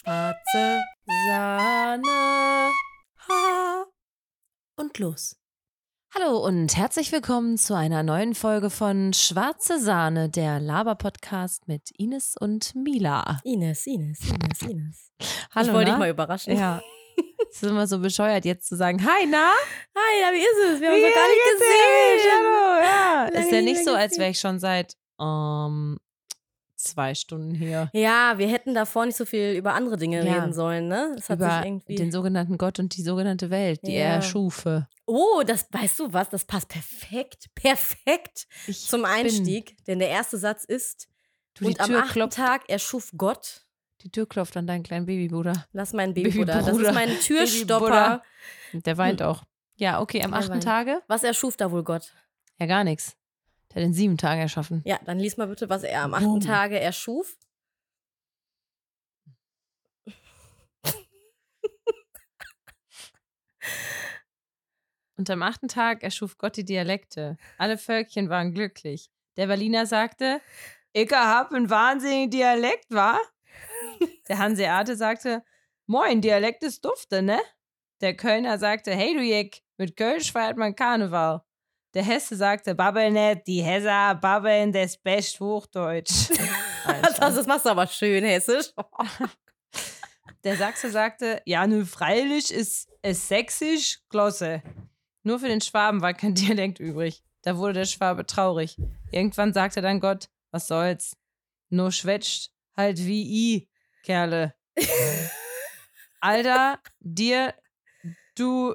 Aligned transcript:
Schwarze 0.00 0.80
Sahne. 1.26 2.70
Ha. 3.28 3.84
Und 4.76 4.96
los. 5.00 5.36
Hallo 6.14 6.38
und 6.38 6.76
herzlich 6.76 7.10
willkommen 7.10 7.58
zu 7.58 7.74
einer 7.76 8.04
neuen 8.04 8.36
Folge 8.36 8.70
von 8.70 9.12
Schwarze 9.12 9.80
Sahne, 9.80 10.28
der 10.28 10.60
Laber-Podcast 10.60 11.66
mit 11.66 11.90
Ines 11.98 12.36
und 12.38 12.76
Mila. 12.76 13.40
Ines, 13.42 13.88
Ines, 13.88 14.20
Ines, 14.20 14.62
Ines. 14.62 15.10
Hallo, 15.52 15.66
ich 15.66 15.74
wollte 15.74 15.90
na? 15.90 15.96
dich 15.96 15.98
mal 15.98 16.10
überraschen. 16.10 16.56
Ja. 16.56 16.80
Es 17.50 17.62
ist 17.62 17.70
immer 17.70 17.86
so 17.88 17.98
bescheuert, 17.98 18.44
jetzt 18.44 18.68
zu 18.68 18.76
sagen, 18.76 19.02
hi, 19.02 19.26
na? 19.26 19.50
Hi, 19.96 20.20
ja, 20.20 20.32
wie 20.32 20.42
ist 20.42 20.74
es? 20.74 20.80
Wir 20.80 20.90
haben 20.90 20.96
uns 20.96 21.06
doch 21.06 21.14
gar 21.14 21.28
nicht 21.28 21.42
gesehen. 21.54 22.30
Hallo, 22.34 22.82
ja. 22.84 23.24
Lange 23.24 23.46
ist 23.46 23.52
ja 23.52 23.62
nicht 23.62 23.84
so, 23.84 23.94
als 23.94 24.18
wäre 24.18 24.30
ich 24.30 24.38
schon 24.38 24.60
seit 24.60 24.94
ähm, 25.18 25.98
zwei 26.88 27.14
Stunden 27.14 27.54
hier. 27.54 27.90
Ja, 27.92 28.34
wir 28.38 28.48
hätten 28.48 28.74
davor 28.74 29.06
nicht 29.06 29.16
so 29.16 29.24
viel 29.24 29.52
über 29.52 29.74
andere 29.74 29.96
Dinge 29.96 30.24
Ja. 30.24 30.34
reden 30.34 30.52
sollen, 30.52 30.88
ne? 30.88 31.12
Das 31.16 31.28
hat 31.30 31.38
über 31.38 31.56
sich 31.58 31.64
irgendwie. 31.66 31.94
den 31.94 32.12
sogenannten 32.12 32.58
Gott 32.58 32.78
und 32.78 32.96
die 32.96 33.02
sogenannte 33.02 33.50
Welt, 33.50 33.80
die 33.86 33.92
Ja. 33.92 34.00
er 34.00 34.14
erschufe. 34.16 34.88
oh, 35.06 35.42
das 35.46 35.66
weißt 35.70 35.98
du 36.00 36.12
was? 36.12 36.28
Das 36.28 36.44
passt 36.44 36.68
perfekt, 36.68 37.46
perfekt 37.54 38.46
Ich 38.66 38.86
zum 38.86 39.02
bin- 39.02 39.10
Einstieg. 39.10 39.76
Denn 39.86 39.98
der 39.98 40.08
erste 40.10 40.36
Satz 40.38 40.64
ist: 40.64 41.08
Du, 41.54 41.66
Und 41.66 41.80
am 41.80 41.94
achten 41.94 42.12
klopft, 42.12 42.36
Tag 42.36 42.68
erschuf 42.68 43.10
Gott. 43.16 43.62
die 44.02 44.10
Tür 44.10 44.28
klopft 44.28 44.56
an 44.56 44.66
deinen 44.66 44.82
kleinen 44.84 45.06
Babybruder. 45.06 45.66
Lass 45.72 45.92
meinen 45.92 46.14
Babybruder. 46.14 46.54
Das 46.54 46.66
Babybruder. 46.66 46.88
ist 46.90 46.94
mein 46.94 47.08
Türstopper. 47.20 48.22
Der 48.72 48.96
weint 48.98 49.22
auch. 49.22 49.42
Ja, 49.76 50.00
okay, 50.00 50.22
am 50.22 50.34
achten. 50.34 50.60
Tage? 50.60 51.02
Was 51.08 51.24
erschuf 51.24 51.56
da 51.56 51.70
wohl 51.70 51.84
Gott? 51.84 52.12
Ja, 52.58 52.66
gar 52.66 52.84
nichts. 52.84 53.16
Der 53.70 53.82
hat 53.82 53.86
in 53.86 53.92
sieben 53.92 54.16
Tagen 54.16 54.40
erschaffen. 54.40 54.82
Ja, 54.84 54.98
dann 55.04 55.18
lies 55.18 55.36
mal 55.36 55.46
bitte, 55.46 55.68
was 55.68 55.82
er 55.82 56.02
am 56.02 56.14
achten 56.14 56.24
Boom. 56.24 56.40
Tage 56.40 56.80
erschuf. 56.80 57.36
Und 65.16 65.28
am 65.30 65.42
achten 65.42 65.66
Tag 65.66 66.04
erschuf 66.04 66.38
Gott 66.38 66.56
die 66.56 66.64
Dialekte. 66.64 67.36
Alle 67.58 67.76
Völkchen 67.76 68.28
waren 68.28 68.54
glücklich. 68.54 69.10
Der 69.36 69.48
Berliner 69.48 69.84
sagte, 69.84 70.40
ich 70.92 71.10
hab 71.10 71.52
einen 71.52 71.68
wahnsinnigen 71.68 72.30
Dialekt, 72.30 72.86
wa? 72.90 73.18
Der 74.28 74.38
Hanseate 74.38 74.94
sagte, 74.94 75.44
moin, 75.86 76.20
Dialekt 76.20 76.62
ist 76.62 76.84
dufte, 76.84 77.20
ne? 77.22 77.40
Der 78.00 78.16
Kölner 78.16 78.58
sagte, 78.58 78.92
hey 78.92 79.12
du 79.14 79.20
Jeck, 79.20 79.62
mit 79.76 79.96
Kölsch 79.96 80.30
feiert 80.30 80.56
man 80.56 80.76
Karneval. 80.76 81.42
Der 81.94 82.02
Hesse 82.02 82.36
sagte, 82.36 82.74
babbel 82.74 83.10
net, 83.10 83.46
die 83.46 83.62
Hesser 83.62 84.14
babbeln 84.14 84.72
des 84.72 84.96
Best 84.96 85.40
Hochdeutsch. 85.40 86.30
Das, 87.02 87.18
das 87.18 87.46
machst 87.46 87.66
du 87.66 87.70
aber 87.70 87.86
schön 87.86 88.24
hessisch. 88.24 88.72
Der 90.44 90.56
Sachse 90.56 90.90
sagte, 90.90 91.42
ja, 91.44 91.66
nö, 91.66 91.84
freilich 91.84 92.50
ist 92.50 92.88
es 93.02 93.28
sächsisch, 93.28 94.00
Glosse. 94.08 94.62
Nur 95.22 95.40
für 95.40 95.48
den 95.48 95.60
Schwaben 95.60 96.00
war 96.00 96.14
kein 96.14 96.34
Dialekt 96.34 96.80
übrig. 96.80 97.22
Da 97.42 97.58
wurde 97.58 97.74
der 97.74 97.84
Schwabe 97.84 98.24
traurig. 98.24 98.78
Irgendwann 99.10 99.52
sagte 99.52 99.82
dann 99.82 100.00
Gott, 100.00 100.30
was 100.50 100.66
soll's? 100.66 101.16
Nur 101.68 101.92
schwätzt 101.92 102.52
halt 102.76 103.04
wie 103.04 103.56
i, 103.56 103.68
Kerle. 104.04 104.54
Alter, 106.20 106.80
dir, 107.00 107.54
du, 108.34 108.74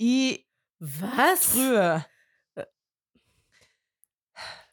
i, 0.00 0.45
Was? 0.78 1.46
früher. 1.46 2.04
Äh. 2.54 2.64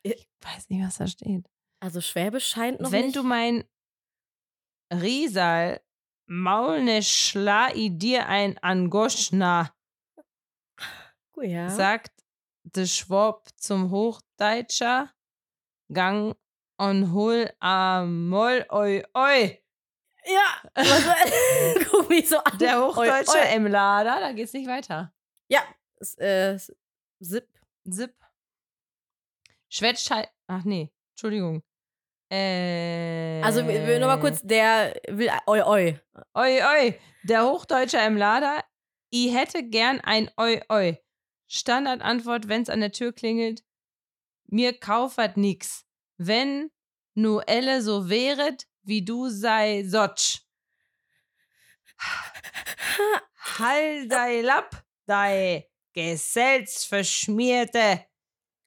Ich 0.04 0.28
weiß 0.42 0.70
nicht, 0.70 0.86
was 0.86 0.98
da 0.98 1.08
steht. 1.08 1.50
Also 1.80 2.02
Schwäbisch 2.02 2.48
scheint 2.48 2.80
noch 2.82 2.92
Wenn 2.92 3.06
nicht. 3.08 3.16
du 3.16 3.24
mein 3.24 3.64
Riesal 4.92 5.82
Maulne 6.26 7.04
schlai 7.04 7.90
dir 7.90 8.28
ein 8.28 8.58
Angoschna, 8.60 9.74
ja. 11.42 11.70
sagt 11.70 12.12
de 12.64 12.86
Schwab 12.88 13.50
zum 13.58 13.92
Hochdeitscher, 13.92 15.12
gang 15.92 16.36
und 16.78 17.12
hol 17.12 17.52
a 17.60 18.06
Moll 18.06 18.66
oi 18.72 19.04
oi. 19.14 19.62
ja. 20.26 20.72
Guck 21.92 22.10
mich 22.10 22.30
so 22.30 22.38
an. 22.38 22.58
Der 22.58 22.80
Hochdeutsche 22.82 23.32
Oi, 23.38 23.50
oi. 23.50 23.56
im 23.56 23.68
Lader, 23.68 24.20
da 24.22 24.32
geht's 24.32 24.54
nicht 24.54 24.68
weiter. 24.68 25.14
Ja. 25.50 25.64
Äh. 26.18 26.58
Zip. 27.22 27.48
Schwätzt 29.70 30.10
halt. 30.12 30.30
Ach 30.48 30.64
nee, 30.64 30.92
Entschuldigung. 31.14 31.64
Äh, 32.30 33.42
Also 33.44 33.62
nur 33.62 34.00
mal 34.08 34.20
kurz, 34.20 34.42
der 34.44 35.00
will 35.08 35.30
oi 35.48 35.62
oi. 35.62 36.00
Oi, 36.36 36.62
oi, 36.64 37.00
der 37.24 37.46
Hochdeutscher 37.46 38.06
im 38.06 38.18
Lader. 38.18 38.64
I 39.14 39.30
hätte 39.30 39.64
gern 39.64 40.00
ein 40.02 40.32
Oi, 40.38 40.62
oi. 40.70 40.98
Standardantwort, 41.48 42.48
wenn's 42.48 42.70
an 42.70 42.80
der 42.80 42.92
Tür 42.92 43.14
klingelt. 43.14 43.64
Mir 44.48 44.74
kaufert 44.78 45.38
nix. 45.38 45.86
Wenn 46.18 46.72
nu 47.14 47.40
elle 47.42 47.84
so 47.84 48.10
wäret, 48.10 48.68
wie 48.82 49.06
du 49.06 49.30
sei 49.30 49.84
Sotsch. 49.86 50.42
Hall 53.60 54.08
dei 54.08 54.42
Lapp, 54.42 54.84
dei 55.06 55.70
Geselz 55.94 56.86
verschmierte. 56.86 58.06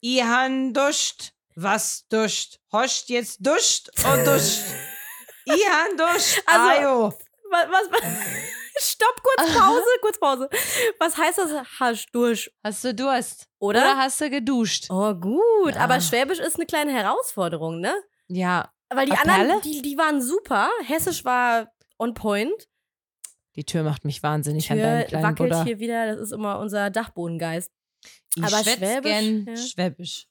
I 0.05 0.23
han 0.23 0.73
duscht. 0.73 1.33
Was 1.55 2.07
duscht? 2.09 2.59
Hoscht 2.73 3.09
jetzt 3.09 3.39
duscht 3.45 3.89
und 4.05 4.25
duscht. 4.27 4.61
I 5.49 5.63
han 5.69 5.97
duscht. 5.97 6.43
Also- 6.47 6.69
Ajo. 6.83 7.19
Was, 7.51 7.69
was, 7.71 7.91
was? 7.93 8.03
Stopp, 8.79 9.23
kurz 9.23 9.55
Pause, 9.59 9.87
kurz 10.03 10.19
Pause. 10.19 10.49
Was 10.99 11.17
heißt 11.17 11.39
das? 11.39 11.51
Hasch 11.81 12.07
durch, 12.13 12.51
Hast 12.63 12.85
du 12.85 12.95
Durst? 12.95 13.49
oder? 13.59 13.81
Oder 13.81 13.97
hast 13.97 14.21
du 14.21 14.29
geduscht? 14.29 14.87
oh, 14.91 15.15
gut. 15.15 15.75
Ja. 15.75 15.81
Aber 15.81 16.01
Schwäbisch 16.01 16.41
ist 16.41 16.57
eine 16.57 16.67
kleine 16.67 16.93
Herausforderung, 16.93 17.81
ne? 17.81 17.95
Ja, 18.29 18.71
Weil 18.91 19.07
die 19.07 19.13
A 19.13 19.21
anderen, 19.23 19.61
die, 19.63 19.81
die 19.81 19.97
waren 19.97 20.21
super. 20.21 20.69
Hessisch 20.85 21.25
war 21.25 21.73
on 21.99 22.13
point. 22.15 22.69
Die 23.57 23.65
Tür 23.65 23.83
macht 23.83 24.05
mich 24.05 24.23
wahnsinnig 24.23 24.71
an 24.71 24.79
Tür 24.79 24.87
deinem 24.87 25.07
kleinen 25.09 25.23
wackelt 25.25 25.39
Buddha. 25.51 25.65
hier 25.65 25.79
wieder. 25.79 26.07
Das 26.07 26.21
ist 26.21 26.33
immer 26.33 26.59
unser 26.59 26.91
Dachbodengeist. 26.91 27.73
Ich 28.37 28.43
aber 28.45 28.59
Schwäbisch, 28.63 29.03
gern 29.03 29.47
ja. 29.47 29.57
Schwäbisch. 29.57 30.27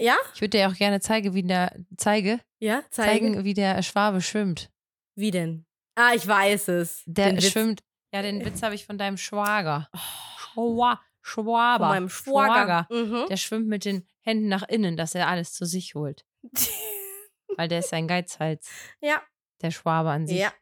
Ja? 0.00 0.16
Ich 0.34 0.40
würde 0.40 0.58
dir 0.58 0.68
auch 0.68 0.74
gerne 0.74 1.00
zeigen, 1.00 1.34
wie 1.34 1.42
der 1.42 1.76
zeige, 1.96 2.40
Ja? 2.58 2.82
Zeigen. 2.90 3.32
zeigen, 3.34 3.44
wie 3.44 3.54
der 3.54 3.82
Schwabe 3.82 4.20
schwimmt. 4.20 4.70
Wie 5.14 5.30
denn? 5.30 5.66
Ah, 5.94 6.12
ich 6.14 6.26
weiß 6.26 6.68
es. 6.68 7.02
Der 7.06 7.28
Den 7.30 7.36
Witz 7.36 7.46
Oh. 7.46 7.50
schwimmt. 7.50 7.80
Ja, 8.12 8.22
den 8.22 8.44
Witz 8.44 8.62
habe 8.62 8.74
ich 8.74 8.86
von 8.86 8.96
deinem 8.98 9.16
Schwager. 9.18 9.88
Schwa 10.54 11.00
Schwaber. 11.20 11.84
Von 11.84 11.94
meinem 11.94 12.08
Schwager. 12.08 12.86
Mhm. 12.90 13.26
Der 13.28 13.36
schwimmt 13.36 13.68
mit 13.68 13.84
den 13.84 14.06
Händen 14.22 14.48
nach 14.48 14.66
innen, 14.68 14.96
dass 14.96 15.14
er 15.14 15.28
alles 15.28 15.52
zu 15.52 15.66
sich 15.66 15.94
holt. 15.94 16.24
Weil 17.56 17.68
der 17.68 17.80
ist 17.80 17.92
ein 17.92 18.08
Geizhals. 18.08 18.68
ja. 19.00 19.20
Der 19.60 19.72
Schwabe 19.72 20.10
an 20.10 20.26
sich. 20.28 20.38
Ja. 20.38 20.52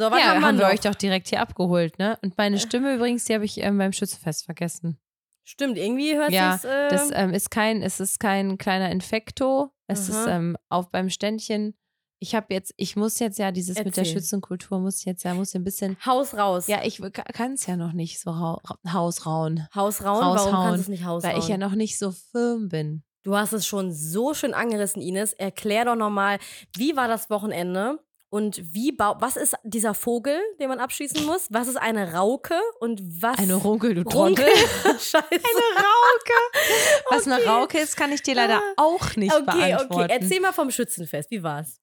So, 0.00 0.10
was 0.10 0.18
ja, 0.18 0.40
haben 0.40 0.56
wir 0.56 0.64
noch? 0.64 0.72
euch 0.72 0.80
doch 0.80 0.94
direkt 0.94 1.28
hier 1.28 1.42
abgeholt, 1.42 1.98
ne? 1.98 2.18
Und 2.22 2.38
meine 2.38 2.58
Stimme 2.58 2.94
übrigens, 2.94 3.26
die 3.26 3.34
habe 3.34 3.44
ich 3.44 3.58
ähm, 3.58 3.76
beim 3.76 3.92
Schützenfest 3.92 4.46
vergessen. 4.46 4.98
Stimmt, 5.44 5.76
irgendwie 5.76 6.16
hört 6.16 6.30
Ja, 6.30 6.54
äh, 6.64 6.88
Das 6.88 7.10
ähm, 7.12 7.34
ist 7.34 7.50
kein, 7.50 7.82
es 7.82 8.00
ist 8.00 8.18
kein 8.18 8.56
kleiner 8.56 8.90
Infekto. 8.90 9.72
Es 9.88 10.08
ist 10.08 10.16
Aha. 10.16 10.36
ähm, 10.36 10.56
auf 10.70 10.90
beim 10.90 11.10
Ständchen. 11.10 11.74
Ich 12.18 12.34
habe 12.34 12.46
jetzt, 12.54 12.72
ich 12.78 12.96
muss 12.96 13.18
jetzt 13.18 13.38
ja 13.38 13.52
dieses 13.52 13.76
mit 13.76 13.94
der 13.94 13.98
Erzähl. 14.04 14.14
Schützenkultur 14.14 14.78
muss 14.78 15.00
ich 15.00 15.04
jetzt 15.04 15.22
ja 15.24 15.34
muss 15.34 15.54
ein 15.54 15.64
bisschen. 15.64 15.98
Haus 16.06 16.34
raus. 16.34 16.66
Ja, 16.66 16.82
ich 16.82 17.02
kann 17.34 17.52
es 17.52 17.66
ja 17.66 17.76
noch 17.76 17.92
nicht 17.92 18.20
so 18.20 18.30
ra- 18.30 18.60
hausrauen, 18.90 19.66
Haus 19.74 20.02
rauen? 20.02 20.20
Warum 20.20 20.36
Raushauen, 20.38 20.52
kannst 20.64 20.78
du 20.78 20.80
es 20.82 20.88
nicht 20.88 21.04
hausrauen? 21.04 21.34
weil 21.34 21.40
ich 21.42 21.48
ja 21.48 21.58
noch 21.58 21.74
nicht 21.74 21.98
so 21.98 22.10
firm 22.10 22.70
bin. 22.70 23.02
Du 23.22 23.36
hast 23.36 23.52
es 23.52 23.66
schon 23.66 23.92
so 23.92 24.32
schön 24.32 24.54
angerissen, 24.54 25.02
Ines. 25.02 25.34
Erklär 25.34 25.84
doch 25.84 25.96
nochmal, 25.96 26.38
wie 26.74 26.96
war 26.96 27.06
das 27.06 27.28
Wochenende? 27.28 27.98
Und 28.30 28.74
wie 28.74 28.92
bau 28.92 29.16
was 29.18 29.36
ist 29.36 29.56
dieser 29.64 29.92
Vogel, 29.92 30.38
den 30.60 30.68
man 30.68 30.78
abschießen 30.78 31.26
muss? 31.26 31.48
Was 31.50 31.66
ist 31.66 31.76
eine 31.76 32.12
Rauke? 32.14 32.54
Und 32.78 33.00
was. 33.22 33.38
Eine 33.38 33.54
Runkel, 33.54 33.94
du? 33.94 34.04
Trottel. 34.04 34.46
Scheiße. 34.84 35.14
Eine 35.30 35.76
Rauke. 35.76 36.32
Was 37.10 37.26
eine 37.26 37.36
Okay. 37.36 37.48
Rauke 37.48 37.78
ist, 37.78 37.96
kann 37.96 38.12
ich 38.12 38.22
dir 38.22 38.36
leider 38.36 38.58
Ah. 38.58 38.72
auch 38.76 39.16
nicht 39.16 39.34
Okay, 39.34 39.44
beantworten. 39.44 39.92
okay. 40.12 40.16
Erzähl 40.20 40.40
mal 40.40 40.52
vom 40.52 40.70
Schützenfest. 40.70 41.30
Wie 41.32 41.42
war's? 41.42 41.80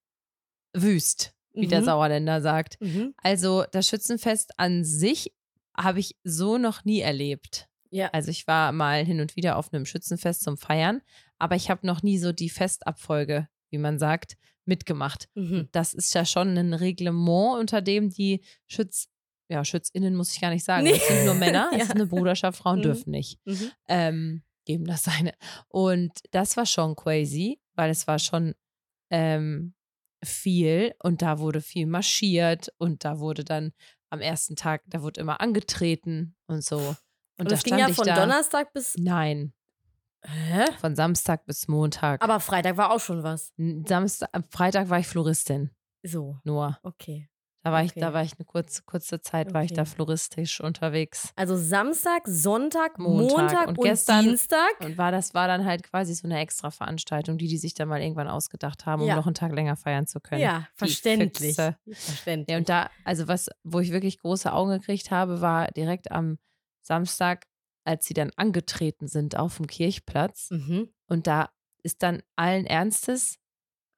Wüst, 0.73 1.33
wie 1.53 1.67
der 1.67 1.81
Mhm. 1.81 1.85
Sauerländer 1.85 2.41
sagt. 2.41 2.79
Mhm. 2.79 3.13
Also 3.21 3.65
das 3.71 3.87
Schützenfest 3.87 4.51
an 4.57 4.83
sich 4.85 5.33
habe 5.75 5.99
ich 5.99 6.15
so 6.23 6.57
noch 6.57 6.85
nie 6.85 7.01
erlebt. 7.01 7.67
Ja. 7.89 8.09
Also 8.13 8.31
ich 8.31 8.47
war 8.47 8.71
mal 8.71 9.03
hin 9.03 9.19
und 9.21 9.35
wieder 9.35 9.57
auf 9.57 9.73
einem 9.73 9.85
Schützenfest 9.85 10.43
zum 10.43 10.57
Feiern, 10.57 11.01
aber 11.39 11.55
ich 11.55 11.69
habe 11.69 11.85
noch 11.85 12.03
nie 12.03 12.17
so 12.17 12.31
die 12.31 12.49
Festabfolge, 12.49 13.47
wie 13.71 13.77
man 13.77 13.99
sagt, 13.99 14.37
mitgemacht. 14.65 15.29
Mhm. 15.35 15.69
Das 15.71 15.93
ist 15.93 16.13
ja 16.13 16.25
schon 16.25 16.57
ein 16.57 16.73
Reglement, 16.73 17.59
unter 17.59 17.81
dem 17.81 18.09
die 18.09 18.43
Schütz, 18.67 19.07
ja, 19.49 19.63
SchützInnen 19.63 20.15
muss 20.15 20.33
ich 20.33 20.41
gar 20.41 20.49
nicht 20.49 20.65
sagen. 20.65 20.83
Nee. 20.85 20.91
Es 20.93 21.07
sind 21.07 21.25
nur 21.25 21.33
Männer, 21.35 21.69
es 21.71 21.77
Ja. 21.77 21.83
ist 21.85 21.91
eine 21.91 22.07
Bruderschaft, 22.07 22.57
Frauen 22.59 22.79
Mhm. 22.79 22.83
dürfen 22.83 23.11
nicht. 23.11 23.39
Mhm. 23.45 23.71
Ähm, 23.87 24.43
geben 24.65 24.85
das 24.85 25.03
seine. 25.03 25.33
Und 25.69 26.11
das 26.31 26.57
war 26.57 26.65
schon 26.65 26.95
crazy, 26.95 27.61
weil 27.75 27.89
es 27.89 28.07
war 28.07 28.19
schon 28.19 28.53
ähm, 29.09 29.73
viel 30.23 30.93
und 31.01 31.21
da 31.21 31.39
wurde 31.39 31.61
viel 31.61 31.85
marschiert 31.87 32.69
und 32.77 33.05
da 33.05 33.19
wurde 33.19 33.45
dann 33.45 33.71
am 34.09 34.19
ersten 34.19 34.55
Tag, 34.55 34.83
da 34.87 35.01
wurde 35.01 35.21
immer 35.21 35.39
angetreten 35.41 36.35
und 36.47 36.63
so. 36.63 36.77
Und, 36.77 36.97
Und 37.37 37.51
da 37.51 37.55
das 37.55 37.63
ging 37.63 37.77
ja 37.77 37.87
von 37.89 38.05
da. 38.05 38.15
Donnerstag 38.15 38.73
bis. 38.73 38.95
Nein, 38.97 39.53
Hä? 40.27 40.65
von 40.79 40.95
Samstag 40.95 41.45
bis 41.45 41.67
Montag. 41.67 42.21
Aber 42.23 42.39
Freitag 42.39 42.77
war 42.77 42.91
auch 42.91 42.99
schon 42.99 43.23
was. 43.23 43.53
Samstag, 43.85 44.29
am 44.33 44.43
Freitag 44.43 44.89
war 44.89 44.99
ich 44.99 45.07
Floristin, 45.07 45.71
So, 46.03 46.37
nur. 46.43 46.77
okay. 46.83 47.29
Da 47.63 47.73
war 47.73 47.83
ich, 47.83 47.91
Okay. 47.91 47.99
da 47.99 48.13
war 48.13 48.23
ich 48.23 48.31
eine 48.37 48.45
kurze, 48.45 48.83
kurze 48.85 49.19
Zeit, 49.19 49.53
war 49.53 49.61
ich 49.61 49.73
da 49.73 49.81
Okay. 49.81 49.91
floristisch 49.91 50.61
unterwegs. 50.61 51.33
Also 51.35 51.57
Samstag, 51.57 52.21
Sonntag, 52.25 52.97
Montag. 52.97 53.37
Montag, 53.37 53.67
Und 53.67 53.77
und, 53.77 53.83
gestern- 53.83 54.23
Dienstag. 54.23 54.69
Und 54.79 54.97
war 54.97 55.11
das 55.11 55.33
war 55.33 55.47
dann 55.49 55.65
halt 55.65 55.83
quasi 55.83 56.13
so 56.13 56.27
eine 56.27 56.39
extra 56.39 56.71
Veranstaltung, 56.71 57.37
die 57.37 57.47
die 57.49 57.57
sich 57.57 57.73
dann 57.73 57.89
mal 57.89 58.01
irgendwann 58.01 58.29
ausgedacht 58.29 58.85
haben, 58.85 59.01
um 59.01 59.07
Ja. 59.09 59.15
noch 59.17 59.25
einen 59.25 59.35
Tag 59.35 59.51
länger 59.51 59.75
feiern 59.75 60.07
zu 60.07 60.21
können. 60.21 60.39
Ja, 60.41 60.65
verständlich. 60.75 61.55
Verständlich. 61.55 62.49
Ja, 62.53 62.57
und 62.57 62.69
da, 62.69 62.89
also 63.03 63.27
was, 63.27 63.49
wo 63.65 63.79
ich 63.81 63.91
wirklich 63.91 64.19
große 64.19 64.53
Augen 64.53 64.71
gekriegt 64.71 65.11
habe, 65.11 65.41
war 65.41 65.67
direkt 65.71 66.11
am 66.11 66.37
Samstag, 66.83 67.47
als 67.87 68.05
sie 68.05 68.13
dann 68.13 68.31
angetreten 68.35 69.07
sind 69.07 69.37
auf 69.37 69.57
dem 69.57 69.67
Kirchplatz. 69.67 70.49
mhm. 70.51 70.89
Und 71.07 71.25
da 71.27 71.49
ist 71.83 72.03
dann 72.03 72.21
allen 72.35 72.65
Ernstes, 72.65 73.37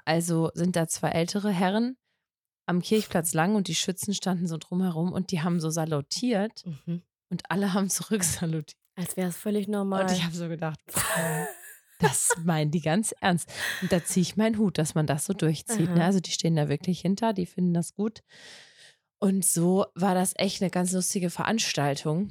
also 0.06 0.52
sind 0.54 0.76
da 0.76 0.88
zwei 0.88 1.10
ältere 1.10 1.50
Herren 1.52 1.98
am 2.68 2.82
Kirchplatz 2.82 3.34
lang 3.34 3.56
und 3.56 3.68
die 3.68 3.76
Schützen 3.76 4.14
standen 4.14 4.48
so 4.48 4.58
drumherum 4.58 5.12
und 5.12 5.32
die 5.32 5.42
haben 5.42 5.60
so 5.60 5.70
salutiert 5.72 6.64
Mhm. 6.66 7.02
und 7.30 7.50
alle 7.50 7.74
haben 7.74 7.90
zurücksalutiert. 7.90 8.78
Als 8.96 9.18
wäre 9.18 9.30
es 9.30 9.38
völlig 9.38 9.68
normal. 9.68 10.04
Und 10.04 10.12
ich 10.12 10.24
habe 10.24 10.36
so 10.36 10.48
gedacht, 10.50 10.80
das 12.00 12.36
meinen 12.44 12.70
die 12.70 12.82
ganz 12.82 13.14
ernst. 13.22 13.50
Und 13.82 13.92
da 13.92 14.04
ziehe 14.04 14.22
ich 14.22 14.38
meinen 14.38 14.58
Hut, 14.58 14.78
dass 14.78 14.94
man 14.94 15.08
das 15.08 15.26
so 15.26 15.34
durchzieht. 15.34 15.90
Ne? 15.90 16.04
Also 16.04 16.20
die 16.20 16.32
stehen 16.32 16.56
da 16.56 16.70
wirklich 16.70 17.02
hinter, 17.02 17.34
die 17.34 17.46
finden 17.46 17.74
das 17.74 17.94
gut. 17.96 18.22
Und 19.20 19.46
so 19.46 19.86
war 19.96 20.16
das 20.16 20.34
echt 20.36 20.62
eine 20.62 20.70
ganz 20.70 20.92
lustige 20.92 21.30
Veranstaltung 21.30 22.30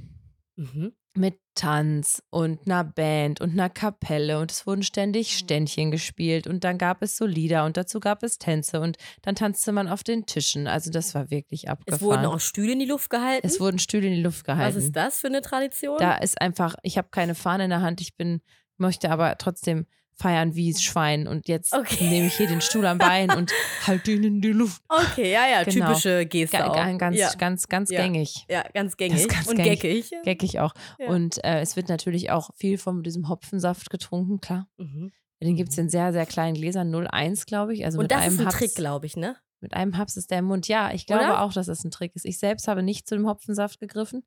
mhm. 0.56 0.92
Mit 1.18 1.38
Tanz 1.54 2.22
und 2.30 2.60
einer 2.66 2.84
Band 2.84 3.40
und 3.40 3.50
einer 3.52 3.68
Kapelle 3.68 4.38
und 4.38 4.52
es 4.52 4.66
wurden 4.66 4.82
ständig 4.82 5.28
Mhm. 5.32 5.38
Ständchen 5.38 5.90
gespielt 5.90 6.46
und 6.46 6.62
dann 6.64 6.78
gab 6.78 7.02
es 7.02 7.16
so 7.16 7.26
Lieder 7.26 7.64
und 7.64 7.76
dazu 7.76 7.98
gab 8.00 8.22
es 8.22 8.38
Tänze 8.38 8.80
und 8.80 8.96
dann 9.22 9.34
tanzte 9.34 9.72
man 9.72 9.88
auf 9.88 10.04
den 10.04 10.24
Tischen. 10.24 10.68
Also 10.68 10.90
das 10.90 11.14
war 11.14 11.30
wirklich 11.30 11.68
abgefahren. 11.68 11.96
Es 11.96 12.02
wurden 12.02 12.24
auch 12.26 12.40
Stühle 12.40 12.72
in 12.72 12.78
die 12.78 12.84
Luft 12.86 13.10
gehalten. 13.10 13.46
es 13.46 13.58
wurden 13.60 13.78
Stühle 13.80 14.06
in 14.06 14.14
die 14.14 14.22
Luft 14.22 14.44
gehalten. 14.44 14.76
Was 14.76 14.82
ist 14.82 14.94
das 14.94 15.18
für 15.18 15.26
eine 15.26 15.42
Tradition? 15.42 15.98
Da 15.98 16.16
ist 16.18 16.40
einfach, 16.40 16.76
ich 16.82 16.96
habe 16.96 17.08
keine 17.10 17.34
Fahne 17.34 17.64
in 17.64 17.70
der 17.70 17.82
Hand, 17.82 18.00
ich 18.00 18.16
bin, 18.16 18.40
möchte 18.76 19.10
aber 19.10 19.36
trotzdem 19.36 19.86
feiern 20.18 20.54
wie 20.54 20.72
das 20.72 20.82
Schwein 20.82 21.26
und 21.28 21.46
jetzt 21.48 21.72
Okay. 21.72 22.08
nehme 22.08 22.26
ich 22.26 22.36
hier 22.36 22.48
den 22.48 22.60
Stuhl 22.60 22.84
am 22.86 22.98
Bein 22.98 23.30
und 23.30 23.52
halte 23.86 24.10
ihn 24.12 24.24
in 24.24 24.40
die 24.40 24.48
Luft. 24.52 24.82
okay, 24.88 25.32
ja, 25.32 25.46
ja, 25.48 25.62
Genau. 25.62 25.86
typische 25.88 26.26
Geste 26.26 26.58
Ga- 26.58 26.66
auch. 26.68 26.74
ga- 26.74 26.92
Ganz, 26.96 27.16
ja. 27.16 27.30
ganz, 27.38 27.68
ganz 27.68 27.90
Ja. 27.90 28.02
gängig. 28.02 28.44
ja, 28.50 28.64
ganz 28.74 28.96
gängig 28.96 29.28
ganz 29.28 29.46
und 29.46 29.56
gängig. 29.56 29.80
geckig. 29.80 30.10
Geckig 30.24 30.60
auch. 30.60 30.74
Ja. 30.98 31.06
Und 31.08 31.42
äh, 31.44 31.60
es 31.60 31.76
wird 31.76 31.88
natürlich 31.88 32.30
auch 32.30 32.50
viel 32.56 32.78
von 32.78 33.02
diesem 33.02 33.28
Hopfensaft 33.28 33.90
getrunken, 33.90 34.40
klar. 34.40 34.66
Mhm. 34.76 35.12
Den 35.40 35.54
gibt 35.54 35.70
es 35.70 35.78
in 35.78 35.88
sehr, 35.88 36.12
sehr 36.12 36.26
kleinen 36.26 36.54
Gläsern, 36.54 36.90
0,1, 36.92 37.46
glaube 37.46 37.72
ich. 37.72 37.84
Also 37.84 37.98
Und 37.98 38.04
mit 38.04 38.10
das 38.10 38.22
einem 38.22 38.34
ist 38.34 38.40
ein 38.40 38.48
Trick, 38.50 38.74
glaube 38.74 39.06
ich, 39.06 39.16
ne? 39.16 39.36
Mit 39.60 39.74
einem 39.74 39.96
Haps 39.98 40.16
ist 40.16 40.30
der 40.30 40.38
im 40.38 40.44
Mund. 40.44 40.68
Ja, 40.68 40.92
ich 40.92 41.06
glaube 41.06 41.24
Oder? 41.24 41.42
auch, 41.42 41.52
dass 41.52 41.66
das 41.66 41.84
ein 41.84 41.90
Trick 41.90 42.14
ist. 42.14 42.24
Ich 42.24 42.38
selbst 42.38 42.68
habe 42.68 42.82
nicht 42.82 43.08
zu 43.08 43.16
dem 43.16 43.26
Hopfensaft 43.26 43.80
gegriffen, 43.80 44.24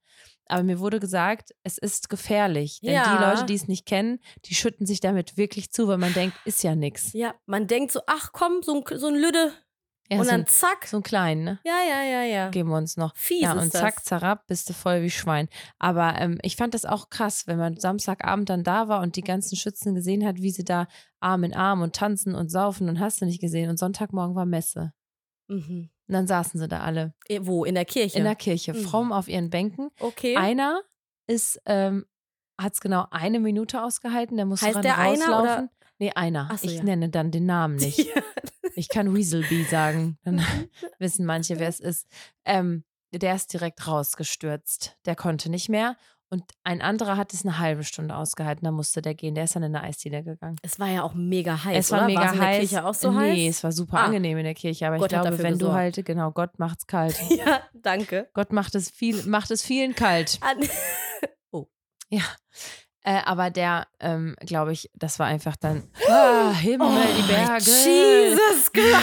aber 0.48 0.63
mir 0.63 0.80
wurde 0.80 1.00
gesagt, 1.00 1.51
es 1.63 1.78
ist 1.78 2.10
gefährlich. 2.10 2.80
Denn 2.81 2.94
Ja. 2.94 3.16
die 3.18 3.24
Leute, 3.24 3.45
die 3.45 3.56
es 3.56 3.68
nicht 3.68 3.86
kennen, 3.86 4.19
die 4.45 4.56
schütten 4.56 4.86
sich 4.86 5.00
damit 5.00 5.38
wirklich 5.38 5.72
zu, 5.72 5.88
weil 5.88 5.98
man 5.98 6.13
denkt, 6.13 6.36
ist 6.45 6.63
ja 6.63 6.75
nix. 6.75 7.13
Ja, 7.13 7.33
man 7.45 7.68
denkt 7.68 7.92
so, 7.92 8.01
ach 8.07 8.31
komm, 8.33 8.62
so 8.62 8.75
ein, 8.83 9.00
so 9.00 9.07
ein 9.07 9.16
Lüde. 9.16 9.54
Ja, 10.10 10.18
und 10.18 10.25
so, 10.25 10.31
dann 10.31 10.42
ein, 10.42 10.48
zack. 10.48 10.88
so 10.88 10.98
einen 10.98 11.04
kleinen, 11.04 11.44
ne? 11.45 11.60
Ja, 11.63 11.78
ja, 11.88 12.04
ja, 12.04 12.24
ja. 12.24 12.50
Geben 12.50 12.68
wir 12.69 12.75
uns 12.75 12.98
noch. 12.98 13.16
Fies 13.16 13.44
ja, 13.44 13.54
und 13.54 13.72
zack, 13.72 14.04
zerab, 14.04 14.45
bist 14.45 14.68
du 14.68 14.74
voll 14.74 15.04
wie 15.04 15.10
Schwein. 15.10 15.48
Aber 15.80 16.16
ähm, 16.19 16.38
ich 16.42 16.57
fand 16.57 16.74
das 16.74 16.83
auch 16.83 17.10
krass, 17.10 17.48
wenn 17.48 17.57
man 17.57 17.78
Samstagabend 17.80 18.50
dann 18.50 18.66
da 18.66 18.89
war 18.89 19.00
und 19.00 19.16
die 19.16 19.22
ganzen 19.22 19.56
Schützen 19.56 19.95
gesehen 19.95 20.25
hat, 20.25 20.42
wie 20.42 20.51
sie 20.51 20.66
da 20.66 20.88
Arm 21.22 21.45
in 21.45 21.54
Arm 21.54 21.81
und 21.81 21.95
tanzen 21.95 22.36
und 22.36 22.50
saufen 22.51 22.89
und 22.89 23.00
hast 23.00 23.22
du 23.22 23.25
nicht 23.25 23.39
gesehen. 23.39 23.69
Und 23.69 23.78
Sonntagmorgen 23.80 24.36
war 24.36 24.45
Messe. 24.45 24.92
Mhm. 25.51 25.89
Und 26.07 26.13
dann 26.13 26.27
saßen 26.27 26.59
sie 26.59 26.68
da 26.68 26.80
alle 26.81 27.13
Wo? 27.42 27.63
In 27.65 27.75
der 27.75 27.86
Kirche? 27.86 28.18
in 28.18 28.24
der 28.25 28.36
Kirche, 28.36 28.74
Mhm. 28.74 28.77
fromm 28.83 29.12
auf 29.13 29.27
ihren 29.27 29.50
Bänken. 29.50 29.92
okay. 30.00 30.36
Einer 30.36 30.81
ist, 31.27 31.62
ähm, 31.65 32.06
hat 32.59 32.74
es 32.74 32.81
genau 32.81 33.06
eine 33.12 33.39
Minute 33.39 33.81
ausgehalten, 33.83 34.36
der 34.38 34.45
musste 34.45 34.65
Heißt 34.68 34.83
der 34.83 34.98
einer 34.98 35.25
oder- 35.25 35.33
rauslaufen. 35.38 35.69
Nee, 36.00 36.12
einer. 36.15 36.50
So, 36.57 36.68
ich 36.68 36.77
ja. 36.77 36.83
nenne 36.83 37.09
dann 37.09 37.31
den 37.31 37.45
Namen 37.45 37.75
nicht. 37.77 38.00
Ja. 38.00 38.21
Ich 38.75 38.89
kann 38.89 39.13
Weaselbee 39.15 39.63
sagen. 39.63 40.18
Dann 40.24 40.39
wissen 41.00 41.25
manche, 41.25 41.59
wer 41.59 41.68
es 41.69 41.80
ist. 41.80 42.07
Ähm, 42.45 42.83
der 43.13 43.36
ist 43.36 43.54
direkt 43.54 43.86
rausgestürzt. 43.88 44.97
Der 45.06 45.15
konnte 45.15 45.50
nicht 45.50 45.69
mehr. 45.69 45.95
Und 46.33 46.45
ein 46.63 46.81
anderer 46.81 47.18
hat 47.18 47.33
es 47.33 47.45
eine 47.45 47.60
halbe 47.60 47.83
Stunde 47.83 48.16
ausgehalten. 48.16 48.63
Da 48.63 48.72
musste 48.72 49.01
der 49.01 49.16
gehen. 49.16 49.36
Der 49.36 49.44
ist 49.44 49.56
dann 49.56 49.63
in 49.63 49.75
eine 49.75 49.86
Eisdiele 49.86 50.24
gegangen. 50.24 50.56
Es 50.62 50.80
war 50.80 50.88
ja 50.88 51.04
auch 51.04 51.13
mega 51.13 51.62
heiß, 51.63 51.78
es 51.78 51.92
war 51.92 52.00
oder? 52.00 52.07
mega 52.07 52.22
War's 52.22 52.31
in 52.33 52.39
der 52.39 52.48
heiß. 52.48 52.60
Kirche 52.60 52.86
auch 52.86 52.94
so 52.94 53.13
heiß? 53.13 53.33
nee, 53.33 53.48
es 53.50 53.63
war 53.66 53.72
super 53.74 53.98
Ah. 53.98 54.06
angenehm 54.06 54.38
in 54.38 54.45
der 54.45 54.54
Kirche. 54.54 54.88
Aber 54.88 54.98
Gott 54.98 55.12
ich 55.12 55.19
glaube, 55.19 55.38
wenn 55.39 55.54
du 55.54 55.66
gesorgt. 55.66 55.75
halt, 55.75 56.06
genau, 56.06 56.31
Gott 56.31 56.57
macht's 56.57 56.88
kalt. 56.88 57.19
Ja, 57.30 57.62
danke. 57.74 58.30
Gott 58.33 58.54
macht 58.54 58.75
es 58.75 58.89
viel, 58.89 59.22
macht 59.25 59.51
es 59.51 59.62
vielen 59.62 59.94
kalt. 59.94 60.39
An 60.42 60.57
Ja. 62.10 62.24
Äh, 63.04 63.22
aber 63.25 63.50
der, 63.50 63.88
ähm, 64.00 64.36
glaube 64.42 64.74
ich, 64.74 64.89
das 64.94 65.18
war 65.19 65.25
einfach 65.25 65.56
dann, 65.56 65.89
ah, 66.07 66.54
Himmel, 66.54 66.88
die 67.18 67.24
Berge. 67.24 67.63
Oh, 67.68 67.88
Jesus 67.88 68.72
Christ. 68.74 68.95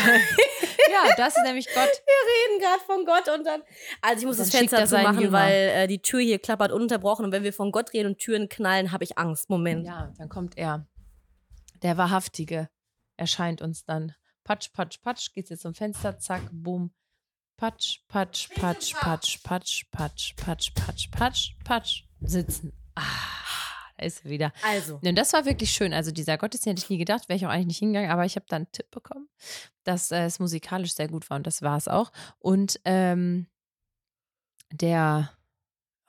Ja, 0.90 1.14
das 1.16 1.36
ist 1.36 1.44
nämlich 1.44 1.66
Gott. 1.66 1.76
Wir 2.06 2.56
reden 2.56 2.60
gerade 2.62 2.84
von 2.84 3.04
Gott 3.04 3.28
und 3.38 3.44
dann. 3.44 3.62
Also 4.02 4.20
ich 4.20 4.26
muss 4.26 4.36
Dann 4.36 4.46
das 4.46 4.54
Fenster 4.54 4.78
er 4.78 4.86
zumachen, 4.86 5.20
Jünger. 5.20 5.32
weil 5.32 5.54
äh, 5.68 5.86
die 5.86 6.00
Tür 6.00 6.20
hier 6.20 6.38
klappert 6.38 6.72
ununterbrochen 6.72 7.24
und 7.24 7.32
wenn 7.32 7.42
wir 7.44 7.52
von 7.52 7.72
Gott 7.72 7.92
reden 7.92 8.08
und 8.08 8.18
Türen 8.18 8.48
knallen, 8.48 8.92
habe 8.92 9.04
ich 9.04 9.18
Angst. 9.18 9.50
Moment. 9.50 9.86
Ja, 9.86 10.12
dann 10.18 10.28
kommt 10.28 10.56
er. 10.56 10.86
Der 11.82 11.96
Wahrhaftige 11.96 12.68
erscheint 13.16 13.62
uns 13.62 13.84
dann. 13.84 14.14
Patsch, 14.44 14.72
patsch, 14.72 15.00
patsch, 15.02 15.32
geht's 15.34 15.50
jetzt 15.50 15.62
zum 15.62 15.74
Fenster, 15.74 16.18
zack, 16.18 16.42
boom. 16.50 16.92
Patsch, 17.56 18.00
patsch, 18.08 18.48
patsch, 18.54 18.94
patsch, 18.94 19.42
patsch, 19.42 19.84
patsch, 19.90 20.34
patsch, 20.36 20.72
patsch, 20.74 21.10
patsch, 21.10 21.50
patsch. 21.64 22.04
Sitzen. 22.20 22.72
Ah, 22.94 23.02
ist 24.02 24.24
er 24.24 24.30
wieder. 24.30 24.52
Also. 24.62 24.98
Und 25.02 25.14
das 25.16 25.32
war 25.32 25.44
wirklich 25.44 25.70
schön. 25.70 25.92
Also 25.92 26.10
dieser 26.10 26.38
Gottesdienst 26.38 26.82
hätte 26.82 26.84
ich 26.86 26.90
nie 26.90 26.98
gedacht, 26.98 27.28
wäre 27.28 27.36
ich 27.36 27.46
auch 27.46 27.50
eigentlich 27.50 27.66
nicht 27.66 27.78
hingegangen, 27.78 28.10
aber 28.10 28.24
ich 28.24 28.36
habe 28.36 28.46
da 28.48 28.56
einen 28.56 28.70
Tipp 28.72 28.90
bekommen, 28.90 29.28
dass 29.84 30.10
äh, 30.10 30.24
es 30.24 30.38
musikalisch 30.38 30.94
sehr 30.94 31.08
gut 31.08 31.28
war 31.30 31.36
und 31.36 31.46
das 31.46 31.62
war 31.62 31.76
es 31.76 31.88
auch. 31.88 32.10
Und 32.38 32.80
ähm, 32.84 33.46
der, 34.70 35.30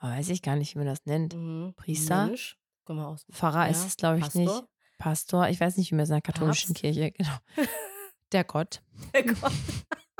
oh, 0.02 0.06
weiß 0.06 0.28
ich 0.30 0.42
gar 0.42 0.56
nicht, 0.56 0.74
wie 0.74 0.78
man 0.78 0.86
das 0.86 1.04
nennt, 1.06 1.34
Mhm. 1.34 1.74
Priester? 1.76 2.26
Mensch. 2.26 2.56
Aus. 2.86 3.24
Pfarrer 3.30 3.66
Ja, 3.66 3.70
ist 3.70 3.86
es, 3.86 3.96
glaube 3.96 4.16
ich, 4.16 4.24
Pastor? 4.24 4.40
nicht. 4.42 4.64
Pastor, 4.98 5.48
ich 5.48 5.60
weiß 5.60 5.76
nicht, 5.76 5.92
wie 5.92 5.94
man 5.94 6.02
es 6.02 6.08
in 6.08 6.14
der 6.14 6.22
katholischen 6.22 6.70
Papst? 6.74 6.80
Kirche, 6.80 7.12
genau. 7.12 7.36
Der 8.32 8.42
Gott, 8.44 8.82
Der, 9.12 9.22
Gott, 9.24 9.52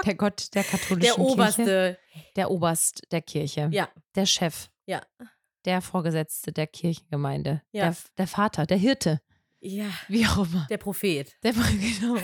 der 0.05 0.15
Gott 0.17 0.55
der 0.55 0.65
katholischen 0.65 1.01
der 1.01 1.15
Kirche. 1.15 1.21
Oberste. 1.21 1.99
Der 2.37 2.51
Oberst 2.51 3.03
der 3.13 3.23
Kirche. 3.23 3.69
Ja. 3.73 3.89
Der 4.17 4.27
Chef. 4.27 4.69
Ja. 4.87 5.03
Der 5.65 5.81
Vorgesetzte 5.83 6.53
der 6.53 6.67
Kirchengemeinde. 6.67 7.63
Ja. 7.73 7.87
Der, 7.91 7.97
der 8.19 8.27
Vater, 8.27 8.67
der 8.67 8.77
Hirte, 8.79 9.21
Ja. 9.61 9.87
wie 10.09 10.27
auch 10.27 10.39
immer. 10.39 10.67
Der 10.71 10.79
Prophet. 10.79 11.33
Der, 11.43 11.53
genau. 12.01 12.15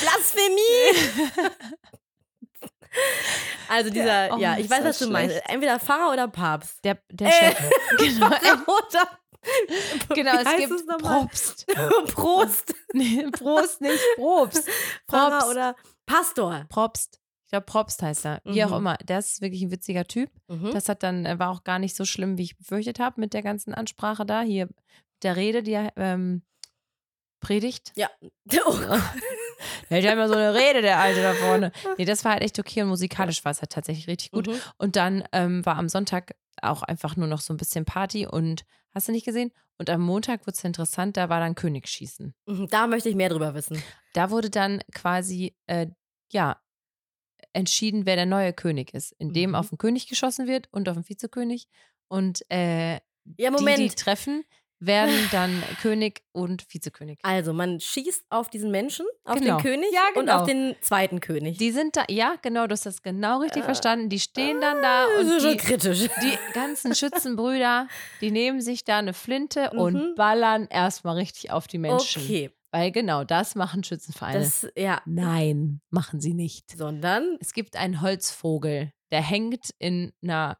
Blasphemie! 0.00 1.50
Also 3.68 3.90
dieser, 3.90 4.04
Der- 4.28 4.34
oh, 4.34 4.38
ja, 4.38 4.56
ich 4.58 4.68
weiß, 4.68 4.82
was 4.82 4.98
du 4.98 5.08
meinst. 5.10 5.34
schlecht. 5.36 5.48
Entweder 5.50 5.78
Pfarrer 5.78 6.10
oder 6.12 6.26
Papst. 6.26 6.82
Der, 6.84 6.98
der 7.10 7.28
Äh, 7.28 7.32
Chef. 7.32 7.70
Genau, 7.98 8.26
oder 8.26 9.18
genau 10.14 10.32
es 10.38 10.56
gibt 10.56 10.72
es? 10.72 10.86
Probst. 10.86 11.66
Prost. 12.14 12.74
Nee, 12.94 13.26
Prost, 13.30 13.80
nicht 13.82 14.00
Probst. 14.16 14.68
Pfarrer 15.08 15.38
Probst. 15.40 15.50
oder 15.50 15.76
Pastor. 16.06 16.64
Probst. 16.70 17.20
Ich 17.48 17.50
glaube, 17.50 17.64
Probst 17.64 18.02
heißt 18.02 18.26
er. 18.26 18.42
Wie 18.44 18.62
auch 18.62 18.68
Mhm. 18.72 18.76
immer. 18.76 18.96
Der 18.98 19.20
ist 19.20 19.40
wirklich 19.40 19.62
ein 19.62 19.70
witziger 19.70 20.04
Typ. 20.04 20.30
Mhm. 20.48 20.70
Das 20.72 20.86
hat 20.90 21.02
dann, 21.02 21.24
äh, 21.24 21.38
war 21.38 21.48
auch 21.50 21.64
gar 21.64 21.78
nicht 21.78 21.96
so 21.96 22.04
schlimm, 22.04 22.36
wie 22.36 22.42
ich 22.42 22.58
befürchtet 22.58 22.98
habe 23.00 23.18
mit 23.18 23.32
der 23.32 23.42
ganzen 23.42 23.72
Ansprache 23.72 24.26
da. 24.26 24.42
Hier 24.42 24.66
mit 24.66 24.76
der 25.22 25.34
Rede, 25.36 25.62
die 25.62 25.72
er 25.72 25.92
ähm, 25.96 26.42
predigt. 27.40 27.92
Ja. 27.96 28.10
Oh, 28.66 28.78
Der 29.90 29.98
hat 29.98 30.04
ja 30.04 30.12
immer 30.12 30.28
so 30.28 30.34
eine 30.34 30.54
Rede, 30.54 30.82
der 30.82 30.98
Alte 31.00 31.22
da 31.22 31.32
vorne. 31.34 31.72
Nee, 31.96 32.04
das 32.04 32.24
war 32.24 32.32
halt 32.32 32.42
echt 32.42 32.58
okay 32.58 32.82
und 32.82 32.88
musikalisch 32.88 33.44
war 33.44 33.52
es 33.52 33.60
halt 33.60 33.70
tatsächlich 33.72 34.06
richtig 34.06 34.30
gut. 34.30 34.46
Mhm. 34.46 34.54
Und 34.76 34.96
dann 34.96 35.24
ähm, 35.32 35.64
war 35.66 35.76
am 35.76 35.88
Sonntag 35.88 36.34
auch 36.62 36.82
einfach 36.82 37.16
nur 37.16 37.26
noch 37.26 37.40
so 37.40 37.52
ein 37.54 37.56
bisschen 37.56 37.84
Party 37.84 38.26
und 38.26 38.64
hast 38.94 39.08
du 39.08 39.12
nicht 39.12 39.24
gesehen? 39.24 39.50
Und 39.78 39.90
am 39.90 40.00
Montag 40.02 40.42
wurde 40.42 40.56
es 40.56 40.64
interessant, 40.64 41.16
da 41.16 41.28
war 41.28 41.40
dann 41.40 41.54
Königsschießen. 41.54 42.34
Mhm, 42.46 42.68
Da 42.68 42.86
möchte 42.86 43.08
ich 43.08 43.14
mehr 43.16 43.30
drüber 43.30 43.54
wissen. 43.54 43.82
Da 44.12 44.30
wurde 44.30 44.50
dann 44.50 44.80
quasi, 44.94 45.56
äh, 45.66 45.86
ja, 46.32 46.60
entschieden, 47.58 48.06
wer 48.06 48.16
der 48.16 48.26
neue 48.26 48.52
König 48.52 48.94
ist, 48.94 49.14
indem 49.18 49.50
Mhm. 49.50 49.56
auf 49.56 49.68
den 49.70 49.78
König 49.78 50.06
geschossen 50.08 50.46
wird 50.46 50.68
und 50.70 50.88
auf 50.88 50.94
den 50.96 51.08
Vizekönig. 51.08 51.66
Und 52.08 52.42
äh, 52.50 52.92
Ja, 52.94 53.00
die, 53.36 53.50
Moment. 53.50 53.78
die 53.78 53.88
treffen, 53.90 54.44
werden 54.80 55.12
dann 55.32 55.60
König 55.82 56.22
und 56.32 56.64
Vizekönig. 56.72 57.18
Also, 57.24 57.52
man 57.52 57.80
schießt 57.80 58.26
auf 58.30 58.48
diesen 58.48 58.70
Menschen, 58.70 59.04
auf 59.24 59.34
Genau. 59.40 59.56
den 59.56 59.62
König 59.64 59.88
Ja, 59.92 60.02
und 60.14 60.26
genau. 60.26 60.38
auf 60.40 60.46
den 60.46 60.76
zweiten 60.80 61.18
König. 61.20 61.58
Die 61.58 61.72
sind 61.72 61.96
da, 61.96 62.04
ja, 62.08 62.36
genau, 62.42 62.68
du 62.68 62.72
hast 62.74 62.86
das 62.86 63.02
genau 63.02 63.40
richtig 63.40 63.62
Äh, 63.62 63.64
verstanden. 63.64 64.08
Die 64.08 64.20
stehen 64.20 64.60
dann 64.60 64.80
da 64.80 65.06
das 65.20 65.42
und 65.42 65.50
die, 65.50 65.56
kritisch. 65.56 66.08
die 66.22 66.38
ganzen 66.54 66.94
Schützenbrüder, 66.94 67.88
die 68.20 68.30
nehmen 68.30 68.60
sich 68.60 68.84
da 68.84 68.98
eine 68.98 69.14
Flinte 69.14 69.70
Mhm. 69.72 69.78
und 69.80 70.14
ballern 70.14 70.68
erstmal 70.70 71.16
richtig 71.16 71.50
auf 71.50 71.66
die 71.66 71.78
Menschen. 71.78 72.22
Okay, 72.22 72.50
Weil 72.70 72.92
genau 72.92 73.24
das 73.24 73.54
machen 73.54 73.82
Schützenvereine. 73.82 74.40
das, 74.40 74.66
ja, 74.76 75.00
Nein, 75.06 75.80
machen 75.90 76.20
sie 76.20 76.34
nicht. 76.34 76.70
sondern, 76.76 77.36
Es 77.40 77.52
gibt 77.52 77.76
einen 77.76 78.00
Holzvogel, 78.02 78.92
der 79.10 79.22
hängt 79.22 79.70
in 79.78 80.12
einer 80.22 80.58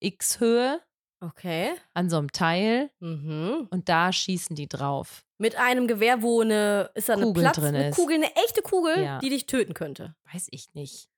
X-Höhe 0.00 0.80
okay, 1.20 1.72
an 1.94 2.10
so 2.10 2.18
einem 2.18 2.32
Teil 2.32 2.90
mhm. 3.00 3.68
und 3.70 3.88
da 3.88 4.12
schießen 4.12 4.56
die 4.56 4.68
drauf. 4.68 5.24
mit 5.38 5.56
einem 5.56 5.86
Gewehr, 5.86 6.20
wo 6.22 6.42
eine, 6.42 6.90
ist 6.94 7.08
da 7.08 7.14
eine 7.14 7.22
Kugel 7.24 7.42
Platz, 7.44 7.56
drin 7.56 7.74
eine 7.74 7.88
ist. 7.90 7.96
Kugel, 7.96 8.16
eine 8.16 8.34
echte 8.44 8.60
Kugel, 8.62 9.02
Ja. 9.02 9.18
die 9.20 9.30
dich 9.30 9.46
töten 9.46 9.72
könnte. 9.74 10.14
Weiß 10.32 10.48
ich 10.50 10.74
nicht. 10.74 11.08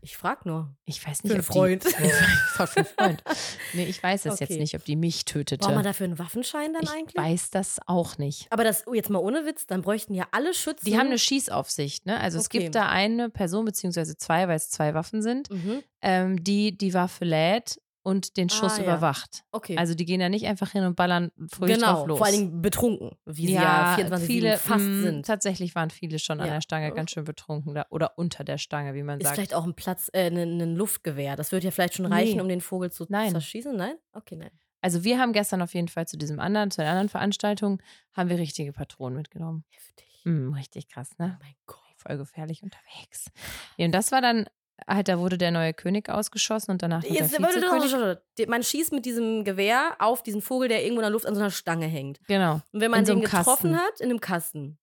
Ich 0.00 0.16
frag 0.16 0.46
nur. 0.46 0.76
Ich 0.84 1.04
weiß 1.04 1.22
Für 1.22 1.26
nicht, 1.26 1.32
einen 1.32 1.40
ob 1.40 1.46
Freund. 1.46 1.84
Die, 1.84 1.88
ich 2.04 2.50
frag 2.52 2.68
für 2.68 2.76
einen 2.80 2.86
Freund. 2.86 3.24
Nee, 3.72 3.86
ich 3.86 4.00
weiß 4.00 4.26
es 4.26 4.38
jetzt 4.38 4.50
Okay. 4.50 4.60
nicht, 4.60 4.76
ob 4.76 4.84
die 4.84 4.94
mich 4.94 5.24
tötete. 5.24 5.58
Braucht 5.64 5.74
man 5.74 5.82
dafür 5.84 6.04
einen 6.04 6.18
Waffenschein 6.18 6.72
dann 6.74 6.82
ich 6.84 6.90
eigentlich? 6.90 7.16
weiß 7.16 7.50
das 7.50 7.80
auch 7.86 8.16
nicht. 8.18 8.46
Aber 8.50 8.62
das, 8.62 8.86
oh, 8.86 8.94
jetzt 8.94 9.10
mal 9.10 9.18
ohne 9.18 9.44
Witz, 9.46 9.66
dann 9.66 9.82
bräuchten 9.82 10.14
ja 10.14 10.26
alle 10.30 10.54
Schützen. 10.54 10.84
Die 10.84 10.96
haben 10.96 11.06
eine 11.08 11.18
Schießaufsicht, 11.18 12.06
ne? 12.06 12.20
Also 12.20 12.38
es 12.38 12.46
Okay. 12.46 12.60
gibt 12.60 12.74
da 12.76 12.88
eine 12.88 13.30
Person, 13.30 13.64
beziehungsweise 13.64 14.16
zwei, 14.16 14.46
weil 14.46 14.56
es 14.56 14.70
zwei 14.70 14.94
Waffen 14.94 15.22
sind, 15.22 15.50
Mhm. 15.50 15.82
ähm, 16.02 16.44
die 16.44 16.76
die 16.76 16.94
Waffe 16.94 17.24
lädt 17.24 17.80
und 18.06 18.36
den 18.36 18.48
Schuss 18.48 18.74
Ah, 18.74 18.78
ja. 18.78 18.82
überwacht. 18.84 19.42
Okay. 19.50 19.76
Also 19.76 19.94
die 19.94 20.04
gehen 20.04 20.20
da 20.20 20.28
nicht 20.28 20.46
einfach 20.46 20.70
hin 20.70 20.84
und 20.84 20.94
ballern 20.94 21.32
fröhlich 21.50 21.74
genau, 21.76 21.94
drauf 21.94 22.06
los. 22.06 22.18
vor 22.18 22.26
allen 22.28 22.36
Dingen 22.36 22.62
betrunken, 22.62 23.16
wie 23.24 23.48
sie 23.48 23.54
ja 23.54 23.94
24 23.96 24.26
viele, 24.26 24.56
fast 24.58 24.84
mh, 24.84 25.02
sind. 25.02 25.26
Tatsächlich 25.26 25.74
waren 25.74 25.90
viele 25.90 26.20
schon 26.20 26.40
an 26.40 26.46
Ja. 26.46 26.54
der 26.54 26.60
Stange 26.60 26.92
ganz 26.92 27.10
schön 27.10 27.24
betrunken 27.24 27.74
da, 27.74 27.84
oder 27.90 28.16
unter 28.16 28.44
der 28.44 28.58
Stange, 28.58 28.94
wie 28.94 29.02
man 29.02 29.18
Ist 29.18 29.24
sagt. 29.24 29.34
vielleicht 29.36 29.54
auch 29.54 29.64
ein 29.64 29.74
Platz, 29.74 30.08
äh, 30.12 30.28
ein, 30.28 30.36
ein 30.60 30.76
Luftgewehr. 30.76 31.34
Das 31.34 31.50
wird 31.50 31.64
ja 31.64 31.72
vielleicht 31.72 31.94
schon 31.94 32.06
reichen, 32.06 32.36
Nee. 32.36 32.40
um 32.42 32.48
den 32.48 32.60
Vogel 32.60 32.92
zu 32.92 33.06
Nein. 33.08 33.30
zerschießen. 33.32 33.74
Nein? 33.76 33.96
Okay, 34.12 34.36
nein. 34.36 34.50
Also 34.82 35.02
wir 35.02 35.18
haben 35.18 35.32
gestern 35.32 35.60
auf 35.62 35.74
jeden 35.74 35.88
Fall 35.88 36.06
zu 36.06 36.16
diesem 36.16 36.38
anderen, 36.38 36.70
zu 36.70 36.80
der 36.82 36.90
anderen 36.90 37.08
Veranstaltung, 37.08 37.82
haben 38.12 38.28
wir 38.30 38.38
richtige 38.38 38.72
Patronen 38.72 39.16
mitgenommen. 39.16 39.64
Heftig. 39.70 40.06
Hm, 40.22 40.52
richtig 40.52 40.88
krass, 40.88 41.10
Oh 41.18 41.22
ne? 41.24 41.38
mein 41.42 41.54
Gott. 41.66 41.80
Voll 41.96 42.18
gefährlich 42.18 42.62
unterwegs. 42.62 43.32
Ja, 43.78 43.86
und 43.86 43.92
das 43.92 44.12
war 44.12 44.20
dann, 44.20 44.46
halt, 44.86 45.08
da 45.08 45.18
wurde 45.18 45.38
der 45.38 45.50
neue 45.50 45.72
König 45.74 46.08
ausgeschossen 46.08 46.70
und 46.72 46.82
danach 46.82 47.02
der 47.02 47.12
Jetzt, 47.12 47.32
warte, 47.32 47.42
warte, 47.42 47.56
Vizekönig. 47.56 47.92
warte, 47.92 48.04
warte. 48.06 48.22
Die- 48.38 48.46
Man 48.46 48.62
schießt 48.62 48.92
mit 48.92 49.04
diesem 49.06 49.44
Gewehr 49.44 49.96
auf 49.98 50.22
diesen 50.22 50.42
Vogel, 50.42 50.68
der 50.68 50.82
irgendwo 50.82 51.00
in 51.00 51.04
der 51.04 51.10
Luft 51.10 51.26
an 51.26 51.34
so 51.34 51.40
einer 51.40 51.50
Stange 51.50 51.86
hängt. 51.86 52.18
Genau. 52.28 52.60
Und 52.72 52.80
wenn 52.80 52.90
man 52.90 53.00
In 53.00 53.06
so 53.06 53.12
den 53.12 53.18
einem 53.20 53.24
getroffen 53.30 53.72
Kasten. 53.72 53.76
hat, 53.78 54.00
in 54.00 54.10
einem 54.10 54.20
Kasten, 54.20 54.78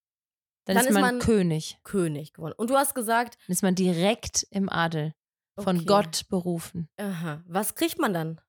Dann, 0.66 0.76
Dann 0.78 0.86
ist 0.86 0.92
ist 0.92 0.94
man, 0.94 1.02
man- 1.02 1.20
König. 1.20 1.78
König 1.84 2.32
gewonnen. 2.34 2.54
Und 2.56 2.70
du 2.70 2.78
hast 2.78 2.96
gesagt, 2.96 3.38
Dann 3.48 3.54
ist 3.54 3.64
man 3.64 3.76
direkt 3.76 4.48
im 4.50 4.70
Adel. 4.70 5.14
Von 5.60 5.76
Okay. 5.78 5.86
Gott 5.86 6.30
berufen. 6.30 6.88
aha, 6.98 7.44
was 7.46 7.76
kriegt 7.76 8.00
man 8.00 8.14
dann? 8.14 8.40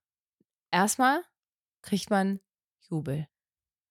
Erstmal 0.70 1.22
kriegt 1.82 2.08
man 2.10 2.40
Jubel. 2.88 3.26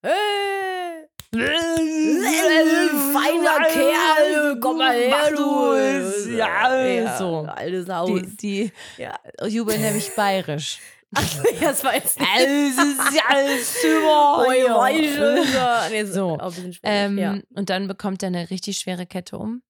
Hey! 0.01 1.09
Feiner 3.13 3.65
Kerl, 3.67 4.59
komm 4.59 4.77
mal 4.77 4.95
her, 4.95 5.31
du. 5.35 5.71
es. 5.73 6.27
Ja, 6.29 7.17
so. 7.17 7.41
Alte 7.41 7.83
Saus. 7.83 8.09
Die, 8.09 8.35
die 8.37 8.71
ja. 8.97 9.17
jubeln 9.47 9.81
nämlich 9.81 10.15
bayerisch. 10.15 10.79
ja, 11.61 11.69
das 11.69 11.83
war 11.83 11.93
jetzt 11.93 12.19
nicht. 12.19 12.29
Alles 12.31 12.77
ist 12.77 13.13
ja 13.13 13.21
alles 13.27 13.81
super. 13.81 14.45
Schöner. 14.93 15.89
Nee, 15.89 16.05
So. 16.05 16.37
Ähm, 16.81 17.17
ja. 17.17 17.37
Und 17.53 17.69
dann 17.69 17.87
bekommt 17.87 18.23
er 18.23 18.27
eine 18.27 18.49
richtig 18.49 18.79
schwere 18.79 19.05
Kette 19.05 19.37
um. 19.37 19.61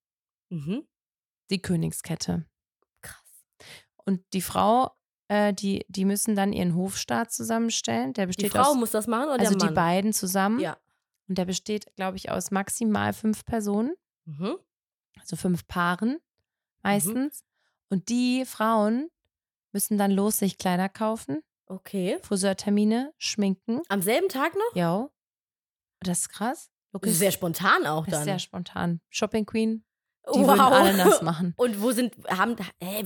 Mhm. 0.50 0.88
Die 1.50 1.62
Königskette. 1.62 2.46
Krass. 3.02 3.22
Und 4.06 4.22
die 4.34 4.42
Frau, 4.42 4.92
äh, 5.28 5.54
die, 5.54 5.86
die 5.90 6.06
müssen 6.06 6.36
dann 6.36 6.54
ihren 6.54 6.76
Hofstaat 6.76 7.34
zusammenstellen. 7.34 8.14
Der 8.14 8.26
Die 8.26 8.28
besteht 8.28 8.52
Frau 8.52 8.72
aus, 8.72 8.76
muss 8.76 8.92
das 8.92 9.08
machen 9.08 9.26
oder 9.30 9.40
also 9.42 9.56
der 9.56 9.66
Mann? 9.66 9.68
die 9.68 9.74
beiden 9.74 10.14
zusammen. 10.14 10.60
Ja. 10.60 10.78
Und 11.34 11.38
der 11.40 11.46
besteht, 11.46 11.88
glaube 11.96 12.16
ich, 12.16 12.30
aus 12.30 12.52
maximal 12.52 13.12
fünf 13.12 13.44
Personen, 13.44 13.96
Mhm. 14.26 14.56
also 15.20 15.36
fünf 15.36 15.66
Paaren 15.68 16.20
meistens. 16.84 17.44
Und 17.90 18.08
die 18.10 18.46
Frauen 18.46 19.10
müssen 19.72 19.98
dann 19.98 20.12
los 20.12 20.38
sich 20.38 20.60
Kleider 20.60 20.90
kaufen, 20.90 21.42
Okay. 21.66 22.20
Friseurtermine, 22.22 23.14
schminken. 23.18 23.82
Am 23.90 24.04
selben 24.04 24.30
Tag 24.30 24.54
noch? 24.54 24.76
Ja. 24.76 25.10
Das 26.02 26.20
ist 26.20 26.30
krass. 26.30 26.70
Das 26.92 27.10
ist 27.10 27.18
sehr 27.18 27.32
spontan 27.32 27.88
auch 27.88 28.06
dann. 28.06 28.24
sehr 28.26 28.38
spontan. 28.38 29.02
Shopping 29.10 29.48
Queen, 29.48 29.84
die 30.36 30.40
würden 30.42 30.60
alle 30.60 30.96
das 30.96 31.22
machen. 31.24 31.56
Und 31.58 31.82
wo 31.82 31.92
sind, 31.92 32.14
haben, 32.28 32.56
ey, 32.80 33.04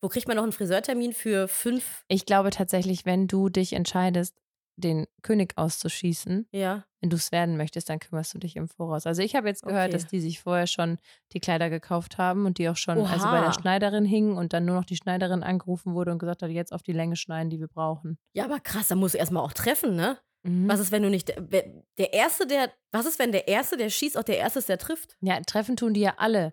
wo 0.00 0.08
kriegt 0.08 0.26
man 0.26 0.36
noch 0.36 0.42
einen 0.42 0.50
Friseurtermin 0.52 1.12
für 1.12 1.46
fünf? 1.46 2.02
Ich 2.08 2.26
glaube 2.26 2.50
tatsächlich, 2.50 3.04
wenn 3.06 3.28
du 3.28 3.50
dich 3.50 3.72
entscheidest, 3.74 4.34
den 4.76 5.06
König 5.22 5.56
auszuschießen, 5.56 6.48
Ja. 6.52 6.84
wenn 7.00 7.10
du 7.10 7.16
es 7.16 7.32
werden 7.32 7.56
möchtest, 7.56 7.88
dann 7.88 7.98
kümmerst 7.98 8.34
du 8.34 8.38
dich 8.38 8.56
im 8.56 8.68
Voraus. 8.68 9.06
Also 9.06 9.22
ich 9.22 9.34
habe 9.34 9.48
jetzt 9.48 9.62
gehört, 9.62 9.88
Okay. 9.88 9.92
dass 9.92 10.06
die 10.06 10.20
sich 10.20 10.40
vorher 10.40 10.66
schon 10.66 10.98
die 11.32 11.40
Kleider 11.40 11.70
gekauft 11.70 12.18
haben 12.18 12.46
und 12.46 12.58
die 12.58 12.68
auch 12.68 12.76
schon 12.76 12.98
also 12.98 13.24
bei 13.26 13.38
Oha. 13.38 13.46
der 13.46 13.52
Schneiderin 13.52 14.04
hingen 14.04 14.36
und 14.36 14.52
dann 14.52 14.64
nur 14.64 14.74
noch 14.76 14.84
die 14.84 14.96
Schneiderin 14.96 15.42
angerufen 15.42 15.94
wurde 15.94 16.12
und 16.12 16.18
gesagt 16.18 16.42
hat, 16.42 16.50
jetzt 16.50 16.72
auf 16.72 16.82
die 16.82 16.92
Länge 16.92 17.16
schneiden, 17.16 17.50
die 17.50 17.58
wir 17.60 17.68
brauchen. 17.68 18.18
Ja, 18.34 18.44
aber 18.44 18.60
krass, 18.60 18.88
da 18.88 18.94
musst 18.94 19.14
du 19.14 19.18
erstmal 19.18 19.42
auch 19.42 19.52
treffen, 19.52 19.96
ne? 19.96 20.18
Mhm. 20.42 20.68
Was 20.68 20.78
ist, 20.80 20.92
wenn 20.92 21.02
du 21.02 21.10
nicht, 21.10 21.28
der, 21.28 21.64
der 21.98 22.12
Erste, 22.12 22.46
der, 22.46 22.70
was 22.92 23.06
ist, 23.06 23.18
wenn 23.18 23.32
der 23.32 23.48
Erste, 23.48 23.76
der 23.76 23.90
schießt, 23.90 24.16
auch 24.18 24.22
der 24.22 24.38
Erste 24.38 24.58
ist, 24.60 24.68
der 24.68 24.78
trifft? 24.78 25.16
Ja, 25.20 25.40
treffen 25.40 25.76
tun 25.76 25.94
die 25.94 26.00
ja 26.00 26.14
alle. 26.18 26.52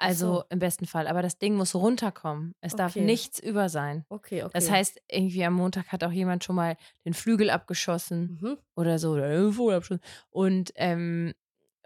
Also 0.00 0.34
so. 0.34 0.44
im 0.50 0.58
besten 0.58 0.86
Fall. 0.86 1.06
Aber 1.06 1.22
das 1.22 1.38
Ding 1.38 1.54
muss 1.54 1.74
runterkommen. 1.74 2.54
Es 2.60 2.74
darf 2.74 2.92
Okay. 2.96 3.04
nichts 3.04 3.38
über 3.38 3.68
sein. 3.68 4.04
Okay, 4.08 4.42
okay. 4.42 4.50
Das 4.54 4.70
heißt, 4.70 5.00
irgendwie 5.10 5.44
am 5.44 5.54
Montag 5.54 5.88
hat 5.92 6.02
auch 6.04 6.12
jemand 6.12 6.42
schon 6.44 6.56
mal 6.56 6.76
den 7.04 7.14
Flügel 7.14 7.50
abgeschossen. 7.50 8.38
mhm. 8.40 8.58
oder 8.76 8.98
so, 8.98 9.12
oder 9.12 9.28
den 9.28 9.52
Vogel 9.52 9.76
abgeschossen. 9.76 10.02
Und, 10.30 10.72
ähm, 10.76 11.34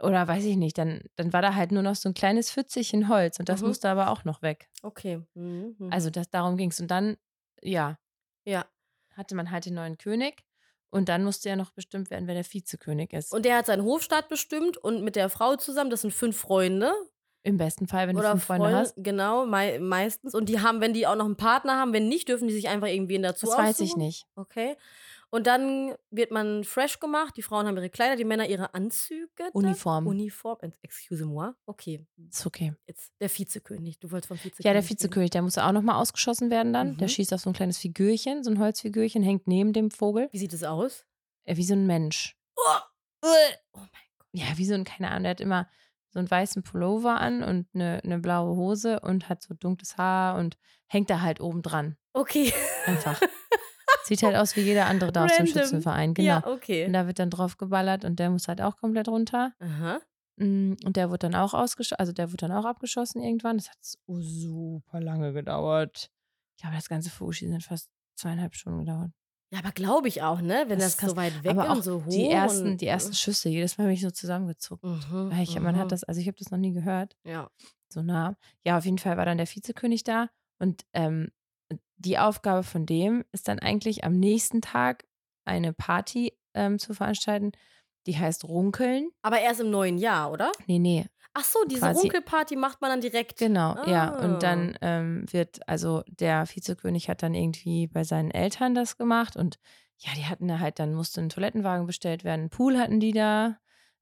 oder 0.02 0.26
weiß 0.26 0.44
ich 0.44 0.56
nicht, 0.56 0.76
dann, 0.78 1.02
dann 1.16 1.32
war 1.32 1.40
da 1.42 1.54
halt 1.54 1.70
nur 1.72 1.82
noch 1.82 1.94
so 1.94 2.08
ein 2.08 2.14
kleines 2.14 2.50
Pfützchen 2.50 3.08
Holz 3.08 3.38
und 3.38 3.48
das 3.48 3.60
Mhm. 3.62 3.68
musste 3.68 3.88
aber 3.88 4.10
auch 4.10 4.24
noch 4.24 4.42
weg. 4.42 4.68
okay. 4.82 5.22
Mhm. 5.34 5.76
mhm. 5.78 5.92
Also 5.92 6.10
das, 6.10 6.28
darum 6.30 6.56
ging 6.56 6.70
es. 6.70 6.80
Und 6.80 6.90
dann, 6.90 7.16
ja, 7.62 7.98
ja. 8.44 8.64
hatte 9.16 9.34
man 9.36 9.50
halt 9.50 9.66
den 9.66 9.74
neuen 9.74 9.96
König 9.96 10.44
und 10.90 11.08
dann 11.08 11.22
musste 11.24 11.48
ja 11.48 11.56
noch 11.56 11.70
bestimmt 11.70 12.10
werden, 12.10 12.26
wer 12.26 12.34
der 12.34 12.44
Vizekönig 12.44 13.12
ist. 13.12 13.32
Und 13.32 13.44
der 13.44 13.56
hat 13.58 13.66
seinen 13.66 13.84
Hofstaat 13.84 14.28
bestimmt 14.28 14.76
und 14.76 15.02
mit 15.04 15.14
der 15.16 15.28
Frau 15.30 15.56
zusammen, 15.56 15.90
das 15.90 16.02
sind 16.02 16.12
fünf 16.12 16.36
Freunde. 16.38 16.92
Im 17.46 17.58
besten 17.58 17.86
Fall, 17.86 18.08
wenn 18.08 18.16
du 18.16 18.20
oder 18.20 18.32
fünf 18.32 18.44
Freunde 18.44 18.64
Freunde, 18.64 18.78
hast. 18.80 18.94
Genau, 18.96 19.44
mei 19.46 19.78
meistens. 19.78 20.34
Und 20.34 20.48
die 20.48 20.60
haben, 20.60 20.80
wenn 20.80 20.94
die 20.94 21.06
auch 21.06 21.14
noch 21.14 21.26
einen 21.26 21.36
Partner 21.36 21.78
haben, 21.78 21.92
wenn 21.92 22.08
nicht, 22.08 22.28
dürfen 22.28 22.48
die 22.48 22.54
sich 22.54 22.68
einfach 22.68 22.88
irgendwen 22.88 23.22
dazu 23.22 23.46
Das 23.46 23.56
weiß 23.58 23.80
ich 23.80 23.90
aussuchen. 23.90 24.02
nicht. 24.02 24.26
Okay. 24.34 24.76
Und 25.30 25.46
dann 25.48 25.94
wird 26.10 26.30
man 26.30 26.62
fresh 26.64 27.00
gemacht. 27.00 27.36
Die 27.36 27.42
Frauen 27.42 27.66
haben 27.66 27.76
ihre 27.76 27.90
Kleider, 27.90 28.14
die 28.16 28.24
Männer 28.24 28.48
ihre 28.48 28.72
Anzüge. 28.72 29.50
Uniform. 29.52 30.06
Uniform. 30.06 30.58
Excuse-moi. 30.82 31.50
Okay. 31.66 32.06
Ist 32.30 32.46
okay. 32.46 32.72
Jetzt 32.86 33.12
der 33.20 33.28
Vizekönig. 33.28 33.98
Du 33.98 34.10
wolltest 34.12 34.28
vom 34.28 34.36
Vizekönig. 34.38 34.64
Ja, 34.64 34.72
der. 34.72 34.88
Vizekönig, 34.88 35.30
der 35.30 35.42
musste 35.42 35.64
auch 35.64 35.72
nochmal 35.72 35.96
ausgeschossen 36.00 36.50
werden 36.50 36.72
dann. 36.72 36.96
Der 36.98 37.08
Mhm. 37.08 37.10
schießt 37.12 37.34
auf 37.34 37.40
so 37.40 37.50
ein 37.50 37.52
kleines 37.52 37.78
Figürchen, 37.78 38.44
so 38.44 38.50
ein 38.50 38.58
Holzfigürchen, 38.60 39.22
hängt 39.22 39.46
neben 39.48 39.72
dem 39.72 39.90
Vogel. 39.90 40.28
Wie 40.30 40.38
sieht 40.38 40.52
es 40.52 40.62
aus? 40.62 41.04
Äh, 41.44 41.56
Wie 41.56 41.64
so 41.64 41.74
ein 41.74 41.86
Mensch. 41.86 42.38
Oh, 42.56 42.62
oh 43.22 43.26
mein 43.78 43.88
Gott. 44.18 44.28
ja, 44.32 44.46
wie 44.56 44.64
so 44.64 44.74
ein, 44.74 44.84
keine 44.84 45.10
Ahnung, 45.10 45.24
der 45.24 45.30
hat 45.30 45.40
immer 45.40 45.68
so 46.14 46.20
einen 46.20 46.30
weißen 46.30 46.62
Pullover 46.62 47.20
an 47.20 47.42
und 47.42 47.66
eine, 47.74 48.00
eine 48.04 48.20
blaue 48.20 48.54
Hose 48.56 49.00
und 49.00 49.28
hat 49.28 49.42
so 49.42 49.52
dunkles 49.52 49.98
Haar 49.98 50.38
und 50.38 50.56
hängt 50.86 51.10
da 51.10 51.20
halt 51.20 51.40
oben 51.40 51.60
dran. 51.60 51.96
Okay. 52.12 52.52
Einfach. 52.86 53.20
Sieht 54.04 54.22
halt 54.22 54.36
aus 54.36 54.54
wie 54.54 54.60
jeder 54.60 54.86
andere 54.86 55.10
da 55.10 55.24
aus 55.24 55.36
dem. 55.36 55.46
Schützenverein, 55.46 56.14
genau. 56.14 56.28
Ja, 56.28 56.46
okay. 56.46 56.86
Und 56.86 56.92
da 56.92 57.06
wird 57.08 57.18
dann 57.18 57.30
drauf 57.30 57.56
geballert 57.56 58.04
und 58.04 58.18
der 58.20 58.30
muss 58.30 58.46
halt 58.48 58.60
auch 58.60 58.76
komplett 58.76 59.08
runter. 59.08 59.54
Aha. 59.58 60.00
Mm, 60.36 60.74
Und 60.84 60.96
der 60.96 61.10
wird 61.10 61.24
dann 61.24 61.34
auch 61.34 61.52
ausgeschossen, 61.52 61.98
also 61.98 62.12
der 62.12 62.30
wird 62.30 62.42
dann 62.42 62.52
auch 62.52 62.64
abgeschossen 62.64 63.22
irgendwann. 63.22 63.56
Das 63.56 63.70
hat 63.70 63.78
super 63.80 65.00
lange 65.00 65.32
gedauert. 65.32 66.10
Ich 66.56 66.62
glaube, 66.62 66.76
das 66.76 66.88
ganze 66.88 67.10
Vogelschießen 67.10 67.54
hat 67.54 67.62
fast 67.64 67.88
zweieinhalb 68.14 68.54
Stunden 68.54 68.80
gedauert. 68.80 69.10
Ja, 69.54 69.60
aber 69.60 69.72
glaube 69.72 70.08
ich 70.08 70.22
auch, 70.22 70.40
ne? 70.40 70.64
Wenn 70.68 70.78
Das 70.78 70.96
das, 70.96 71.10
so 71.10 71.16
weit 71.16 71.42
weg 71.44 71.52
Aber 71.52 71.70
auch 71.70 71.76
und 71.76 71.82
so 71.84 72.04
hoch. 72.04 72.08
die 72.10 72.28
ersten, 72.28 72.76
die 72.76 72.86
ersten 72.86 73.14
Schüsse, 73.14 73.48
jedes 73.48 73.78
Mal 73.78 73.84
bin 73.84 73.94
ich 73.94 74.00
so 74.02 74.10
zusammengezuckt. 74.10 74.82
Mhm, 74.82 75.32
Ich, 75.40 75.58
man 75.60 75.74
mhm. 75.76 75.78
hat 75.78 75.92
das, 75.92 76.04
also 76.04 76.20
ich 76.20 76.26
habe 76.26 76.36
das 76.38 76.50
noch 76.50 76.58
nie 76.58 76.72
gehört. 76.72 77.16
Ja. 77.24 77.48
so 77.88 78.02
nah. 78.02 78.36
Ja, 78.64 78.76
auf 78.78 78.84
jeden 78.84 78.98
Fall 78.98 79.16
war 79.16 79.24
dann 79.24 79.38
der 79.38 79.46
Vizekönig 79.46 80.02
da 80.04 80.28
und 80.58 80.82
ähm, 80.92 81.28
die 81.96 82.18
Aufgabe 82.18 82.64
von 82.64 82.84
dem 82.86 83.24
ist 83.32 83.46
dann 83.48 83.60
eigentlich 83.60 84.04
am 84.04 84.18
nächsten 84.18 84.60
Tag 84.60 85.06
eine 85.44 85.72
Party 85.72 86.32
ähm, 86.54 86.78
zu 86.78 86.92
veranstalten, 86.94 87.52
die 88.06 88.18
heißt 88.18 88.44
Runkeln. 88.44 89.10
Aber 89.22 89.40
erst 89.40 89.60
im 89.60 89.70
neuen 89.70 89.96
Jahr, 89.98 90.30
oder? 90.32 90.50
Nee, 90.66 90.78
nee, 90.78 91.06
Ach 91.34 91.44
so, 91.44 91.58
diese 91.68 91.80
Quasi- 91.80 92.00
Runkelparty 92.00 92.56
macht 92.56 92.80
man 92.80 92.90
dann 92.90 93.00
direkt. 93.00 93.38
genau, 93.38 93.76
ja. 93.86 94.14
Ah. 94.14 94.24
Und 94.24 94.42
dann 94.42 94.78
ähm, 94.80 95.24
wird, 95.30 95.68
also 95.68 96.02
der 96.06 96.46
Vizekönig 96.48 97.08
hat 97.08 97.22
dann 97.22 97.34
irgendwie 97.34 97.88
bei 97.88 98.04
seinen 98.04 98.30
Eltern 98.30 98.74
das 98.74 98.96
gemacht 98.96 99.36
und 99.36 99.58
ja, 99.98 100.10
die 100.16 100.26
hatten 100.26 100.48
da 100.48 100.58
halt, 100.60 100.78
dann 100.78 100.94
musste 100.94 101.20
ein 101.20 101.28
Toilettenwagen 101.28 101.86
bestellt 101.86 102.24
werden, 102.24 102.42
einen 102.42 102.50
Pool 102.50 102.78
hatten 102.78 103.00
die 103.00 103.12
da 103.12 103.58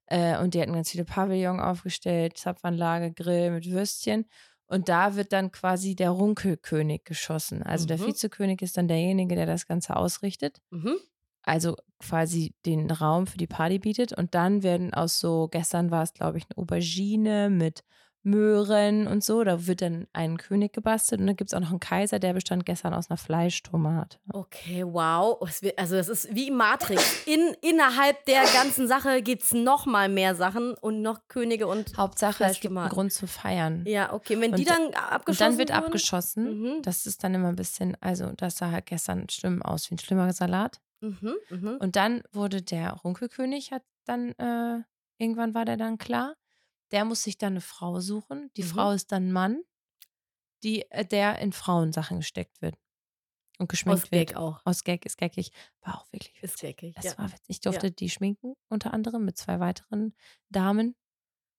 äh, 0.06 0.38
und 0.38 0.54
die 0.54 0.60
hatten 0.60 0.72
ganz 0.74 0.90
viele 0.90 1.04
Pavillon 1.04 1.60
aufgestellt, 1.60 2.36
Zapfanlage, 2.38 3.12
Grill 3.12 3.50
mit 3.50 3.70
Würstchen. 3.70 4.26
Und 4.66 4.88
da 4.88 5.16
wird 5.16 5.32
dann 5.34 5.52
quasi 5.52 5.94
der 5.94 6.10
Runkelkönig 6.10 7.04
geschossen. 7.04 7.62
Also 7.62 7.86
der 7.86 7.98
Mhm. 7.98 8.06
Vizekönig 8.06 8.62
ist 8.62 8.76
dann 8.78 8.88
derjenige, 8.88 9.34
der 9.36 9.44
das 9.46 9.66
Ganze 9.66 9.96
ausrichtet. 9.96 10.60
Mhm. 10.70 10.96
Also 11.44 11.76
quasi 11.99 12.54
den 12.66 12.90
Raum 12.90 13.26
für 13.26 13.38
die 13.38 13.46
Party 13.46 13.78
bietet. 13.78 14.12
Und 14.12 14.34
dann 14.34 14.62
werden 14.62 14.92
aus 14.94 15.18
so, 15.20 15.49
gestern 15.50 15.90
war 15.90 16.02
es, 16.02 16.12
glaube 16.14 16.38
ich, 16.38 16.44
eine 16.50 16.58
Aubergine 16.62 17.50
mit 17.50 17.82
Möhren 18.25 19.08
und 19.08 19.25
so. 19.25 19.42
Da 19.42 19.66
wird 19.66 19.82
dann 19.82 20.06
ein 20.12 20.37
König 20.37 20.72
gebastelt. 20.72 21.20
Und 21.20 21.26
dann 21.26 21.34
gibt 21.37 21.50
es 21.50 21.54
auch 21.54 21.61
noch 21.61 21.70
einen 21.70 21.80
Kaiser, 21.80 22.20
der 22.20 22.32
bestand 22.34 22.64
gestern 22.64 22.94
aus 22.94 23.11
einer 23.11 23.16
Fleischtomate. 23.16 24.18
Okay, 24.32 24.84
wow. 24.87 25.37
Also 25.76 25.96
es 25.96 26.08
ist 26.08 26.32
wie 26.34 26.52
Matrix. 26.52 27.25
In, 27.26 27.54
innerhalb 27.62 28.25
der 28.26 28.44
ganzen 28.54 28.87
Sache 28.87 29.22
gibt 29.22 29.42
es 29.42 29.52
noch 29.52 29.87
mal 29.87 30.08
mehr 30.08 30.37
Sachen 30.37 30.75
und 30.75 31.02
noch 31.02 31.26
Könige 31.26 31.66
und 31.66 31.96
Hauptsache, 31.96 32.44
es 32.44 32.61
gibt 32.61 32.76
einen. 32.76 32.88
Grund 32.88 33.12
zu 33.12 33.26
feiern. 33.26 33.84
ja, 33.88 34.12
okay. 34.12 34.40
Wenn 34.40 34.52
die 34.52 34.62
Und- 34.62 34.70
dann 34.70 34.87
Und 34.87 34.96
abgeschossen 35.12 35.50
dann 35.50 35.58
wird 35.58 35.70
abgeschossen. 35.72 36.61
Mhm. 36.62 36.82
Das 36.82 37.06
ist 37.06 37.25
dann 37.25 37.34
immer 37.34 37.49
ein 37.49 37.56
bisschen, 37.56 37.96
also 38.00 38.30
das 38.37 38.56
sah 38.56 38.70
halt 38.70 38.87
gestern 38.87 39.28
schlimm 39.28 39.62
aus, 39.62 39.90
wie 39.90 39.96
ein 39.96 39.99
schlimmer 39.99 40.32
Salat. 40.32 40.80
Mhm, 41.02 41.35
mhm. 41.50 41.76
Und 41.80 41.97
dann 41.97 42.23
wurde 42.32 42.62
der 42.62 42.92
Runkelkönig, 42.92 43.73
hat 43.73 43.85
dann, 44.04 44.30
äh, 44.38 44.82
irgendwann 45.18 45.54
war 45.54 45.64
der 45.64 45.76
dann 45.76 45.99
klar. 45.99 46.37
Der 46.92 47.04
muss 47.04 47.23
sich 47.23 47.38
dann 47.38 47.54
eine 47.54 47.61
Frau 47.61 48.00
suchen. 48.00 48.50
Die 48.56 48.62
Mhm. 48.62 48.66
Frau 48.68 48.90
ist 48.92 49.12
dann 49.12 49.28
ein 49.28 49.32
Mann, 49.32 49.62
die, 50.62 50.90
äh, 50.90 51.04
der 51.04 51.38
in 51.40 51.52
Frauensachen 51.52 52.18
gesteckt 52.18 52.62
wird. 52.62 52.76
Und 53.59 53.68
geschminkt 53.68 54.04
Aus 54.04 54.12
wird. 54.12 54.28
Gag 54.30 54.37
auch. 54.37 54.61
Aus 54.64 54.82
Gag 54.85 55.04
ist 55.06 55.18
gaggig. 55.18 55.50
War 55.82 55.99
auch 56.00 56.12
wirklich 56.12 56.35
Ist 56.42 56.54
witzig. 56.62 56.76
gaggig, 56.76 56.94
Das 56.97 57.04
ja. 57.04 57.18
war 57.18 57.26
witzig. 57.30 57.44
Ich 57.49 57.61
durfte 57.61 57.90
die 57.90 58.11
schminken, 58.11 58.54
unter 58.68 58.92
anderem 58.94 59.25
mit 59.25 59.37
zwei 59.37 59.61
weiteren 59.61 60.14
Damen. 60.49 60.97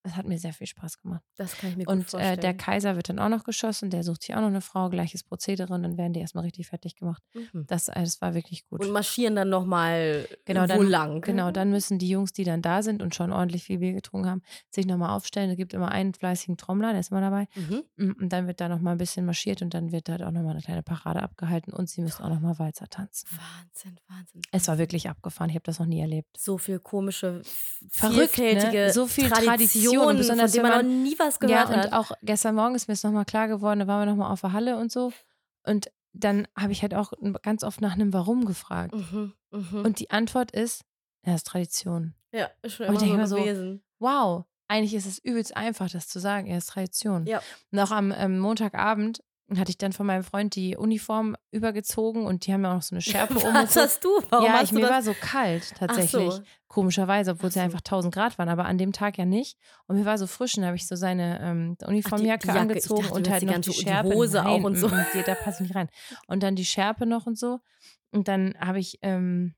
Das 0.03 0.15
hat 0.17 0.25
mir 0.27 0.38
sehr 0.38 0.51
viel 0.53 0.67
Spaß 0.67 0.98
gemacht. 1.01 1.22
Das 1.38 1.55
kann 1.57 1.69
ich 1.69 1.77
mir 1.77 1.86
gut 1.86 1.93
Und 1.93 2.01
äh, 2.01 2.07
vorstellen. 2.10 2.39
der 2.41 2.53
Kaiser 2.55 2.95
wird 2.98 3.07
dann 3.07 3.19
auch 3.19 3.29
noch 3.29 3.43
geschossen, 3.45 3.89
der 3.89 4.03
sucht 4.03 4.24
sich 4.24 4.36
auch 4.36 4.41
noch 4.41 4.48
eine 4.48 4.60
Frau, 4.62 4.89
gleiches 4.89 5.24
Prozedere 5.24 5.74
und 5.74 5.83
dann 5.83 5.98
werden 5.98 6.12
die 6.13 6.19
erstmal 6.19 6.43
richtig 6.43 6.67
fertig 6.67 6.95
gemacht. 6.98 7.24
Mhm. 7.33 7.65
Das, 7.67 7.88
äh, 7.88 7.93
das 8.01 8.19
war 8.22 8.33
wirklich 8.33 8.65
gut. 8.67 8.81
Und 8.81 8.91
marschieren 8.91 9.36
dann 9.36 9.50
noch 9.50 9.65
mal 9.65 10.27
Genau, 10.45 10.67
dann, 10.67 10.81
lang. 10.88 11.22
genau, 11.22 11.51
dann 11.51 11.69
müssen 11.69 12.00
die 12.00 12.10
Jungs, 12.10 12.33
die 12.33 12.43
dann 12.43 12.62
da 12.62 12.83
sind 12.83 13.01
und 13.01 13.15
schon 13.15 13.31
ordentlich 13.31 13.63
viel 13.63 13.79
Bier 13.79 13.93
getrunken 13.93 14.29
haben, 14.29 14.41
sich 14.72 14.86
nochmal 14.86 15.12
aufstellen. 15.12 15.50
Es 15.50 15.57
gibt 15.57 15.74
immer 15.74 15.89
einen 15.89 16.13
fleißigen 16.13 16.57
Trommler, 16.57 16.91
der 16.91 17.00
ist 17.00 17.12
immer 17.12 17.22
dabei. 17.22 17.48
Mhm. 17.55 17.83
Mm, 17.95 18.12
Und 18.19 18.29
dann 18.33 18.45
wird 18.48 18.60
da 18.60 18.67
nochmal 18.67 18.95
ein 18.95 18.98
bisschen 18.98 19.25
marschiert 19.25 19.62
und 19.62 19.74
dann 19.74 19.91
wird 19.93 20.10
da 20.10 20.15
auch 20.15 20.31
nochmal 20.31 20.51
eine 20.51 20.62
kleine 20.62 20.83
Parade 20.83 21.24
abgehalten 21.24 21.72
und 21.72 21.89
sie 21.89 22.01
müssen 22.01 22.22
auch 22.24 22.29
nochmal 22.29 22.60
Walzer 22.60 22.88
tanzen. 22.89 23.27
Wahnsinn, 23.31 23.98
Wahnsinn. 24.10 24.41
Es 24.51 24.67
war 24.67 24.77
wirklich 24.77 25.10
abgefahren, 25.10 25.50
ich 25.50 25.55
habe 25.55 25.63
das 25.63 25.79
noch 25.79 25.86
nie 25.86 26.01
erlebt. 26.01 26.27
so 26.38 26.57
viel 26.57 26.79
komische, 26.79 27.39
f- 27.45 27.83
Verrückt, 27.89 28.38
ne? 28.38 28.91
So 28.91 29.07
viel 29.07 29.29
Traditionen, 29.29 29.48
Tradition, 29.57 29.92
besonders 30.17 30.51
von 30.55 30.63
denen 30.63 30.63
man 30.71 30.85
man- 30.85 30.97
noch 30.97 31.03
nie 31.09 31.19
was 31.19 31.39
Ja, 31.41 31.63
gehört 31.63 31.69
und 31.69 31.75
hat. 31.77 31.93
auch 31.93 32.12
gestern 32.21 32.55
Morgen 32.55 32.75
ist 32.75 32.88
mir 32.88 32.93
es 32.93 33.03
nochmal 33.03 33.25
klar 33.25 33.47
geworden, 33.47 33.79
da 33.81 33.88
waren 33.88 34.01
wir 34.07 34.12
nochmal 34.13 34.31
auf 34.31 34.41
der 34.41 34.53
Halle 34.53 34.77
und 34.77 34.91
so. 34.91 35.12
Und 35.63 35.91
dann 36.13 36.47
habe 36.57 36.71
ich 36.71 36.81
halt 36.81 36.93
auch 36.93 37.13
ganz 37.41 37.63
oft 37.63 37.81
nach 37.81 37.93
einem 37.93 38.13
Warum 38.13 38.45
gefragt. 38.45 38.93
Mhm, 38.93 39.33
mhm. 39.51 39.81
Und 39.85 40.00
die 40.00 40.12
Antwort 40.12 40.51
ist, 40.51 40.83
ja, 41.25 41.35
ist 41.35 41.47
Tradition. 41.47 42.13
ja, 42.31 42.50
ist 42.62 42.75
schon 42.75 42.88
und 42.88 43.01
immer 43.01 43.23
ich 43.23 43.29
so 43.29 43.35
gewesen. 43.38 43.83
Wow, 44.00 44.45
eigentlich 44.67 44.93
ist 44.93 45.05
es 45.05 45.17
übelst 45.19 45.55
einfach, 45.57 45.89
das 45.89 46.07
zu 46.07 46.19
sagen, 46.19 46.47
ja, 46.47 46.55
das 46.55 46.65
ist 46.65 46.69
Tradition. 46.71 47.25
Ja. 47.25 47.41
Und 47.71 47.79
auch 47.79 47.91
am 47.91 48.12
ähm, 48.15 48.39
Montagabend 48.39 49.23
hatte 49.60 49.69
ich 49.72 49.77
dann 49.77 49.93
von 49.93 50.05
meinem 50.05 50.24
Freund 50.24 50.55
die 50.55 50.75
Uniform 50.75 51.36
übergezogen 51.51 52.25
und 52.25 52.45
die 52.48 52.53
haben 52.53 52.63
ja 52.63 52.72
auch 52.72 52.75
noch 52.75 52.81
so 52.81 52.95
eine 52.95 53.01
Schärpe 53.01 53.36
um. 53.36 53.43
und 53.43 53.53
Was 53.53 53.75
hast 53.75 54.03
du? 54.03 54.10
Warum 54.29 54.45
ja, 54.45 54.62
ich, 54.62 54.72
mir 54.72 54.81
das? 54.81 54.89
war 54.89 55.01
so 55.03 55.13
kalt 55.19 55.74
tatsächlich. 55.77 56.31
so. 56.33 56.41
Komischerweise, 56.67 57.31
obwohl 57.31 57.50
es 57.50 57.55
ja 57.55 57.62
Ach 57.62 57.65
so. 57.69 57.75
einfach 57.75 57.79
1000 57.81 58.13
Grad 58.13 58.38
waren, 58.39 58.50
aber 58.50 58.65
an 58.65 58.77
dem 58.77 58.93
Tag 58.93 59.17
ja 59.17 59.25
nicht. 59.25 59.57
Und 59.88 59.98
mir 59.98 60.05
war 60.05 60.17
so 60.17 60.25
frisch 60.27 60.55
und 60.55 60.62
da 60.62 60.67
habe 60.67 60.77
ich 60.77 60.88
so 60.88 60.95
seine 60.95 61.39
ähm, 61.41 61.77
Uniformjacke 61.86 62.48
die 62.48 62.48
Jacke. 62.48 62.57
Ich 62.57 62.62
angezogen 62.62 63.01
dachte, 63.03 63.13
und 63.15 63.29
halt 63.29 63.41
die 63.41 63.45
noch 63.45 63.53
ganze- 63.53 63.69
die 63.72 63.77
die 63.77 63.83
Schärpe. 63.83 64.10
Hose 64.15 64.41
auch 64.41 64.45
Nein, 64.57 64.65
und 64.65 64.75
so. 64.77 64.88
mm, 64.88 65.05
die- 65.13 65.24
da 65.24 65.36
passt 65.36 65.62
nicht 65.62 65.75
rein. 65.75 65.89
Und 66.27 66.41
dann 66.41 66.55
die 66.55 66.65
Schärpe 66.65 67.06
noch 67.06 67.27
und 67.27 67.38
so. 67.38 67.60
Und 68.12 68.27
dann 68.27 68.56
habe 68.60 68.80
ich 68.80 68.97
ähm, 69.04 69.54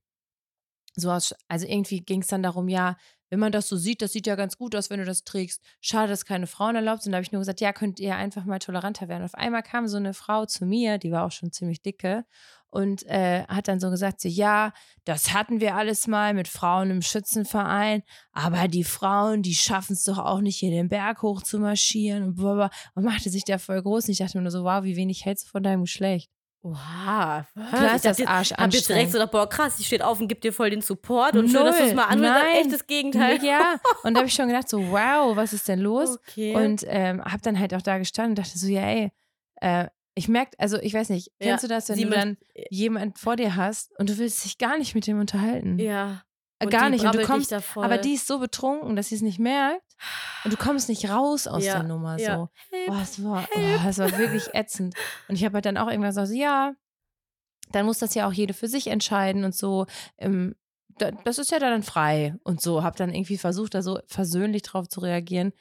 so 0.95 1.11
aus, 1.11 1.33
also 1.47 1.65
irgendwie 1.67 2.01
ging 2.01 2.21
es 2.21 2.27
dann 2.27 2.43
darum, 2.43 2.67
ja, 2.69 2.97
wenn 3.35 3.41
man 3.41 3.51
das 3.51 3.67
so 3.67 3.75
sieht, 3.75 4.01
das 4.01 4.13
sieht 4.13 4.27
ja 4.27 4.35
ganz 4.35 4.57
gut 4.57 4.77
aus, 4.77 4.89
wenn 4.89 4.99
du 4.99 5.05
das 5.05 5.25
trägst. 5.25 5.61
Schade, 5.81 6.07
dass 6.07 6.23
keine 6.23 6.47
Frauen 6.47 6.77
erlaubt 6.77 7.03
sind. 7.03 7.11
Da 7.11 7.17
habe 7.17 7.23
ich 7.23 7.33
nur 7.33 7.41
gesagt, 7.41 7.59
ja, 7.59 7.73
könnt 7.73 7.99
ihr 7.99 8.15
einfach 8.15 8.45
mal 8.45 8.59
toleranter 8.59 9.09
werden. 9.09 9.25
Auf 9.25 9.35
einmal 9.35 9.61
kam 9.61 9.89
so 9.89 9.97
eine 9.97 10.13
Frau 10.13 10.45
zu 10.45 10.65
mir, 10.65 10.97
die 10.99 11.11
war 11.11 11.25
auch 11.25 11.33
schon 11.33 11.51
ziemlich 11.51 11.81
dicke 11.81 12.23
und 12.69 13.05
äh, 13.07 13.43
hat 13.49 13.67
dann 13.67 13.81
so 13.81 13.89
gesagt, 13.89 14.21
so, 14.21 14.29
ja, 14.29 14.71
das 15.03 15.33
hatten 15.33 15.59
wir 15.59 15.75
alles 15.75 16.07
mal 16.07 16.33
mit 16.33 16.47
Frauen 16.47 16.91
im 16.91 17.01
Schützenverein, 17.01 18.03
aber 18.31 18.69
die 18.69 18.85
Frauen, 18.85 19.41
die 19.41 19.55
schaffen 19.55 19.93
es 19.93 20.03
doch 20.03 20.17
auch 20.17 20.39
nicht, 20.39 20.55
hier 20.55 20.71
den 20.71 20.87
Berg 20.87 21.21
hoch 21.21 21.43
zu 21.43 21.59
marschieren 21.59 22.23
und 22.23 22.39
und 22.39 23.03
machte 23.03 23.29
sich 23.29 23.43
da 23.43 23.57
voll 23.57 23.81
groß. 23.83 24.05
Und 24.05 24.11
ich 24.11 24.19
dachte 24.19 24.37
mir 24.37 24.43
nur 24.43 24.51
so, 24.51 24.63
wow, 24.63 24.81
wie 24.85 24.95
wenig 24.95 25.25
hältst 25.25 25.47
du 25.47 25.49
von 25.51 25.63
deinem 25.63 25.81
Geschlecht? 25.81 26.31
Wow. 26.67 27.45
Klar 27.53 27.95
ist 27.95 28.05
das 28.05 28.19
Arsch 28.25 28.51
Hab 28.53 28.73
jetzt 28.73 28.89
direkt 28.89 29.11
so 29.11 29.19
gedacht, 29.19 29.31
boah, 29.31 29.47
krass, 29.47 29.75
die 29.77 29.83
steht 29.83 30.01
auf 30.01 30.19
und 30.19 30.27
gibt 30.27 30.43
dir 30.43 30.51
voll 30.51 30.71
den 30.71 30.81
Support 30.81 31.35
und 31.35 31.47
schön, 31.49 31.63
dass 31.63 31.77
du 31.77 31.83
es 31.83 31.87
Null. 31.89 31.95
mal 31.95 32.05
anhörst. 32.05 32.43
Echt 32.59 32.73
das 32.73 32.87
Gegenteil. 32.87 33.43
Ja, 33.45 33.75
und 34.03 34.15
da 34.15 34.21
habe 34.21 34.27
ich 34.27 34.33
schon 34.33 34.47
gedacht, 34.47 34.67
so, 34.67 34.79
wow, 34.89 35.35
was 35.35 35.53
ist 35.53 35.67
denn 35.67 35.79
los? 35.79 36.17
Okay. 36.27 36.55
Und 36.55 36.83
ähm, 36.87 37.23
habe 37.23 37.41
dann 37.43 37.59
halt 37.59 37.75
auch 37.75 37.83
da 37.83 37.99
gestanden 37.99 38.31
und 38.31 38.39
dachte 38.39 38.57
so, 38.57 38.65
ja, 38.67 38.81
ey, 38.81 39.11
äh, 39.61 39.85
ich 40.15 40.27
merke, 40.27 40.57
also 40.57 40.77
ich 40.79 40.93
weiß 40.95 41.09
nicht, 41.09 41.27
Ja, 41.39 41.49
kennst 41.49 41.65
du 41.65 41.67
das, 41.67 41.87
wenn 41.89 42.01
du 42.01 42.09
dann 42.09 42.37
jemand 42.71 43.19
vor 43.19 43.35
dir 43.35 43.55
hast 43.55 43.91
und 43.99 44.09
du 44.09 44.17
willst 44.17 44.43
dich 44.43 44.57
gar 44.57 44.79
nicht 44.79 44.95
mit 44.95 45.05
dem 45.05 45.19
unterhalten? 45.19 45.77
ja. 45.77 46.23
Äh, 46.57 46.65
Und 46.65 46.71
gar 46.71 46.89
nicht. 46.89 47.03
Und 47.05 47.13
du 47.13 47.21
kommst, 47.23 47.53
aber 47.75 47.97
die 47.97 48.13
ist 48.13 48.27
so 48.27 48.39
betrunken, 48.39 48.95
dass 48.95 49.09
sie 49.09 49.15
es 49.15 49.21
nicht 49.21 49.39
merkt 49.39 49.83
und 50.43 50.53
du 50.53 50.57
kommst 50.57 50.89
nicht 50.89 51.09
raus 51.09 51.47
aus 51.47 51.65
Ja, 51.65 51.75
der 51.75 51.83
Nummer 51.83 52.17
ja. 52.19 52.37
so. 52.37 52.49
Boah, 52.87 53.01
es 53.01 53.23
war, 53.23 53.47
oh, 53.55 53.87
es 53.87 53.97
war 53.97 54.17
wirklich 54.17 54.43
ätzend. 54.53 54.95
Und 55.27 55.35
ich 55.35 55.45
habe 55.45 55.55
halt 55.55 55.65
dann 55.65 55.77
auch 55.77 55.87
irgendwann 55.87 56.09
gesagt, 56.11 56.27
so, 56.27 56.33
ja, 56.33 56.73
dann 57.71 57.85
muss 57.85 57.99
das 57.99 58.13
ja 58.13 58.27
auch 58.27 58.33
jede 58.33 58.53
für 58.53 58.67
sich 58.67 58.87
entscheiden 58.87 59.43
und 59.43 59.55
so. 59.55 59.85
Ähm, 60.17 60.55
da- 60.97 61.11
das 61.11 61.39
ist 61.39 61.51
ja 61.51 61.59
dann 61.59 61.83
frei 61.83 62.35
und 62.43 62.61
so. 62.61 62.83
Habe 62.83 62.97
dann 62.97 63.13
irgendwie 63.13 63.37
versucht, 63.37 63.73
da 63.73 63.81
so 63.81 63.99
versöhnlich 64.05 64.61
drauf 64.61 64.87
zu 64.87 64.99
reagieren. 64.99 65.51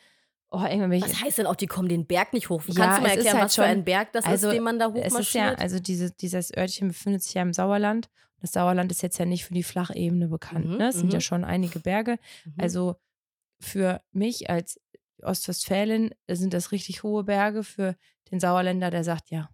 Oh. 0.50 0.60
Was 0.60 1.20
heißt 1.20 1.38
denn 1.38 1.46
auch, 1.46 1.56
die 1.56 1.66
kommen 1.66 1.88
den 1.88 2.06
Berg 2.06 2.32
nicht 2.32 2.48
hoch? 2.48 2.62
Ja, 2.68 2.74
Kannst 2.74 2.98
du 2.98 3.02
mal 3.02 3.08
erklären, 3.08 3.34
halt 3.34 3.44
was 3.46 3.54
für 3.56 3.64
ein 3.64 3.84
Berg 3.84 4.12
das 4.12 4.24
also, 4.24 4.48
ist, 4.48 4.54
den 4.54 4.62
man 4.62 4.78
da 4.78 4.86
es 4.86 4.94
ist 4.94 5.02
ja, 5.02 5.08
hochmarschiert? 5.10 5.58
also 5.58 5.80
diese, 5.80 6.12
dieses 6.12 6.56
Örtchen 6.56 6.88
befindet 6.88 7.24
sich 7.24 7.34
ja 7.34 7.42
im 7.42 7.52
Sauerland. 7.52 8.08
Das 8.40 8.52
Sauerland 8.52 8.92
ist 8.92 9.02
jetzt 9.02 9.18
ja 9.18 9.24
nicht 9.24 9.44
für 9.46 9.54
die 9.54 9.64
Flachebene 9.64 10.28
bekannt. 10.28 10.66
Mhm, 10.66 10.76
ne? 10.76 10.88
Es 10.88 10.96
sind 10.96 11.12
ja 11.12 11.16
mhm. 11.16 11.22
schon 11.22 11.44
einige 11.44 11.80
Berge. 11.80 12.18
Mhm. 12.44 12.52
Also 12.58 12.96
für 13.64 14.00
mich 14.12 14.48
als 14.50 14.80
Ostwestfälin 15.22 16.14
sind 16.30 16.52
das 16.54 16.70
richtig 16.72 17.02
hohe 17.02 17.24
Berge. 17.24 17.62
Für 17.64 17.96
den 18.30 18.40
Sauerländer, 18.40 18.90
der 18.90 19.04
sagt, 19.04 19.30
ja, 19.30 19.48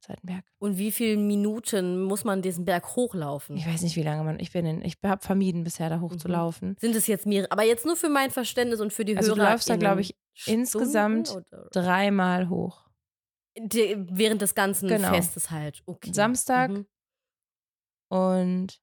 ist 0.00 0.08
halt 0.08 0.22
ein 0.22 0.26
Berg. 0.26 0.44
Und 0.58 0.78
wie 0.78 0.92
viele 0.92 1.16
Minuten 1.16 2.02
muss 2.02 2.24
man 2.24 2.42
diesen 2.42 2.64
Berg 2.64 2.96
hochlaufen? 2.96 3.56
Ich 3.56 3.66
weiß 3.66 3.82
nicht, 3.82 3.96
wie 3.96 4.02
lange 4.02 4.24
man. 4.24 4.38
Ich 4.40 4.52
bin 4.52 4.64
in, 4.66 4.82
ich 4.82 4.94
habe 5.04 5.22
vermieden, 5.24 5.64
bisher 5.64 5.90
da 5.90 5.96
Mhm. 5.98 6.02
hochzulaufen. 6.02 6.76
Sind 6.80 6.94
es 6.96 7.06
jetzt 7.06 7.26
mehrere? 7.26 7.50
Aber 7.50 7.64
jetzt 7.64 7.84
nur 7.84 7.96
für 7.96 8.08
mein 8.08 8.30
Verständnis 8.30 8.80
und 8.80 8.92
für 8.92 9.04
die 9.04 9.16
Also 9.16 9.34
du 9.34 9.40
Hörer. 9.40 9.52
läufst 9.52 9.68
da, 9.68 9.76
glaube 9.76 10.00
ich, 10.02 10.14
insgesamt 10.46 11.34
Dreimal 11.72 12.48
hoch. 12.48 12.86
Die, 13.58 13.96
während 14.10 14.42
des 14.42 14.54
ganzen 14.54 14.88
Genau. 14.88 15.12
Festes 15.12 15.50
halt. 15.50 15.82
Okay. 15.86 16.12
Samstag 16.12 16.70
Mhm. 16.70 16.86
Und 18.08 18.80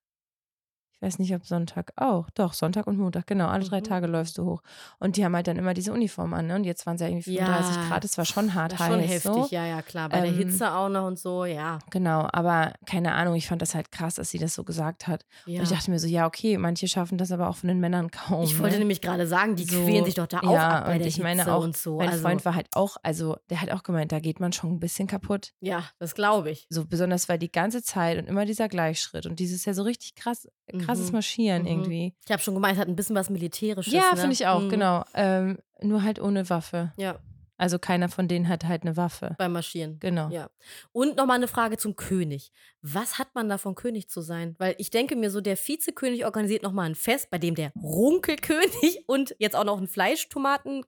ich 0.99 1.05
weiß 1.05 1.19
nicht, 1.19 1.33
ob 1.35 1.45
Sonntag 1.45 1.91
auch. 1.95 2.27
Doch, 2.33 2.53
Sonntag 2.53 2.87
und 2.87 2.97
Montag, 2.97 3.27
genau. 3.27 3.47
Alle 3.47 3.63
drei 3.63 3.79
Mhm. 3.81 3.83
Tage 3.83 4.07
läufst 4.07 4.37
du 4.39 4.45
hoch. 4.45 4.63
Und 4.99 5.15
die 5.15 5.23
haben 5.23 5.35
halt 5.35 5.47
dann 5.47 5.57
immer 5.57 5.75
diese 5.75 5.93
Uniform 5.93 6.33
an. 6.33 6.47
Ne? 6.47 6.55
Und 6.55 6.63
jetzt 6.63 6.85
waren 6.87 6.95
es 6.95 7.01
ja 7.01 7.07
irgendwie 7.07 7.35
35 7.37 7.75
Ja, 7.75 7.87
Grad. 7.87 8.03
Es 8.03 8.17
war 8.17 8.25
schon 8.25 8.53
hart 8.55 8.71
Das 8.71 8.79
heiß. 8.79 8.87
schon 8.91 8.99
heftig, 9.01 9.21
so. 9.31 9.47
ja, 9.51 9.65
ja, 9.67 9.81
klar. 9.83 10.09
Bei 10.09 10.21
der 10.21 10.29
Ähm, 10.31 10.37
Hitze 10.37 10.73
auch 10.73 10.89
noch 10.89 11.05
und 11.05 11.19
so, 11.19 11.45
ja. 11.45 11.77
Genau, 11.91 12.27
aber 12.33 12.73
keine 12.87 13.13
Ahnung, 13.13 13.35
ich 13.35 13.47
fand 13.47 13.61
das 13.61 13.75
halt 13.75 13.91
krass, 13.91 14.15
dass 14.15 14.31
sie 14.31 14.39
das 14.39 14.55
so 14.55 14.63
gesagt 14.63 15.07
hat. 15.07 15.23
ja. 15.45 15.59
Und 15.59 15.63
ich 15.65 15.69
dachte 15.69 15.91
mir 15.91 15.99
so, 15.99 16.07
ja, 16.07 16.25
okay, 16.25 16.57
manche 16.57 16.87
schaffen 16.87 17.19
das 17.19 17.31
aber 17.31 17.47
auch 17.49 17.57
von 17.57 17.67
den 17.67 17.79
Männern 17.79 18.09
kaum. 18.09 18.43
Ich 18.43 18.57
wollte 18.59 18.73
ne? 18.75 18.79
nämlich 18.79 19.01
gerade 19.01 19.27
sagen, 19.27 19.55
die 19.55 19.65
So, 19.65 19.83
quälen 19.83 20.03
sich 20.05 20.15
doch 20.15 20.25
da 20.27 20.39
auch 20.39 20.51
ja, 20.51 20.69
ab 20.79 20.85
bei 20.87 20.93
und 20.93 20.99
der 20.99 21.07
ich 21.07 21.19
meine 21.19 21.41
Hitze 21.43 21.53
auch, 21.53 21.63
und 21.63 21.77
so. 21.77 21.97
Mein 21.97 22.09
also, 22.09 22.21
Freund 22.23 22.43
war 22.43 22.55
halt 22.55 22.67
auch, 22.73 22.97
also 23.03 23.37
der 23.51 23.61
hat 23.61 23.69
auch 23.71 23.83
gemeint, 23.83 24.11
da 24.11 24.19
geht 24.19 24.39
man 24.39 24.51
schon 24.51 24.71
ein 24.71 24.79
bisschen 24.79 25.07
kaputt. 25.07 25.53
ja, 25.59 25.83
das 25.99 26.15
glaube 26.15 26.49
ich. 26.49 26.65
So 26.69 26.85
besonders, 26.85 27.29
weil 27.29 27.37
die 27.37 27.51
ganze 27.51 27.83
Zeit 27.83 28.17
und 28.17 28.25
immer 28.27 28.45
dieser 28.45 28.67
Gleichschritt 28.67 29.25
und 29.27 29.39
dieses 29.39 29.63
ja 29.65 29.73
so 29.75 29.83
richtig 29.83 30.15
krass, 30.15 30.47
krasses 30.87 31.07
Mhm, 31.07 31.13
Marschieren 31.13 31.61
mhm. 31.63 31.67
irgendwie. 31.67 32.15
Ich 32.25 32.31
habe 32.31 32.41
schon 32.41 32.53
gemeint, 32.55 32.77
hat 32.79 32.87
ein 32.87 32.95
bisschen 32.95 33.15
was 33.15 33.29
Militärisches. 33.29 33.93
Ja, 33.93 34.11
ne? 34.11 34.17
finde 34.17 34.33
ich 34.33 34.47
auch, 34.47 34.61
Mhm. 34.61 34.69
genau. 34.69 35.03
Ähm, 35.13 35.59
nur 35.81 36.01
halt 36.03 36.19
ohne 36.19 36.49
Waffe. 36.49 36.93
Ja, 36.97 37.19
Also 37.59 37.79
keiner 37.79 38.07
von 38.09 38.27
denen 38.27 38.47
hat 38.49 38.65
halt 38.65 38.83
eine 38.83 38.97
Waffe. 38.97 39.35
beim 39.39 39.51
Marschieren. 39.53 39.97
Genau. 39.99 40.29
Ja. 40.29 40.49
Und 40.91 41.17
nochmal 41.17 41.37
eine 41.37 41.47
Frage 41.47 41.77
zum 41.77 41.95
König. 41.95 42.51
Was 42.83 43.17
hat 43.17 43.29
man 43.33 43.49
davon, 43.49 43.73
König 43.73 44.09
zu 44.09 44.21
sein? 44.21 44.55
Weil 44.59 44.75
ich 44.77 44.91
denke 44.91 45.15
mir 45.15 45.31
so, 45.31 45.41
der 45.41 45.57
Vizekönig 45.57 46.25
organisiert 46.25 46.61
nochmal 46.63 46.85
ein 46.87 46.93
Fest, 46.95 47.29
bei 47.31 47.39
dem 47.39 47.55
der 47.55 47.71
Runkelkönig 47.75 49.03
und 49.07 49.35
jetzt 49.39 49.55
auch 49.55 49.63
noch 49.65 49.79
ein 49.79 49.87
Fleischtomaten 49.87 50.83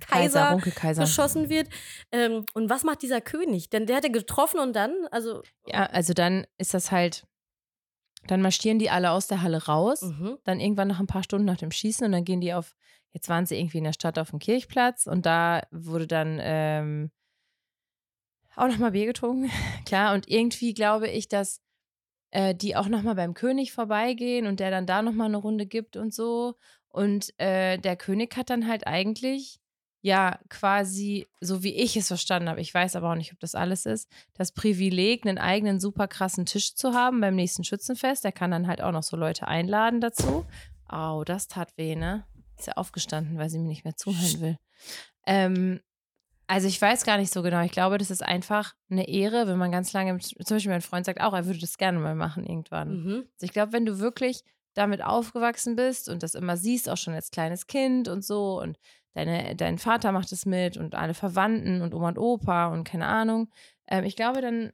Kaiser 0.00 0.50
Runkelkaiser. 0.50 1.02
geschossen 1.02 1.48
wird. 1.48 1.68
Ähm, 2.12 2.44
und 2.54 2.68
was 2.68 2.84
macht 2.84 3.02
dieser 3.02 3.20
König? 3.20 3.70
Denn 3.70 3.86
der 3.86 3.96
hat 3.96 4.04
er 4.04 4.10
getroffen 4.10 4.60
und 4.60 4.74
dann, 4.76 4.92
also 5.10 5.42
Ja, 5.66 5.86
also 5.86 6.12
dann 6.12 6.46
ist 6.58 6.74
das 6.74 6.90
halt, 6.92 7.26
Dann 8.26 8.42
marschieren 8.42 8.78
die 8.78 8.90
alle 8.90 9.10
aus 9.10 9.26
der 9.26 9.42
Halle 9.42 9.66
raus. 9.66 10.02
Mhm. 10.02 10.38
Dann 10.44 10.60
irgendwann 10.60 10.88
nach 10.88 11.00
ein 11.00 11.06
paar 11.06 11.24
Stunden 11.24 11.46
nach 11.46 11.56
dem 11.56 11.70
Schießen 11.70 12.06
und 12.06 12.12
dann 12.12 12.24
gehen 12.24 12.40
die 12.40 12.54
auf, 12.54 12.74
jetzt 13.12 13.28
waren 13.28 13.46
sie 13.46 13.58
irgendwie 13.58 13.78
in 13.78 13.84
der 13.84 13.92
Stadt 13.92 14.18
auf 14.18 14.30
dem 14.30 14.38
Kirchplatz 14.38 15.06
und 15.06 15.26
da 15.26 15.62
wurde 15.70 16.06
dann 16.06 16.38
ähm, 16.40 17.10
auch 18.56 18.68
nochmal 18.68 18.92
Bier 18.92 19.06
getrunken. 19.06 19.50
Klar, 19.86 20.14
und 20.14 20.28
irgendwie 20.28 20.74
glaube 20.74 21.08
ich, 21.08 21.28
dass 21.28 21.60
äh, 22.30 22.54
die 22.54 22.76
auch 22.76 22.88
nochmal 22.88 23.14
beim 23.14 23.34
König 23.34 23.72
vorbeigehen 23.72 24.46
und 24.46 24.60
der 24.60 24.70
dann 24.70 24.86
da 24.86 25.02
nochmal 25.02 25.28
eine 25.28 25.36
Runde 25.36 25.66
gibt 25.66 25.96
und 25.96 26.14
so. 26.14 26.54
Und 26.88 27.32
äh, 27.38 27.78
der 27.78 27.96
König 27.96 28.36
hat 28.36 28.50
dann 28.50 28.68
halt 28.68 28.86
eigentlich 28.86 29.61
ja 30.02 30.38
quasi, 30.48 31.28
so 31.40 31.62
wie 31.62 31.74
ich 31.74 31.96
es 31.96 32.08
verstanden 32.08 32.48
habe, 32.48 32.60
ich 32.60 32.74
weiß 32.74 32.96
aber 32.96 33.10
auch 33.10 33.14
nicht, 33.14 33.32
ob 33.32 33.40
das 33.40 33.54
alles 33.54 33.86
ist, 33.86 34.08
das 34.34 34.52
Privileg, 34.52 35.24
einen 35.24 35.38
eigenen 35.38 35.80
super 35.80 36.08
krassen 36.08 36.44
Tisch 36.44 36.74
zu 36.74 36.92
haben 36.92 37.20
beim 37.20 37.36
nächsten 37.36 37.64
Schützenfest. 37.64 38.24
Der 38.24 38.32
kann 38.32 38.50
dann 38.50 38.66
halt 38.66 38.82
auch 38.82 38.92
noch 38.92 39.04
so 39.04 39.16
Leute 39.16 39.46
einladen 39.46 40.00
dazu. 40.00 40.44
Au, 40.88 41.24
das 41.24 41.48
tat 41.48 41.72
weh, 41.76 41.94
ne? 41.94 42.26
Ist 42.58 42.66
ja 42.66 42.74
aufgestanden, 42.74 43.38
weil 43.38 43.48
sie 43.48 43.58
mir 43.58 43.68
nicht 43.68 43.84
mehr 43.84 43.96
zuhören 43.96 44.40
will. 44.40 44.58
Ähm, 45.26 45.80
also 46.48 46.66
ich 46.66 46.82
weiß 46.82 47.04
gar 47.04 47.16
nicht 47.16 47.32
so 47.32 47.42
genau. 47.42 47.62
Ich 47.62 47.72
glaube, 47.72 47.96
das 47.96 48.10
ist 48.10 48.22
einfach 48.22 48.74
eine 48.90 49.08
Ehre, 49.08 49.46
wenn 49.46 49.56
man 49.56 49.70
ganz 49.70 49.92
lange, 49.92 50.18
zum 50.18 50.56
Beispiel 50.56 50.72
mein 50.72 50.82
Freund 50.82 51.06
sagt 51.06 51.20
auch, 51.20 51.32
er 51.32 51.46
würde 51.46 51.60
das 51.60 51.78
gerne 51.78 51.98
mal 51.98 52.16
machen 52.16 52.44
irgendwann. 52.44 53.04
Mhm. 53.04 53.14
Also 53.34 53.44
ich 53.44 53.52
glaube, 53.52 53.72
wenn 53.72 53.86
du 53.86 54.00
wirklich 54.00 54.42
damit 54.74 55.02
aufgewachsen 55.02 55.76
bist 55.76 56.08
und 56.08 56.22
das 56.22 56.34
immer 56.34 56.56
siehst, 56.56 56.88
auch 56.88 56.96
schon 56.96 57.14
als 57.14 57.30
kleines 57.30 57.66
Kind 57.66 58.08
und 58.08 58.24
so 58.24 58.60
und 58.60 58.78
deine, 59.14 59.54
dein 59.56 59.78
Vater 59.78 60.12
macht 60.12 60.32
es 60.32 60.46
mit 60.46 60.76
und 60.76 60.94
alle 60.94 61.14
Verwandten 61.14 61.82
und 61.82 61.94
Oma 61.94 62.08
und 62.08 62.18
Opa 62.18 62.66
und 62.68 62.84
keine 62.84 63.06
Ahnung, 63.06 63.50
ähm, 63.88 64.04
ich 64.04 64.16
glaube, 64.16 64.40
dann 64.40 64.72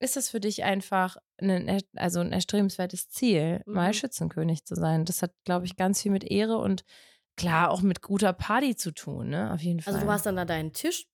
ist 0.00 0.16
das 0.16 0.30
für 0.30 0.40
dich 0.40 0.64
einfach 0.64 1.16
ein, 1.40 1.82
also 1.96 2.20
ein 2.20 2.32
erstrebenswertes 2.32 3.08
Ziel, 3.10 3.62
Mhm. 3.66 3.74
mal 3.74 3.94
Schützenkönig 3.94 4.64
zu 4.64 4.74
sein. 4.74 5.04
Das 5.04 5.22
hat, 5.22 5.32
glaube 5.44 5.66
ich, 5.66 5.76
ganz 5.76 6.02
viel 6.02 6.12
mit 6.12 6.24
Ehre 6.24 6.58
und 6.58 6.84
klar 7.36 7.70
auch 7.70 7.82
mit 7.82 8.02
guter 8.02 8.32
Party 8.32 8.76
zu 8.76 8.92
tun, 8.92 9.28
ne? 9.30 9.52
Auf 9.52 9.60
jeden 9.60 9.80
Fall. 9.80 9.94
Also 9.94 10.06
du 10.06 10.12
hast 10.12 10.26
dann 10.26 10.36
da 10.36 10.44
deinen 10.44 10.72
Tisch, 10.72 11.06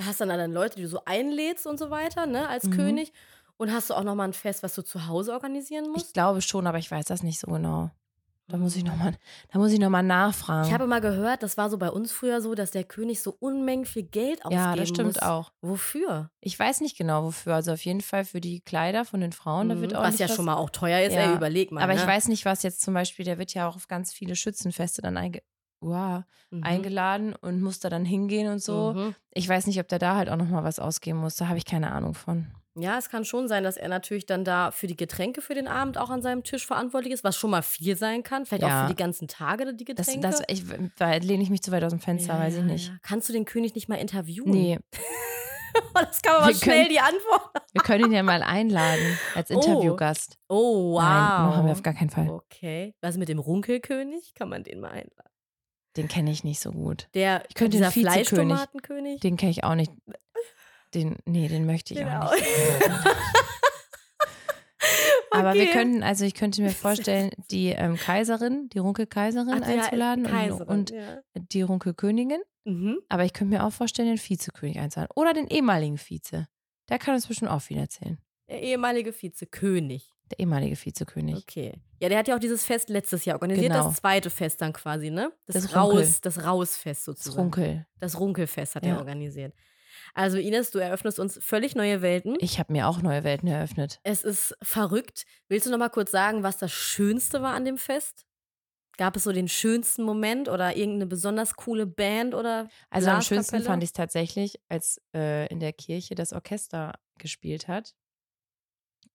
hast 0.00 0.20
dann 0.20 0.28
da 0.28 0.36
deine 0.36 0.52
Leute, 0.52 0.76
die 0.76 0.82
du 0.82 0.88
so 0.88 1.00
einlädst 1.04 1.66
und 1.66 1.78
so 1.78 1.90
weiter, 1.90 2.26
ne, 2.26 2.48
als 2.48 2.64
Mhm. 2.66 2.72
König. 2.72 3.12
Und 3.58 3.72
hast 3.72 3.90
du 3.90 3.94
auch 3.94 4.04
nochmal 4.04 4.28
ein 4.28 4.32
Fest, 4.34 4.62
was 4.62 4.74
du 4.74 4.82
zu 4.82 5.06
Hause 5.06 5.32
organisieren 5.32 5.86
ich 5.86 5.92
musst? 5.92 6.14
glaube 6.14 6.42
schon, 6.42 6.66
aber 6.66 6.78
ich 6.78 6.90
weiß 6.90 7.06
das 7.06 7.22
nicht 7.22 7.40
so 7.40 7.46
genau. 7.50 7.90
Da 8.48 8.58
muss 8.58 8.76
ich 8.76 8.84
nochmal, 8.84 9.12
da 9.52 9.58
muss 9.58 9.72
ich 9.72 9.80
noch 9.80 9.90
nachfragen. 9.90 10.68
Ich 10.68 10.72
habe 10.72 10.86
mal 10.86 11.00
gehört, 11.00 11.42
das 11.42 11.56
war 11.58 11.68
so 11.68 11.78
bei 11.78 11.90
uns 11.90 12.12
früher 12.12 12.40
so, 12.40 12.54
dass 12.54 12.70
der 12.70 12.84
König 12.84 13.20
so 13.20 13.36
Unmengen 13.40 13.84
viel 13.86 14.04
Geld 14.04 14.44
ausgeben 14.44 14.60
ja, 14.62 14.76
das 14.76 14.88
stimmt 14.88 15.14
muss. 15.14 15.18
auch. 15.22 15.52
Wofür? 15.62 16.30
Ich 16.40 16.56
weiß 16.56 16.80
nicht 16.80 16.96
genau 16.96 17.24
wofür. 17.24 17.54
Also 17.56 17.72
auf 17.72 17.84
jeden 17.84 18.02
Fall 18.02 18.24
für 18.24 18.40
die 18.40 18.60
Kleider 18.60 19.04
von 19.04 19.20
den 19.20 19.32
Frauen. 19.32 19.68
Da 19.68 19.74
Mhm. 19.74 19.80
wird 19.80 19.96
auch 19.96 20.02
was 20.02 20.18
ja 20.20 20.28
schon 20.28 20.44
mal 20.44 20.54
auch 20.54 20.70
teuer 20.70 21.00
ist, 21.04 21.14
Ja. 21.14 21.30
ey, 21.30 21.34
überleg 21.36 21.72
mal. 21.72 21.82
Aber 21.82 21.94
ich 21.94 22.00
ne? 22.02 22.06
weiß 22.06 22.28
nicht, 22.28 22.44
was 22.44 22.62
jetzt 22.62 22.82
zum 22.82 22.94
Beispiel, 22.94 23.24
der 23.24 23.38
wird 23.38 23.52
ja 23.52 23.68
auch 23.68 23.74
auf 23.74 23.88
ganz 23.88 24.12
viele 24.12 24.36
Schützenfeste 24.36 25.02
dann 25.02 25.16
einge 25.16 25.42
wow, 25.80 26.22
Mhm. 26.50 26.62
eingeladen 26.64 27.34
und 27.34 27.60
muss 27.60 27.80
da 27.80 27.90
dann 27.90 28.04
hingehen 28.04 28.50
und 28.50 28.60
so. 28.62 28.92
Mhm. 28.94 29.14
Ich 29.34 29.48
weiß 29.48 29.66
nicht, 29.66 29.80
ob 29.80 29.88
der 29.88 29.98
da 29.98 30.14
halt 30.16 30.28
auch 30.30 30.36
nochmal 30.36 30.62
was 30.64 30.78
ausgeben 30.78 31.18
muss. 31.18 31.34
Da 31.36 31.48
habe 31.48 31.58
ich 31.58 31.64
keine 31.66 31.90
Ahnung 31.92 32.14
von. 32.14 32.46
Ja, 32.78 32.98
es 32.98 33.08
kann 33.08 33.24
schon 33.24 33.48
sein, 33.48 33.64
dass 33.64 33.76
er 33.76 33.88
natürlich 33.88 34.26
dann 34.26 34.44
da 34.44 34.70
für 34.70 34.86
die 34.86 34.96
Getränke 34.96 35.40
für 35.40 35.54
den 35.54 35.66
Abend 35.66 35.96
auch 35.96 36.10
an 36.10 36.20
seinem 36.20 36.44
Tisch 36.44 36.66
verantwortlich 36.66 37.12
ist, 37.12 37.24
was 37.24 37.36
schon 37.36 37.50
mal 37.50 37.62
viel 37.62 37.96
sein 37.96 38.22
kann. 38.22 38.44
Vielleicht 38.44 38.64
auch 38.64 38.68
Ja. 38.68 38.82
für 38.86 38.92
die 38.92 38.96
ganzen 39.02 39.28
Tage 39.28 39.74
die 39.74 39.84
Das, 39.86 40.06
Getränke. 40.06 40.28
das, 40.28 40.42
ich, 40.48 40.62
da 40.98 41.14
lehne 41.14 41.42
ich 41.42 41.48
mich 41.50 41.62
zu 41.62 41.72
weit 41.72 41.82
aus 41.84 41.90
dem 41.92 42.00
Fenster, 42.00 42.34
Ja, 42.34 42.40
weiß 42.40 42.56
ich 42.58 42.64
nicht. 42.64 42.88
ja. 42.88 42.94
Kannst 43.02 43.28
du 43.28 43.32
den 43.32 43.46
König 43.46 43.74
nicht 43.74 43.88
mal 43.88 43.96
interviewen? 43.96 44.50
Nee, 44.50 44.78
das 45.94 46.20
kann 46.22 46.34
man 46.34 46.42
mal 46.42 46.48
Wir 46.48 46.54
schnell 46.56 46.76
können- 46.82 46.90
die 46.90 47.00
Antwort. 47.00 47.50
wir 47.72 47.82
können 47.82 48.04
ihn 48.06 48.12
ja 48.12 48.22
mal 48.22 48.42
einladen 48.42 49.18
als 49.34 49.50
Oh. 49.50 49.54
Interviewgast. 49.54 50.36
Oh, 50.48 50.92
wow. 50.94 51.02
Nein, 51.02 51.46
machen 51.48 51.64
wir 51.66 51.72
auf 51.72 51.82
gar 51.82 51.94
keinen 51.94 52.10
Fall. 52.10 52.28
Okay. 52.28 52.94
Was 53.00 53.16
mit 53.16 53.28
dem 53.28 53.38
Runkelkönig? 53.38 54.34
Kann 54.34 54.48
man 54.48 54.64
den 54.64 54.80
mal 54.80 54.88
einladen? 54.90 55.30
Den 55.96 56.08
kenne 56.08 56.30
ich 56.30 56.44
nicht 56.44 56.60
so 56.60 56.72
gut. 56.72 57.08
Der, 57.14 57.42
Ich 57.48 57.54
könnte 57.54 57.78
dieser 57.78 57.90
Fleischtomatenkönig? 57.90 59.20
Den 59.20 59.38
kenne 59.38 59.50
ich 59.50 59.64
auch 59.64 59.74
nicht. 59.74 59.90
Den, 60.94 61.16
nee, 61.24 61.48
den 61.48 61.66
möchte 61.66 61.94
ich 61.94 62.00
Genau. 62.00 62.22
auch 62.26 62.32
nicht. 62.34 62.46
Aber 65.30 65.54
wir 65.54 65.66
könnten, 65.70 66.02
also 66.02 66.24
ich 66.24 66.34
könnte 66.34 66.62
mir 66.62 66.70
vorstellen, 66.70 67.30
die 67.50 67.68
ähm, 67.68 67.96
Kaiserin, 67.96 68.68
die 68.72 68.78
Runkelkaiserin 68.78 69.60
Ach, 69.62 69.68
ja, 69.68 69.82
einzuladen 69.82 70.24
Kaiserin, 70.24 70.68
und, 70.68 70.90
ja. 70.90 71.18
und 71.34 71.52
die 71.52 71.62
Runkelkönigin. 71.62 72.40
Mhm. 72.64 72.98
Aber 73.08 73.24
ich 73.24 73.32
könnte 73.32 73.54
mir 73.54 73.64
auch 73.64 73.72
vorstellen, 73.72 74.08
den 74.08 74.18
Vizekönig 74.18 74.78
einzuladen. 74.78 75.10
Oder 75.14 75.34
den 75.34 75.48
ehemaligen 75.48 75.98
Vize. 75.98 76.46
Der 76.88 76.98
kann 76.98 77.14
uns 77.14 77.26
bestimmt 77.26 77.50
auch 77.50 77.60
viel 77.62 77.78
erzählen. 77.78 78.18
Der 78.48 78.62
ehemalige 78.62 79.12
Vizekönig. 79.20 80.12
Der 80.30 80.40
ehemalige 80.40 80.76
Vizekönig. 80.76 81.36
Okay. 81.36 81.72
Ja, 82.00 82.08
der 82.08 82.18
hat 82.18 82.28
ja 82.28 82.34
auch 82.36 82.40
dieses 82.40 82.64
Fest 82.64 82.88
letztes 82.88 83.24
Jahr 83.24 83.36
organisiert, 83.36 83.72
Genau. 83.72 83.84
das 83.88 83.96
zweite 83.96 84.30
Fest 84.30 84.60
dann 84.60 84.72
quasi, 84.72 85.10
ne? 85.10 85.32
Das, 85.46 85.54
Das 85.54 85.76
Runkel. 85.76 85.98
Raus, 86.00 86.20
das 86.20 86.44
Rausfest 86.44 87.00
Das 87.00 87.16
sozusagen. 87.16 87.42
Runkel. 87.42 87.86
Das 88.00 88.18
Runkelfest 88.18 88.74
hat 88.76 88.84
Ja. 88.84 88.92
er 88.94 88.98
organisiert. 88.98 89.54
Also 90.16 90.38
Ines, 90.38 90.70
du 90.70 90.78
eröffnest 90.78 91.18
uns 91.18 91.38
völlig 91.42 91.74
neue 91.74 92.00
Welten. 92.00 92.36
Ich 92.40 92.58
habe 92.58 92.72
mir 92.72 92.88
auch 92.88 93.02
neue 93.02 93.22
Welten 93.22 93.48
eröffnet. 93.48 94.00
Es 94.02 94.24
ist 94.24 94.56
verrückt. 94.62 95.26
Willst 95.48 95.66
du 95.66 95.70
noch 95.70 95.76
mal 95.78 95.90
kurz 95.90 96.10
sagen, 96.10 96.42
was 96.42 96.56
das 96.56 96.72
Schönste 96.72 97.42
war 97.42 97.52
an 97.52 97.66
dem 97.66 97.76
Fest? 97.76 98.24
Gab 98.96 99.14
es 99.16 99.24
so 99.24 99.32
den 99.32 99.46
schönsten 99.46 100.04
Moment 100.04 100.48
oder 100.48 100.74
irgendeine 100.74 101.06
besonders 101.06 101.54
coole 101.54 101.86
Band 101.86 102.34
oder 102.34 102.70
Also 102.88 103.10
am 103.10 103.20
schönsten 103.20 103.60
fand 103.60 103.82
ich 103.82 103.90
es 103.90 103.92
tatsächlich, 103.92 104.58
als 104.70 105.02
äh, 105.14 105.46
in 105.48 105.60
der 105.60 105.74
Kirche 105.74 106.14
das 106.14 106.32
Orchester 106.32 106.94
gespielt 107.18 107.68
hat. 107.68 107.94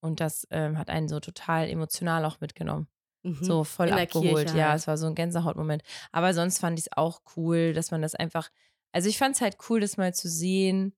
Und 0.02 0.20
das 0.20 0.48
ähm, 0.52 0.78
hat 0.78 0.92
einen 0.92 1.08
so 1.08 1.20
total 1.20 1.68
emotional 1.68 2.26
auch 2.26 2.42
mitgenommen. 2.42 2.88
Mhm. 3.24 3.44
So 3.44 3.64
voll 3.64 3.88
In 3.88 3.96
abgeholt. 3.96 4.46
Kirche 4.46 4.58
ja, 4.58 4.70
halt. 4.70 4.80
es 4.82 4.88
war 4.88 5.00
so 5.00 5.08
ein 5.08 5.16
Gänsehautmoment. 5.16 5.82
Aber 6.12 6.36
sonst 6.36 6.60
fand 6.60 6.78
ich 6.78 6.86
es 6.86 6.92
auch 6.96 7.22
cool, 7.36 7.74
dass 7.74 7.90
man 7.90 8.04
das 8.04 8.14
einfach. 8.14 8.50
Also 8.92 9.10
ich 9.10 9.18
fand 9.18 9.36
es 9.36 9.42
halt 9.42 9.58
cool, 9.70 9.80
das 9.80 9.98
mal 9.98 10.14
zu 10.14 10.28
sehen, 10.30 10.94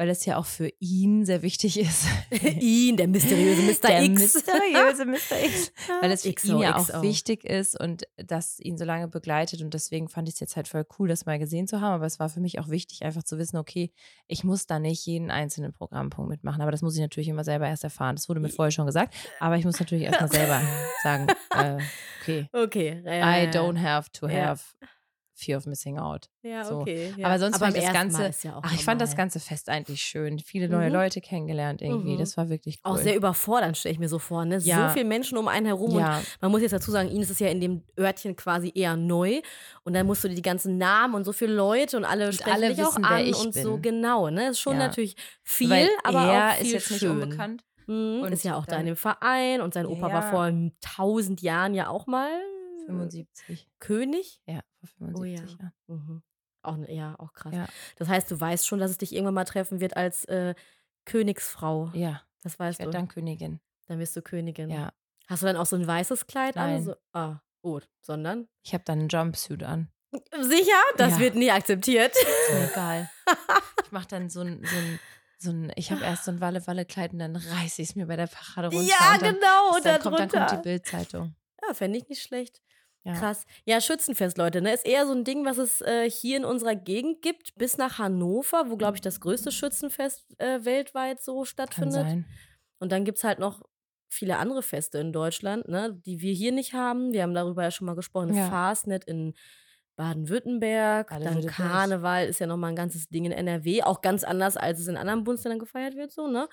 weil 0.00 0.06
das 0.06 0.24
ja 0.26 0.36
auch 0.36 0.46
für 0.46 0.70
ihn 0.78 1.24
sehr 1.26 1.42
wichtig 1.42 1.76
ist. 1.80 2.04
ihn, 2.60 2.96
der 2.96 3.08
mysteriöse 3.08 3.62
Mr. 3.62 3.88
Der 3.88 4.02
X. 4.04 4.34
mysteriöse 4.34 5.04
Mr. 5.06 5.44
X. 5.44 5.72
Weil 6.00 6.12
es 6.12 6.22
für 6.22 6.32
XO, 6.34 6.52
ihn 6.52 6.58
ja 6.60 6.76
auch 6.76 6.86
XO. 6.86 7.02
wichtig 7.02 7.44
ist 7.44 7.78
und 7.80 8.04
das 8.16 8.60
ihn 8.60 8.78
so 8.78 8.84
lange 8.84 9.08
begleitet. 9.08 9.60
Und 9.60 9.74
deswegen 9.74 10.08
fand 10.08 10.28
ich 10.28 10.34
es 10.34 10.40
jetzt 10.40 10.54
halt 10.54 10.68
voll 10.68 10.86
cool, 10.98 11.08
das 11.08 11.26
mal 11.26 11.40
gesehen 11.40 11.66
zu 11.66 11.80
haben. 11.80 11.94
Aber 11.94 12.06
es 12.06 12.20
war 12.20 12.28
für 12.28 12.38
mich 12.38 12.60
auch 12.60 12.68
wichtig, 12.68 13.02
einfach 13.02 13.24
zu 13.24 13.38
wissen, 13.38 13.56
okay, 13.56 13.90
ich 14.28 14.44
muss 14.44 14.66
da 14.66 14.78
nicht 14.78 15.04
jeden 15.04 15.32
einzelnen 15.32 15.72
Programmpunkt 15.72 16.30
mitmachen. 16.30 16.62
Aber 16.62 16.70
das 16.70 16.82
muss 16.82 16.94
ich 16.94 17.00
natürlich 17.00 17.28
immer 17.28 17.42
selber 17.42 17.66
erst 17.66 17.82
erfahren. 17.82 18.14
Das 18.14 18.28
wurde 18.28 18.38
mir 18.38 18.50
vorher 18.50 18.70
schon 18.70 18.86
gesagt. 18.86 19.14
Aber 19.40 19.56
ich 19.56 19.64
muss 19.64 19.80
natürlich 19.80 20.04
erstmal 20.04 20.30
selber 20.30 20.62
sagen, 21.02 21.26
äh, 21.56 21.78
okay, 22.22 22.46
Okay. 22.52 23.02
I 23.04 23.18
ja, 23.46 23.50
don't 23.50 23.82
have 23.82 24.10
to 24.12 24.28
Ja. 24.28 24.56
Fear 25.38 25.56
of 25.58 25.66
missing 25.66 25.98
out. 25.98 26.28
Ja, 26.42 26.64
so. 26.64 26.78
okay. 26.80 27.14
Ja. 27.16 27.26
Aber 27.26 27.38
sonst 27.38 27.54
Aber 27.56 27.66
fand 27.66 27.76
ich 27.76 27.84
das 27.84 27.92
Ganze, 27.92 28.30
ja 28.42 28.56
auch 28.56 28.62
ach, 28.64 28.74
ich 28.74 28.84
fand 28.84 29.00
das 29.00 29.16
ganze 29.16 29.40
Fest 29.40 29.68
eigentlich 29.68 30.02
schön. 30.02 30.38
Viele 30.38 30.68
neue 30.68 30.88
Mhm. 30.88 30.94
Leute 30.94 31.20
kennengelernt 31.20 31.80
irgendwie. 31.82 32.14
Mhm. 32.14 32.18
Das 32.18 32.36
war 32.36 32.48
wirklich 32.48 32.80
cool. 32.84 32.92
Auch 32.92 32.98
sehr 32.98 33.14
überfordernd, 33.16 33.76
stelle 33.76 33.92
ich 33.92 33.98
mir 33.98 34.08
so 34.08 34.18
vor. 34.18 34.44
Ne? 34.44 34.58
Ja. 34.58 34.88
So 34.88 34.94
viele 34.94 35.04
Menschen 35.04 35.38
um 35.38 35.48
einen 35.48 35.66
herum. 35.66 35.94
Und 35.94 36.04
man 36.40 36.50
muss 36.50 36.62
jetzt 36.62 36.72
dazu 36.72 36.90
sagen, 36.90 37.08
Ines 37.10 37.30
ist 37.30 37.40
ja 37.40 37.48
in 37.48 37.60
dem 37.60 37.82
Örtchen 37.98 38.34
quasi 38.36 38.72
eher 38.74 38.96
neu. 38.96 39.40
Und 39.84 39.94
dann 39.94 40.06
musst 40.06 40.24
du 40.24 40.28
dir 40.28 40.34
die 40.34 40.42
ganzen 40.42 40.78
Namen 40.78 41.14
und 41.14 41.24
so 41.24 41.32
viele 41.32 41.54
Leute 41.54 41.96
und 41.96 42.04
alle 42.04 42.32
sprechen 42.32 42.52
alle 42.52 42.68
dich 42.74 42.84
auch 42.84 42.90
wissen, 42.90 43.02
wer 43.02 43.10
an 43.10 43.26
ich 43.26 43.36
und 43.36 43.54
so 43.54 43.74
bin. 43.74 43.82
genau. 43.82 44.28
Ne? 44.30 44.48
Ist 44.50 44.60
schon 44.60 44.76
natürlich 44.78 45.16
viel, 45.42 45.70
weil 45.70 45.88
aber 46.04 46.20
er 46.24 46.48
auch 46.50 46.54
viel 46.56 46.66
ist 46.66 46.72
jetzt 46.72 46.90
nicht 46.90 47.00
schön. 47.00 47.10
unbekannt. 47.22 47.64
Mhm, 47.86 48.20
Und 48.22 48.32
ist 48.32 48.44
ja 48.44 48.54
auch 48.56 48.66
da 48.66 48.76
in 48.78 48.84
dem 48.86 48.96
Verein 48.96 49.62
und 49.62 49.72
sein 49.72 49.86
Opa 49.86 50.12
war 50.12 50.30
vor 50.30 50.52
tausend 50.82 51.40
Jahren 51.40 51.72
ja 51.74 51.88
auch 51.88 52.06
mal 52.06 52.28
75. 52.86 53.68
König. 53.80 54.40
Ja, 54.46 54.60
vor 54.80 54.88
75 54.98 55.20
Oh 55.20 55.24
ja. 55.24 55.36
Jahren. 55.40 55.72
Mhm. 55.86 56.22
Auch, 56.62 56.76
ja, 56.88 57.14
auch 57.18 57.32
krass. 57.32 57.54
Ja. 57.54 57.66
Das 57.96 58.08
heißt, 58.08 58.30
du 58.30 58.38
weißt 58.40 58.66
schon, 58.66 58.78
dass 58.80 58.90
es 58.90 58.98
dich 58.98 59.12
irgendwann 59.14 59.34
mal 59.34 59.44
treffen 59.44 59.80
wird 59.80 59.96
als 59.96 60.24
äh, 60.26 60.54
Königsfrau. 61.04 61.90
Ja, 61.94 62.22
Das 62.42 62.54
ich 62.54 62.58
weißt 62.58 62.78
werde 62.78 62.90
du. 62.92 62.98
dann 62.98 63.08
Königin. 63.08 63.60
Dann 63.86 63.98
wirst 63.98 64.16
du 64.16 64.22
Königin. 64.22 64.70
Ja, 64.70 64.92
Hast 65.28 65.42
du 65.42 65.46
dann 65.46 65.56
auch 65.56 65.66
so 65.66 65.76
ein 65.76 65.86
weißes 65.86 66.26
Kleid 66.26 66.56
an? 66.56 66.70
Nein. 66.70 66.84
So, 66.84 66.94
ah, 67.12 67.40
gut. 67.62 67.88
Sondern? 68.00 68.48
ich 68.62 68.72
habe 68.74 68.84
dann 68.84 68.98
einen 69.00 69.08
Jumpsuit 69.08 69.62
an. 69.62 69.88
Sicher? 70.40 70.72
Das 70.96 71.12
Ja. 71.14 71.18
wird 71.20 71.34
nie 71.34 71.50
akzeptiert. 71.50 72.14
Ist 72.16 72.54
mir 72.54 72.70
egal. 72.70 73.10
Ich 73.84 73.92
mache 73.92 74.08
dann 74.08 74.28
so 74.28 74.40
ein, 74.42 74.62
so 74.64 74.76
ein, 74.76 75.00
so 75.38 75.50
ein 75.50 75.72
ich 75.76 75.90
habe 75.90 76.04
erst 76.04 76.24
so 76.24 76.30
ein 76.30 76.42
Walle-Walle-Kleid 76.42 77.14
und 77.14 77.20
dann 77.20 77.36
reiße 77.36 77.80
ich 77.80 77.88
es 77.90 77.96
mir 77.96 78.06
bei 78.06 78.16
der 78.16 78.26
Parade 78.26 78.68
runter. 78.68 78.82
ja, 78.86 79.14
und 79.14 79.22
dann, 79.22 79.34
genau. 79.34 79.76
Und 79.76 79.84
dann, 79.86 80.00
kommt, 80.02 80.18
dann 80.18 80.28
kommt 80.28 80.50
die. 80.50 80.56
Bildzeitung. 80.68 81.34
Ja, 81.66 81.72
fände 81.72 81.96
ich 81.98 82.06
nicht 82.08 82.22
schlecht. 82.22 82.60
Ja. 83.08 83.14
Krass. 83.14 83.46
Ja, 83.64 83.80
Schützenfest, 83.80 84.36
Leute, 84.36 84.60
ne? 84.60 84.74
Ist 84.74 84.84
eher 84.84 85.06
so 85.06 85.14
ein 85.14 85.24
Ding, 85.24 85.46
was 85.46 85.56
es 85.56 85.80
äh, 85.80 86.10
hier 86.10 86.36
in 86.36 86.44
unserer 86.44 86.76
Gegend 86.76 87.22
gibt, 87.22 87.54
bis 87.54 87.78
nach 87.78 87.98
Hannover, 87.98 88.68
wo, 88.68 88.76
glaube 88.76 88.98
ich, 88.98 89.00
das 89.00 89.20
größte 89.20 89.50
Schützenfest 89.50 90.38
äh, 90.38 90.62
weltweit 90.66 91.22
so 91.22 91.38
Kann 91.38 91.46
stattfindet. 91.46 91.92
sein. 91.92 92.26
Und 92.78 92.92
dann 92.92 93.06
gibt 93.06 93.16
es 93.16 93.24
halt 93.24 93.38
noch 93.38 93.62
viele 94.10 94.36
andere 94.36 94.62
Feste 94.62 94.98
in 94.98 95.14
Deutschland, 95.14 95.68
ne, 95.68 95.98
die 96.04 96.20
wir 96.20 96.34
hier 96.34 96.52
nicht 96.52 96.74
haben. 96.74 97.14
Wir 97.14 97.22
haben 97.22 97.32
darüber 97.32 97.62
ja 97.62 97.70
schon 97.70 97.86
mal 97.86 97.96
gesprochen. 97.96 98.34
Ja. 98.34 98.50
Fastnet 98.50 99.04
in 99.04 99.32
Baden-Württemberg. 99.96 101.08
Dann. 101.08 101.46
Karneval 101.46 102.26
ist 102.26 102.40
ja 102.40 102.46
nochmal 102.46 102.72
ein 102.72 102.76
ganzes 102.76 103.08
Ding 103.08 103.24
in 103.24 103.32
NRW. 103.32 103.84
Auch 103.84 104.02
ganz 104.02 104.22
anders, 104.22 104.58
als 104.58 104.80
es 104.80 104.86
in 104.86 104.98
anderen 104.98 105.24
Bundesländern 105.24 105.60
gefeiert 105.60 105.96
wird, 105.96 106.12
so, 106.12 106.26
ne? 106.26 106.46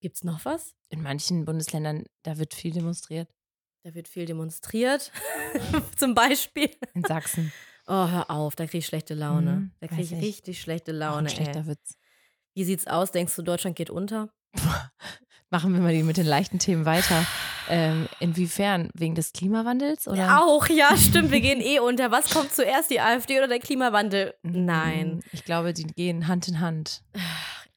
Gibt's 0.00 0.24
noch 0.24 0.44
was? 0.44 0.74
In 0.90 1.02
manchen 1.02 1.46
Bundesländern, 1.46 2.04
da 2.22 2.36
wird 2.36 2.52
viel 2.52 2.72
demonstriert. 2.72 3.30
Da 3.86 3.94
wird 3.94 4.08
viel 4.08 4.26
demonstriert. 4.26 5.12
Zum 5.96 6.12
Beispiel. 6.12 6.70
In 6.94 7.04
Sachsen. 7.04 7.52
Oh, 7.86 8.08
hör 8.08 8.28
auf, 8.32 8.56
da 8.56 8.66
krieg 8.66 8.80
ich 8.80 8.86
schlechte 8.86 9.14
Laune. 9.14 9.50
Mhm, 9.52 9.70
da 9.78 9.86
krieg 9.86 10.00
ich 10.00 10.12
richtig 10.12 10.60
schlechte 10.60 10.90
Auch 10.90 10.96
Laune. 10.96 11.30
schlechter 11.30 11.60
ey. 11.60 11.66
Witz. 11.68 11.96
Wie 12.54 12.64
sieht's 12.64 12.88
aus? 12.88 13.12
Denkst 13.12 13.36
du, 13.36 13.42
Deutschland 13.42 13.76
geht 13.76 13.90
unter? 13.90 14.28
Machen 15.50 15.72
wir 15.72 15.80
mal 15.80 15.92
die 15.92 16.02
mit 16.02 16.16
den 16.16 16.26
leichten 16.26 16.58
Themen 16.58 16.84
weiter. 16.84 17.24
Ähm, 17.68 18.08
inwiefern? 18.18 18.90
Wegen 18.94 19.14
des 19.14 19.32
Klimawandels? 19.32 20.08
Oder? 20.08 20.42
Auch, 20.42 20.66
ja, 20.68 20.96
stimmt. 20.96 21.30
Wir 21.30 21.40
gehen 21.40 21.60
eh 21.60 21.78
unter. 21.78 22.10
Was 22.10 22.30
kommt 22.30 22.52
zuerst, 22.52 22.90
die 22.90 22.98
AfD 23.00 23.38
oder 23.38 23.46
der 23.46 23.60
Klimawandel? 23.60 24.34
Nein. 24.42 25.18
Mm, 25.18 25.20
Ich 25.30 25.44
glaube, 25.44 25.72
die 25.72 25.84
gehen 25.86 26.26
Hand 26.26 26.48
in 26.48 26.58
Hand. 26.58 27.04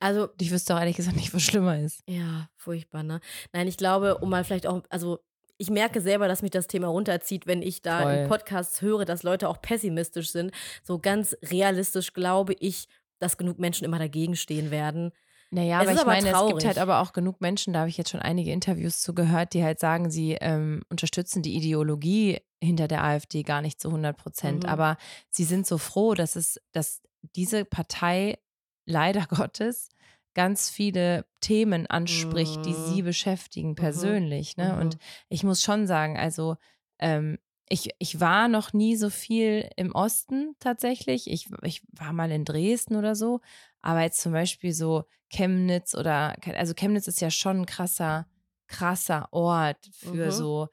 Also, 0.02 0.30
ich 0.40 0.50
wüsste 0.50 0.74
auch 0.74 0.80
ehrlich 0.80 0.96
gesagt 0.96 1.18
nicht, 1.18 1.34
was 1.34 1.44
schlimmer 1.44 1.78
ist. 1.78 2.04
ja, 2.08 2.48
furchtbar, 2.56 3.04
ne? 3.04 3.20
Nein, 3.52 3.68
ich 3.68 3.76
glaube, 3.76 4.18
um 4.20 4.30
mal 4.30 4.46
vielleicht 4.46 4.66
auch, 4.66 4.82
also 4.90 5.20
ich 5.60 5.70
merke 5.70 6.00
selber, 6.02 6.28
dass 6.28 6.42
mich 6.42 6.52
das 6.52 6.68
Thema 6.68 6.88
runterzieht, 6.88 7.46
wenn 7.46 7.62
ich 7.62 7.82
da 7.82 8.02
Voll. 8.02 8.14
in 8.14 8.28
Podcasts 8.30 8.82
höre, 8.82 9.06
dass 9.06 9.24
Leute 9.24 9.50
auch 9.50 9.62
pessimistisch 9.62 10.32
sind. 10.32 10.52
So 10.84 10.98
ganz 11.00 11.36
realistisch 11.44 12.14
glaube 12.14 12.54
ich, 12.60 12.88
dass 13.20 13.38
genug 13.38 13.60
Menschen 13.60 13.84
immer 13.84 14.00
dagegen 14.00 14.38
stehen 14.38 14.72
werden. 14.72 15.12
Naja, 15.52 15.82
Es 15.82 15.88
aber 15.88 15.94
ich 15.94 16.00
aber 16.00 16.12
meine, 16.12 16.20
es 16.20 16.26
gibt 16.26 16.36
traurig. 16.38 16.66
halt 16.66 16.78
aber 16.78 17.02
auch 17.02 17.12
genug 17.12 17.42
Menschen, 17.42 17.74
da 17.74 17.80
habe 17.80 17.90
ich 17.90 17.98
jetzt 17.98 18.12
schon 18.12 18.22
einige 18.22 18.52
Interviews 18.52 19.02
zu 19.02 19.14
gehört, 19.14 19.54
die 19.54 19.64
halt 19.64 19.80
sagen, 19.80 20.10
sie 20.10 20.38
ähm, 20.40 20.84
unterstützen 20.90 21.42
die 21.42 21.56
Ideologie 21.56 22.40
hinter 22.64 22.88
der 22.88 23.04
AfD 23.04 23.44
gar 23.44 23.62
nicht 23.62 23.82
zu 23.82 23.90
100 23.90 24.16
Prozent. 24.16 24.64
Mhm. 24.64 24.70
Aber 24.70 24.98
sie 25.30 25.44
sind 25.44 25.68
so 25.68 25.78
froh, 25.78 26.14
dass 26.14 26.36
es, 26.36 26.62
dass 26.72 27.02
diese 27.36 27.66
Partei 27.66 28.38
leider 28.86 29.26
Gottes 29.30 29.90
ganz 30.34 30.70
viele 30.70 31.26
Themen 31.42 31.88
anspricht, 31.88 32.66
die 32.66 32.76
sie 32.76 33.02
Mhm. 33.02 33.04
beschäftigen 33.04 33.76
persönlich. 33.76 34.58
Ne? 34.58 34.78
Mhm. 34.78 34.80
Und 34.80 34.98
ich 35.30 35.44
muss 35.44 35.62
schon 35.64 35.88
sagen, 35.88 36.18
also 36.18 36.58
ähm, 37.00 37.38
ich, 37.70 37.90
ich 38.00 38.20
war 38.20 38.48
noch 38.48 38.74
nie 38.74 38.96
so 38.96 39.10
viel 39.10 39.70
im 39.76 39.94
Osten 39.94 40.56
tatsächlich. 40.60 41.30
Ich, 41.30 41.48
ich 41.62 41.84
war 41.92 42.14
mal 42.14 42.32
in 42.32 42.46
Dresden 42.46 42.96
oder 42.96 43.16
so. 43.16 43.42
Aber 43.82 44.02
jetzt 44.02 44.22
zum 44.22 44.32
Beispiel 44.34 44.74
so 44.74 45.04
Chemnitz 45.32 45.94
oder, 45.96 46.36
also 46.56 46.74
Chemnitz 46.74 47.08
ist 47.08 47.22
ja 47.22 47.30
schon 47.30 47.62
ein 47.62 47.66
krasser, 47.66 48.28
krasser 48.68 49.28
Ort 49.32 49.88
für 49.92 50.32
Mhm. 50.32 50.32
so 50.32 50.70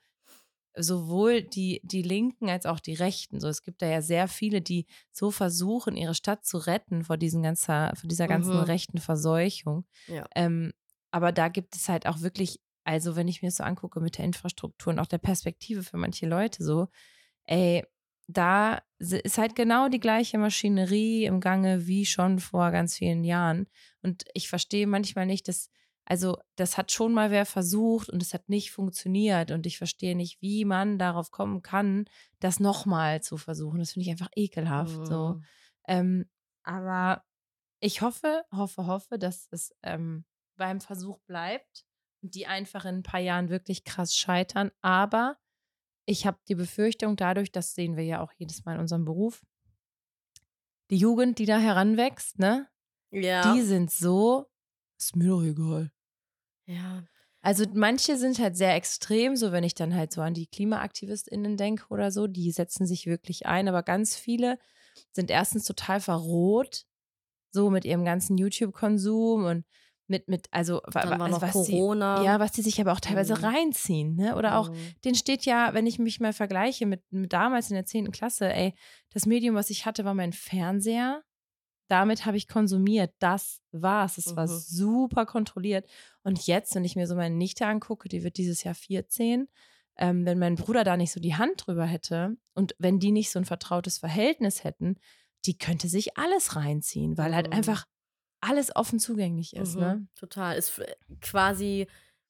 sowohl 0.78 1.42
die, 1.42 1.80
die 1.84 2.02
Linken 2.02 2.48
als 2.48 2.66
auch 2.66 2.80
die 2.80 2.94
Rechten. 2.94 3.40
So, 3.40 3.48
es 3.48 3.62
gibt 3.62 3.82
da 3.82 3.86
ja 3.86 4.02
sehr 4.02 4.28
viele, 4.28 4.60
die 4.60 4.86
so 5.12 5.30
versuchen, 5.30 5.96
ihre 5.96 6.14
Stadt 6.14 6.44
zu 6.44 6.58
retten 6.58 7.04
vor, 7.04 7.16
diesen 7.16 7.42
ganzer, 7.42 7.92
vor 7.96 8.08
dieser 8.08 8.28
ganzen 8.28 8.52
Mhm. 8.56 8.62
rechten 8.64 8.98
Verseuchung. 8.98 9.86
Ja. 10.06 10.26
Ähm, 10.34 10.72
aber 11.10 11.32
da 11.32 11.48
gibt 11.48 11.76
es 11.76 11.88
halt 11.88 12.06
auch 12.06 12.20
wirklich, 12.20 12.60
also 12.84 13.16
wenn 13.16 13.28
ich 13.28 13.42
mir 13.42 13.48
das 13.48 13.56
so 13.56 13.64
angucke 13.64 14.00
mit 14.00 14.18
der 14.18 14.24
Infrastruktur 14.26 14.92
und 14.92 14.98
auch 14.98 15.06
der 15.06 15.18
Perspektive 15.18 15.82
für 15.82 15.96
manche 15.96 16.26
Leute 16.26 16.62
so, 16.62 16.88
ey, 17.44 17.84
da 18.28 18.82
ist 18.98 19.38
halt 19.38 19.54
genau 19.54 19.88
die 19.88 20.00
gleiche 20.00 20.36
Maschinerie 20.38 21.26
im 21.26 21.40
Gange 21.40 21.86
wie 21.86 22.06
schon 22.06 22.40
vor 22.40 22.70
ganz 22.72 22.96
vielen 22.96 23.24
Jahren. 23.24 23.66
Und 24.02 24.24
ich 24.34 24.48
verstehe 24.48 24.86
manchmal 24.86 25.26
nicht, 25.26 25.48
dass, 25.48 25.70
also 26.08 26.38
das 26.54 26.78
hat 26.78 26.92
schon 26.92 27.12
mal 27.12 27.30
wer 27.30 27.44
versucht 27.46 28.08
und 28.08 28.22
es 28.22 28.32
hat 28.32 28.48
nicht 28.48 28.70
funktioniert. 28.70 29.50
Und 29.50 29.66
ich 29.66 29.76
verstehe 29.78 30.16
nicht, 30.16 30.40
wie 30.40 30.64
man 30.64 30.98
darauf 30.98 31.30
kommen 31.30 31.62
kann, 31.62 32.06
das 32.40 32.60
nochmal 32.60 33.22
zu 33.22 33.36
versuchen. 33.36 33.78
Das 33.80 33.92
finde 33.92 34.04
ich 34.06 34.10
einfach 34.12 34.30
ekelhaft. 34.36 35.06
So. 35.06 35.34
Mhm. 35.34 35.44
Ähm, 35.88 36.30
aber 36.62 37.24
ich 37.80 38.00
hoffe, 38.02 38.44
hoffe, 38.52 38.86
hoffe, 38.86 39.18
dass 39.18 39.48
es 39.50 39.74
ähm, 39.82 40.24
beim 40.56 40.80
Versuch 40.80 41.18
bleibt 41.26 41.84
und 42.22 42.34
die 42.34 42.46
einfach 42.46 42.84
in 42.84 42.96
ein 42.96 43.02
paar 43.02 43.20
Jahren 43.20 43.48
wirklich 43.50 43.84
krass 43.84 44.14
scheitern. 44.16 44.70
Aber 44.82 45.36
ich 46.06 46.24
habe 46.26 46.38
die 46.48 46.54
Befürchtung, 46.54 47.16
dadurch, 47.16 47.50
das 47.50 47.74
sehen 47.74 47.96
wir 47.96 48.04
ja 48.04 48.20
auch 48.20 48.32
jedes 48.36 48.64
Mal 48.64 48.74
in 48.74 48.80
unserem 48.80 49.04
Beruf, 49.04 49.44
die 50.90 50.96
Jugend, 50.98 51.38
die 51.40 51.46
da 51.46 51.58
heranwächst, 51.58 52.38
ne, 52.38 52.68
Ja. 53.10 53.52
die 53.52 53.62
sind 53.62 53.90
so, 53.90 54.46
ist 54.98 55.16
mir 55.16 55.28
doch 55.28 55.42
egal. 55.42 55.90
Ja. 56.66 57.04
Also 57.42 57.64
manche 57.74 58.16
sind 58.16 58.38
halt 58.40 58.56
sehr 58.56 58.74
extrem, 58.74 59.36
so 59.36 59.52
wenn 59.52 59.62
ich 59.64 59.74
dann 59.74 59.94
halt 59.94 60.12
so 60.12 60.20
an 60.20 60.34
die 60.34 60.48
KlimaaktivistInnen 60.48 61.56
denke 61.56 61.86
oder 61.90 62.10
so, 62.10 62.26
die 62.26 62.50
setzen 62.50 62.86
sich 62.86 63.06
wirklich 63.06 63.46
ein, 63.46 63.68
aber 63.68 63.82
ganz 63.84 64.16
viele 64.16 64.58
sind 65.12 65.30
erstens 65.30 65.64
total 65.64 66.00
verroht, 66.00 66.86
so 67.52 67.70
mit 67.70 67.84
ihrem 67.84 68.04
ganzen 68.04 68.38
YouTube-Konsum 68.38 69.44
und 69.44 69.66
mit, 70.08 70.28
mit, 70.28 70.48
also, 70.52 70.82
Dann 71.00 71.18
war 71.18 71.26
also 71.26 71.40
noch 71.40 71.42
was 71.42 71.52
Corona. 71.52 72.18
Die, 72.18 72.24
ja, 72.24 72.40
was 72.40 72.52
die 72.52 72.62
sich 72.62 72.80
aber 72.80 72.92
auch 72.92 73.00
teilweise 73.00 73.34
Mhm. 73.34 73.42
reinziehen, 73.42 74.16
ne? 74.16 74.36
Oder 74.36 74.58
auch, 74.58 74.70
Mhm. 74.70 74.96
den 75.04 75.14
steht 75.16 75.44
ja, 75.46 75.74
wenn 75.74 75.86
ich 75.86 75.98
mich 75.98 76.20
mal 76.20 76.32
vergleiche 76.32 76.86
mit, 76.86 77.02
mit 77.12 77.32
damals 77.32 77.70
in 77.70 77.74
der 77.76 77.86
10. 77.86 78.12
Klasse, 78.12 78.52
ey, 78.52 78.74
das 79.12 79.26
Medium, 79.26 79.54
was 79.56 79.70
ich 79.70 79.86
hatte, 79.86 80.04
war 80.04 80.14
mein 80.14 80.32
Fernseher. 80.32 81.22
Damit 81.88 82.26
habe 82.26 82.36
ich 82.36 82.48
konsumiert. 82.48 83.14
Das 83.20 83.60
war's. 83.72 84.18
Es 84.18 84.34
war 84.36 84.46
Mhm. 84.46 84.58
super 84.58 85.26
kontrolliert. 85.26 85.86
Und 86.24 86.46
jetzt, 86.46 86.74
wenn 86.74 86.84
ich 86.84 86.96
mir 86.96 87.06
so 87.06 87.14
meine 87.14 87.34
Nichte 87.36 87.66
angucke, 87.66 88.08
die 88.08 88.24
wird 88.24 88.36
dieses 88.38 88.64
Jahr 88.64 88.74
14, 88.74 89.48
ähm, 89.96 90.26
wenn 90.26 90.38
mein 90.38 90.56
Bruder 90.56 90.84
da 90.84 90.96
nicht 90.96 91.12
so 91.12 91.20
die 91.20 91.36
Hand 91.36 91.66
drüber 91.66 91.86
hätte 91.86 92.36
und 92.54 92.74
wenn 92.78 92.98
die 92.98 93.12
nicht 93.12 93.30
so 93.30 93.38
ein 93.38 93.44
vertrautes 93.44 93.98
Verhältnis 93.98 94.64
hätten, 94.64 94.96
die 95.44 95.56
könnte 95.56 95.88
sich 95.88 96.18
alles 96.18 96.56
reinziehen, 96.56 97.16
weil 97.16 97.34
halt 97.34 97.46
Mhm. 97.46 97.52
einfach 97.52 97.86
alles 98.40 98.74
offen 98.76 98.98
zugänglich 98.98 99.54
ist, 99.56 99.74
Mhm, 99.76 99.80
ne? 99.80 100.08
Total. 100.16 100.56
Ist 100.56 100.78
f- 100.78 100.86
quasi 101.20 101.86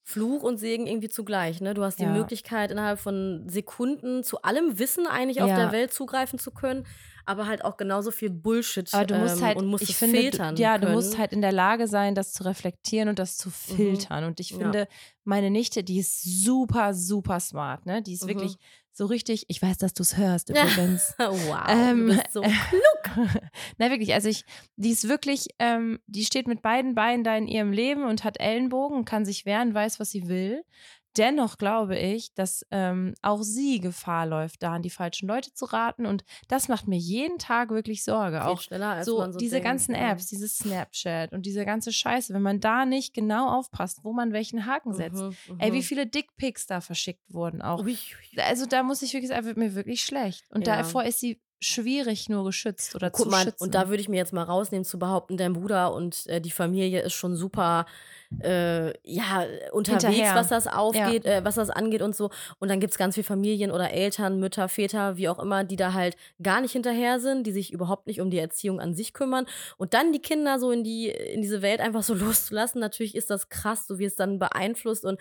Fluch 0.09 0.41
und 0.41 0.55
Segen 0.57 0.87
irgendwie 0.87 1.09
zugleich. 1.09 1.59
Ne? 1.59 1.73
Du 1.73 1.83
hast 1.83 1.99
die 1.99 2.03
Ja. 2.03 2.13
Möglichkeit, 2.13 2.71
innerhalb 2.71 2.97
von 2.97 3.43
Sekunden 3.49 4.23
zu 4.23 4.41
allem 4.41 4.79
Wissen 4.79 5.05
eigentlich 5.05 5.41
auf 5.41 5.49
Ja. 5.49 5.57
der 5.57 5.73
Welt 5.73 5.93
zugreifen 5.93 6.39
zu 6.39 6.51
können, 6.51 6.85
aber 7.25 7.45
halt 7.45 7.65
auch 7.65 7.75
genauso 7.75 8.11
viel 8.11 8.29
Bullshit 8.29 8.87
Aber 8.93 9.03
du 9.03 9.15
musst 9.15 9.39
ähm, 9.39 9.43
halt, 9.45 9.57
und 9.57 9.65
musst 9.65 9.83
ich 9.83 9.97
finde, 9.97 10.21
filtern. 10.21 10.55
du, 10.55 10.61
ja, 10.61 10.77
können. 10.79 10.91
du 10.91 10.95
musst 10.95 11.17
halt 11.17 11.33
in 11.33 11.41
der 11.41 11.51
Lage 11.51 11.89
sein, 11.89 12.15
das 12.15 12.31
zu 12.31 12.43
reflektieren 12.45 13.09
und 13.09 13.19
das 13.19 13.35
zu 13.35 13.49
filtern. 13.49 14.23
Und 14.23 14.39
ich 14.39 14.51
Ja. 14.51 14.59
finde, 14.59 14.87
meine 15.25 15.51
Nichte, 15.51 15.83
die 15.83 15.99
ist 15.99 16.21
super, 16.23 16.93
super 16.93 17.41
smart, 17.41 17.85
ne? 17.85 18.01
Die 18.01 18.13
ist 18.13 18.23
Mhm. 18.23 18.29
wirklich 18.29 18.55
so 18.97 19.05
richtig, 19.05 19.45
ich 19.47 19.61
weiß, 19.61 19.77
dass 19.77 19.93
du 19.93 20.01
es 20.01 20.17
hörst 20.17 20.49
übrigens. 20.49 21.13
wow, 21.19 21.63
Ähm, 21.69 22.07
du 22.07 22.15
bist 22.15 22.33
so 22.33 22.41
Na 23.77 23.91
wirklich, 23.91 24.15
also 24.15 24.27
ich, 24.27 24.43
die 24.75 24.89
ist 24.89 25.07
wirklich, 25.07 25.49
ähm, 25.59 25.99
die 26.07 26.25
steht 26.25 26.47
mit 26.47 26.63
beiden 26.63 26.95
Beinen 26.95 27.23
da 27.23 27.37
in 27.37 27.47
ihrem 27.47 27.71
Leben 27.71 28.05
und 28.05 28.23
hat 28.23 28.39
Ellenbogen 28.39 28.97
und 28.97 29.05
kann 29.05 29.23
sich 29.23 29.45
wehren, 29.45 29.73
weiß, 29.73 29.99
was 29.99 30.09
sie 30.09 30.27
will. 30.27 30.63
Dennoch 31.17 31.57
glaube 31.57 31.97
ich, 31.97 32.33
dass 32.33 32.65
ähm, 32.71 33.13
auch 33.21 33.41
sie 33.41 33.79
Gefahr 33.79 34.25
läuft, 34.25 34.63
da 34.63 34.73
an 34.73 34.81
die 34.81 34.89
falschen 34.89 35.27
Leute 35.27 35.53
zu 35.53 35.65
raten. 35.65 36.05
Und 36.05 36.23
das 36.47 36.67
macht 36.67 36.87
mir 36.87 36.97
jeden 36.97 37.37
Tag 37.39 37.69
wirklich 37.69 38.03
Sorge. 38.03 38.37
viel 38.41 38.47
Auch 38.49 38.61
schneller, 38.61 38.89
als 38.89 39.05
so, 39.05 39.17
man 39.19 39.33
so 39.33 39.39
diese 39.39 39.55
denkt, 39.55 39.67
ganzen 39.67 39.95
ja. 39.95 40.11
Apps, 40.11 40.27
dieses 40.27 40.57
Snapchat 40.57 41.31
und 41.33 41.45
diese 41.45 41.65
ganze 41.65 41.91
Scheiße, 41.91 42.33
wenn 42.33 42.41
man 42.41 42.59
da 42.59 42.85
nicht 42.85 43.13
genau 43.13 43.49
aufpasst, 43.57 43.99
wo 44.03 44.13
man 44.13 44.33
welchen 44.33 44.65
Haken 44.65 44.93
setzt. 44.93 45.21
Mhm, 45.21 45.35
Ey, 45.59 45.73
wie 45.73 45.77
mhm. 45.77 45.83
viele 45.83 46.07
Dickpics 46.07 46.67
da 46.67 46.81
verschickt 46.81 47.33
wurden 47.33 47.61
auch. 47.61 47.79
Ui, 47.79 47.93
ui. 47.93 48.41
Also 48.41 48.65
da 48.65 48.83
muss 48.83 49.01
ich 49.01 49.13
wirklich 49.13 49.29
sagen, 49.29 49.45
wird 49.45 49.57
mir 49.57 49.75
wirklich 49.75 50.03
schlecht. 50.03 50.43
Und 50.51 50.67
Ja. 50.67 50.77
davor 50.77 51.03
ist 51.03 51.19
sie 51.19 51.41
schwierig 51.59 52.29
nur 52.29 52.43
geschützt 52.43 52.93
oder 52.93 53.09
Guck 53.09 53.25
zu 53.25 53.31
mal, 53.31 53.43
schützen. 53.43 53.63
und 53.63 53.73
da 53.73 53.89
würde 53.89 53.99
ich 54.01 54.09
mir 54.09 54.17
jetzt 54.17 54.31
mal 54.31 54.43
rausnehmen 54.43 54.85
zu 54.85 54.99
behaupten, 54.99 55.37
dein 55.37 55.53
Bruder 55.53 55.91
und 55.91 56.27
äh, 56.27 56.39
die 56.39 56.51
Familie 56.51 57.01
ist 57.01 57.13
schon 57.13 57.35
super 57.35 57.87
äh, 58.41 58.89
ja, 59.03 59.45
unterwegs, 59.71 60.03
Hinterher. 60.03 60.35
was 60.35 60.49
das 60.49 60.67
aufgeht, 60.67 61.25
äh, 61.25 61.43
was 61.43 61.55
das 61.55 61.69
angeht 61.69 62.01
und 62.01 62.15
so. 62.15 62.29
Und 62.59 62.69
dann 62.69 62.79
gibt 62.79 62.91
es 62.91 62.97
ganz 62.97 63.15
viele 63.15 63.23
Familien 63.23 63.71
oder 63.71 63.91
Eltern, 63.91 64.39
Mütter, 64.39 64.67
Väter, 64.69 65.17
wie 65.17 65.29
auch 65.29 65.39
immer, 65.39 65.63
die 65.63 65.75
da 65.75 65.93
halt 65.93 66.17
gar 66.41 66.61
nicht 66.61 66.73
hinterher 66.73 67.19
sind, 67.19 67.47
die 67.47 67.51
sich 67.51 67.71
überhaupt 67.71 68.07
nicht 68.07 68.21
um 68.21 68.29
die 68.29 68.39
Erziehung 68.39 68.79
an 68.79 68.93
sich 68.93 69.13
kümmern. 69.13 69.45
Und 69.77 69.93
dann 69.93 70.11
die 70.11 70.21
Kinder 70.21 70.59
so 70.59 70.71
in 70.71 70.83
die, 70.83 71.07
in 71.09 71.41
diese 71.41 71.61
Welt 71.61 71.79
einfach 71.79 72.03
so 72.03 72.13
loszulassen, 72.15 72.81
natürlich 72.81 73.15
ist 73.15 73.29
das 73.29 73.49
krass, 73.49 73.87
so 73.87 73.99
wie 73.99 74.05
es 74.05 74.15
dann 74.15 74.39
beeinflusst 74.39 75.05
und 75.05 75.19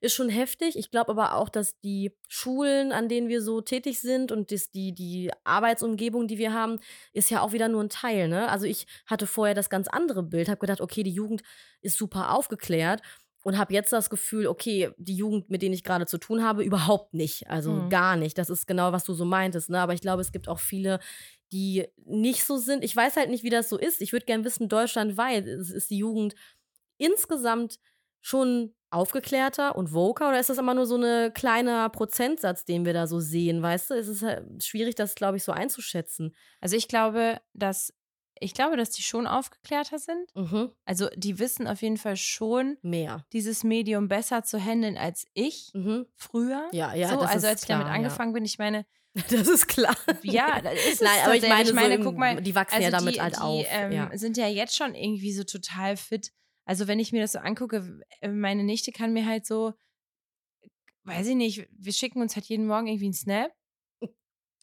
ist 0.00 0.14
schon 0.14 0.28
heftig. 0.28 0.76
Ich 0.76 0.90
glaube 0.90 1.10
aber 1.12 1.34
auch, 1.34 1.48
dass 1.48 1.78
die 1.80 2.12
Schulen, 2.28 2.92
an 2.92 3.08
denen 3.08 3.28
wir 3.28 3.40
so 3.42 3.60
tätig 3.60 4.00
sind 4.00 4.32
und 4.32 4.52
das, 4.52 4.70
die, 4.70 4.94
die 4.94 5.30
Arbeitsumgebung, 5.44 6.26
die 6.28 6.38
wir 6.38 6.52
haben, 6.52 6.78
ist 7.12 7.30
ja 7.30 7.40
auch 7.40 7.52
wieder 7.52 7.68
nur 7.68 7.82
ein 7.82 7.88
Teil. 7.88 8.28
Ne? 8.28 8.48
Also 8.48 8.66
ich 8.66 8.86
hatte 9.06 9.26
vorher 9.26 9.54
das 9.54 9.70
ganz 9.70 9.88
andere 9.88 10.22
Bild, 10.22 10.48
habe 10.48 10.60
gedacht, 10.60 10.80
okay, 10.80 11.02
die 11.02 11.12
Jugend 11.12 11.42
ist 11.80 11.96
super 11.96 12.32
aufgeklärt 12.48 13.02
und 13.44 13.56
habe 13.58 13.72
jetzt 13.72 13.92
das 13.92 14.10
Gefühl, 14.10 14.46
okay, 14.46 14.90
die 14.98 15.14
Jugend, 15.16 15.48
mit 15.50 15.62
denen 15.62 15.74
ich 15.74 15.84
gerade 15.84 16.06
zu 16.06 16.18
tun 16.18 16.42
habe, 16.42 16.62
überhaupt 16.64 17.14
nicht. 17.14 17.48
Also 17.48 17.72
Mhm. 17.72 17.88
gar 17.88 18.16
nicht. 18.16 18.36
Das 18.38 18.50
ist 18.50 18.66
genau, 18.66 18.92
was 18.92 19.04
du 19.04 19.14
so 19.14 19.24
meintest. 19.24 19.70
Ne? 19.70 19.78
Aber 19.80 19.94
ich 19.94 20.00
glaube, 20.00 20.22
es 20.22 20.32
gibt 20.32 20.48
auch 20.48 20.58
viele, 20.60 20.98
die 21.52 21.86
nicht 22.04 22.44
so 22.44 22.56
sind. 22.58 22.84
Ich 22.84 22.94
weiß 22.94 23.16
halt 23.16 23.30
nicht, 23.30 23.44
wie 23.44 23.50
das 23.50 23.68
so 23.68 23.78
ist. 23.78 24.00
Ich 24.02 24.12
würde 24.12 24.26
gerne 24.26 24.44
wissen, 24.44 24.68
deutschlandweit 24.68 25.46
ist, 25.46 25.70
ist 25.70 25.90
die 25.90 25.98
Jugend 25.98 26.34
insgesamt 26.98 27.78
schon 28.20 28.74
aufgeklärter 28.90 29.76
und 29.76 29.92
woker 29.92 30.28
oder 30.30 30.40
ist 30.40 30.48
das 30.48 30.58
immer 30.58 30.74
nur 30.74 30.86
so 30.86 30.96
ein 30.96 31.32
kleiner 31.34 31.88
Prozentsatz, 31.90 32.64
den 32.64 32.86
wir 32.86 32.94
da 32.94 33.06
so 33.06 33.20
sehen, 33.20 33.62
weißt 33.62 33.90
du? 33.90 33.94
Es 33.94 34.08
ist 34.08 34.22
halt 34.22 34.64
schwierig, 34.64 34.94
das, 34.94 35.14
glaube 35.14 35.36
ich, 35.36 35.44
so 35.44 35.52
einzuschätzen. 35.52 36.34
Also 36.60 36.74
ich 36.76 36.88
glaube, 36.88 37.38
dass 37.52 37.92
ich 38.40 38.54
glaube, 38.54 38.76
dass 38.76 38.90
die 38.90 39.02
schon 39.02 39.26
aufgeklärter 39.26 39.98
sind. 39.98 40.34
Mhm. 40.34 40.70
Also 40.84 41.08
die 41.16 41.38
wissen 41.38 41.66
auf 41.66 41.82
jeden 41.82 41.96
Fall 41.96 42.16
schon, 42.16 42.76
Mehr. 42.82 43.24
dieses 43.32 43.64
Medium 43.64 44.08
besser 44.08 44.42
zu 44.44 44.58
handeln 44.62 44.96
als 44.96 45.26
ich 45.34 45.70
Mhm. 45.74 46.06
früher. 46.14 46.68
Ja, 46.72 46.94
ja, 46.94 47.08
so, 47.08 47.20
also 47.20 47.46
als 47.46 47.62
ich 47.62 47.68
damit 47.68 47.86
klar, 47.86 47.94
angefangen 47.96 48.32
bin, 48.32 48.44
ich 48.44 48.58
meine, 48.58 48.78
Ja. 49.14 49.22
Das 49.30 49.48
ist 49.48 49.66
klar. 49.66 49.96
ja, 50.22 50.60
das 50.60 50.74
ist 50.74 50.94
es 50.94 51.00
Nein, 51.00 51.18
aber 51.24 51.34
ich 51.36 51.48
meine, 51.48 51.68
ich 51.68 51.74
meine 51.74 51.96
so 51.96 52.02
guck 52.04 52.18
mal, 52.18 52.40
die 52.42 52.54
wachsen 52.54 52.74
also 52.76 52.84
ja 52.84 52.90
damit 52.90 53.14
die, 53.16 53.20
halt 53.20 53.36
die, 53.36 53.40
auf. 53.40 53.66
Ähm, 53.70 53.92
ja. 53.92 54.10
sind 54.14 54.36
ja 54.36 54.46
jetzt 54.48 54.76
schon 54.76 54.94
irgendwie 54.94 55.32
so 55.32 55.44
total 55.44 55.96
fit. 55.96 56.30
Also 56.64 56.86
wenn 56.86 57.00
ich 57.00 57.12
mir 57.12 57.22
das 57.22 57.32
so 57.32 57.38
angucke, 57.38 58.00
äh, 58.20 58.28
meine 58.28 58.62
Nichte 58.62 58.92
kann 58.92 59.12
mir 59.14 59.24
halt 59.26 59.46
so, 59.46 59.72
weiß 61.04 61.26
ich 61.28 61.34
nicht, 61.36 61.66
wir 61.72 61.92
schicken 61.92 62.20
uns 62.20 62.36
halt 62.36 62.46
jeden 62.46 62.66
Morgen 62.66 62.86
irgendwie 62.86 63.06
einen 63.06 63.14
Snap. 63.14 63.50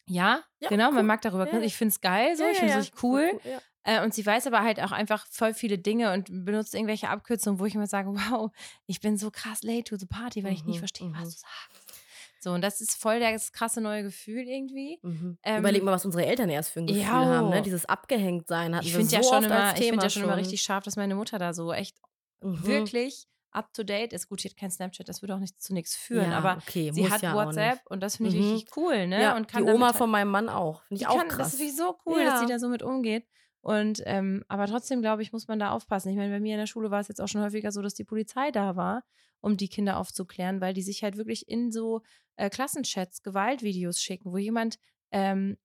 Ja, 0.08 0.42
Ja, 0.60 0.68
genau, 0.68 0.88
cool. 0.88 0.94
man 0.94 1.06
mag 1.06 1.20
darüber. 1.22 1.52
Ja. 1.52 1.60
Ich 1.60 1.76
finde 1.76 1.92
es 1.92 2.00
geil 2.00 2.36
so, 2.36 2.44
ich 2.44 2.58
finde 2.58 2.74
es 2.74 2.78
richtig 2.80 3.02
cool. 3.02 3.40
Ja. 3.44 3.58
Äh, 3.82 4.04
und 4.04 4.14
sie 4.14 4.24
weiß 4.26 4.46
aber 4.48 4.62
halt 4.62 4.80
auch 4.80 4.90
einfach 4.92 5.26
voll 5.30 5.54
viele 5.54 5.78
Dinge 5.78 6.12
und 6.12 6.44
benutzt 6.44 6.74
irgendwelche 6.74 7.08
Abkürzungen, 7.08 7.60
wo 7.60 7.66
ich 7.66 7.74
immer 7.74 7.86
sage, 7.86 8.08
wow, 8.14 8.50
ich 8.86 9.00
bin 9.00 9.16
so 9.16 9.30
krass 9.30 9.62
late 9.62 9.84
to 9.84 9.96
the 9.96 10.06
party, 10.06 10.42
weil 10.44 10.52
ich 10.52 10.64
nicht 10.64 10.76
Mhm, 10.76 10.80
verstehe, 10.80 11.08
mhm. 11.08 11.14
was 11.14 11.24
du 11.34 11.40
sagst. 11.40 12.02
So, 12.40 12.52
und 12.52 12.62
das 12.62 12.80
ist 12.80 12.94
voll 13.00 13.18
das 13.18 13.50
krasse 13.52 13.80
neue 13.80 14.04
Gefühl 14.04 14.42
irgendwie. 14.46 14.98
Mhm. 15.02 15.38
Ähm, 15.42 15.58
Überleg 15.60 15.82
mal, 15.82 15.90
was 15.92 16.04
unsere 16.04 16.24
Eltern 16.26 16.48
erst 16.50 16.70
für 16.70 16.80
ein 16.80 16.86
Gefühl 16.86 17.02
ja. 17.02 17.08
haben. 17.10 17.48
Ne? 17.50 17.62
Dieses 17.62 17.86
Abgehängtsein 17.86 18.74
hatten 18.76 18.86
Ich 18.86 18.92
wir 18.92 18.98
finde 19.00 19.10
so 19.10 19.16
ja 19.16 19.22
schon 19.22 19.34
oft 19.38 19.46
immer, 19.46 19.68
ich 19.72 19.74
Thema 19.78 19.88
finde 19.90 20.04
ja 20.06 20.10
schon 20.10 20.22
immer 20.22 20.32
schon. 20.32 20.38
richtig 20.40 20.62
scharf, 20.62 20.84
dass 20.84 20.96
meine 20.96 21.14
Mutter 21.16 21.38
da 21.38 21.52
so 21.54 21.72
echt 21.72 21.96
Mhm. 22.42 22.64
wirklich 22.66 23.26
up 23.56 23.72
to 23.72 23.82
date 23.82 24.12
ist. 24.12 24.28
Gut, 24.28 24.40
sie 24.40 24.48
hat 24.48 24.56
kein 24.56 24.70
Snapchat, 24.70 25.08
das 25.08 25.22
würde 25.22 25.34
auch 25.34 25.38
nicht 25.40 25.60
zu 25.60 25.72
nichts 25.74 25.94
führen, 25.96 26.30
ja, 26.30 26.38
aber 26.38 26.58
okay, 26.62 26.92
sie 26.92 27.08
hat 27.10 27.22
ja 27.22 27.34
WhatsApp 27.34 27.80
und 27.86 28.00
das 28.02 28.16
finde 28.16 28.30
ich 28.32 28.36
Mhm. 28.44 28.52
richtig 28.52 28.76
cool, 28.76 29.06
ne? 29.06 29.22
Ja, 29.22 29.36
und 29.36 29.48
kann 29.48 29.64
die 29.66 29.72
Oma 29.72 29.92
von 29.92 30.10
meinem 30.10 30.30
Mann 30.30 30.48
auch. 30.48 30.82
Finde 30.84 31.02
ich 31.02 31.08
auch 31.08 31.16
kann, 31.18 31.28
krass. 31.28 31.52
Das 31.52 31.54
ist 31.54 31.60
wie 31.60 31.70
so 31.70 31.96
cool, 32.06 32.24
dass 32.24 32.40
sie 32.40 32.46
da 32.46 32.58
so 32.58 32.68
mit 32.68 32.82
umgeht. 32.82 33.26
Und 33.62 34.00
ähm, 34.06 34.44
aber 34.46 34.66
trotzdem 34.66 35.00
glaube 35.00 35.22
ich, 35.22 35.32
muss 35.32 35.48
man 35.48 35.58
da 35.58 35.70
aufpassen. 35.70 36.10
Ich 36.10 36.16
meine, 36.16 36.32
bei 36.32 36.38
mir 36.38 36.52
in 36.54 36.60
der 36.60 36.66
Schule 36.68 36.90
war 36.92 37.00
es 37.00 37.08
jetzt 37.08 37.20
auch 37.20 37.26
schon 37.26 37.40
häufiger 37.42 37.72
so, 37.72 37.82
dass 37.82 37.94
die 37.94 38.04
Polizei 38.04 38.52
da 38.52 38.76
war, 38.76 39.02
um 39.40 39.56
die 39.56 39.68
Kinder 39.68 39.96
aufzuklären, 39.96 40.60
weil 40.60 40.72
die 40.72 40.82
sich 40.82 41.02
halt 41.02 41.16
wirklich 41.16 41.48
in 41.48 41.72
so 41.72 42.02
äh, 42.36 42.48
Klassenchats 42.48 43.22
Gewaltvideos 43.24 44.00
schicken, 44.00 44.30
wo 44.32 44.36
jemand 44.38 44.78
ähm, 45.10 45.56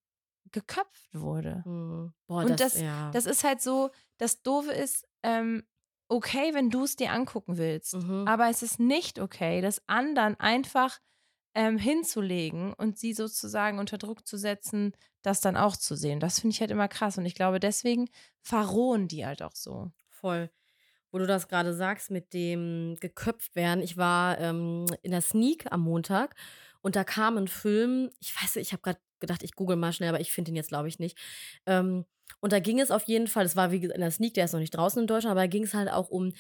geköpft 0.51 1.13
wurde. 1.13 1.63
Mhm. 1.65 2.13
Boah, 2.27 2.41
Und 2.43 2.49
das, 2.60 2.73
das- 2.73 2.82
ja. 2.82 3.12
Das 3.12 3.25
ist 3.25 3.43
halt 3.43 3.62
so, 3.62 3.91
das 4.17 4.41
Doofe 4.41 4.71
ist, 4.71 5.08
ähm, 5.23 5.63
okay, 6.12 6.54
wenn 6.54 6.69
du 6.69 6.84
es 6.84 6.95
dir 6.95 7.12
angucken 7.12 7.58
willst, 7.58 7.93
Mhm. 7.95 8.28
aber 8.28 8.50
es 8.50 8.62
ist 8.63 8.80
nicht 8.80 9.19
okay, 9.19 9.62
das 9.62 9.82
anderen 9.88 10.39
einfach 10.39 11.00
ähm, 11.54 11.78
hinzulegen 11.78 12.74
und 12.74 12.97
sie 12.97 13.13
sozusagen 13.13 13.80
unter 13.80 13.97
Druck 13.97 14.26
zu 14.28 14.38
setzen, 14.38 14.93
das 15.21 15.41
dann 15.41 15.58
auch 15.58 15.76
zu 15.76 15.95
sehen. 15.95 16.19
Das 16.19 16.39
finde 16.39 16.54
ich 16.54 16.62
halt 16.62 16.71
immer 16.71 16.88
krass 16.88 17.17
und 17.17 17.26
ich 17.26 17.36
glaube, 17.36 17.60
deswegen 17.60 18.10
verrohen 18.41 19.08
die 19.08 19.26
halt 19.26 19.41
auch 19.41 19.56
so. 19.56 19.91
Voll. 20.10 20.50
Wo 21.12 21.17
du 21.17 21.28
das 21.28 21.47
gerade 21.50 21.74
sagst 21.74 22.10
mit 22.10 22.34
dem 22.34 22.95
geköpft 23.02 23.56
werden. 23.56 23.84
Ich 23.84 23.97
war 23.97 24.39
ähm, 24.39 24.86
in 25.02 25.12
der 25.12 25.21
Sneak 25.21 25.69
am 25.71 25.82
Montag 25.82 26.36
und 26.82 26.95
da 26.95 27.04
kam 27.04 27.38
ein 27.38 27.50
Film. 27.50 28.12
Ich 28.21 28.34
weiß 28.41 28.56
nicht, 28.56 28.67
ich 28.67 28.74
habe 28.74 28.82
gerade 28.82 29.00
gedacht, 29.19 29.43
ich 29.43 29.54
google 29.54 29.76
mal 29.76 29.91
schnell, 29.93 30.10
aber 30.10 30.21
ich 30.21 30.32
finde 30.32 30.52
ihn 30.52 30.56
jetzt, 30.56 30.69
glaube 30.69 30.88
ich, 30.88 31.00
nicht. 31.00 31.17
Ähm, 31.65 32.06
und 32.39 32.54
da 32.54 32.60
ging 32.60 32.80
es 32.80 32.91
auf 32.91 33.04
jeden 33.04 33.28
Fall, 33.28 33.46
es 33.46 33.56
war 33.56 33.72
wie 33.72 33.84
in 33.84 34.02
der 34.02 34.12
Sneak, 34.12 34.34
der 34.34 34.46
ist 34.46 34.54
noch 34.54 34.60
nicht 34.60 34.76
draußen 34.76 35.02
in 35.02 35.08
Deutschland, 35.08 35.32
aber 35.32 35.41
da 35.41 35.48
ging 35.48 35.63
es 35.63 35.74
halt 35.74 35.91
auch 35.91 36.10
um 36.10 36.32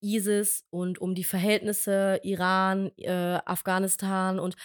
ISIS 0.00 0.64
und 0.70 1.00
um 1.00 1.14
die 1.14 1.24
Verhältnisse 1.24 2.20
Iran, 2.22 2.90
äh, 2.98 3.40
Afghanistan 3.44 4.38
und 4.38 4.56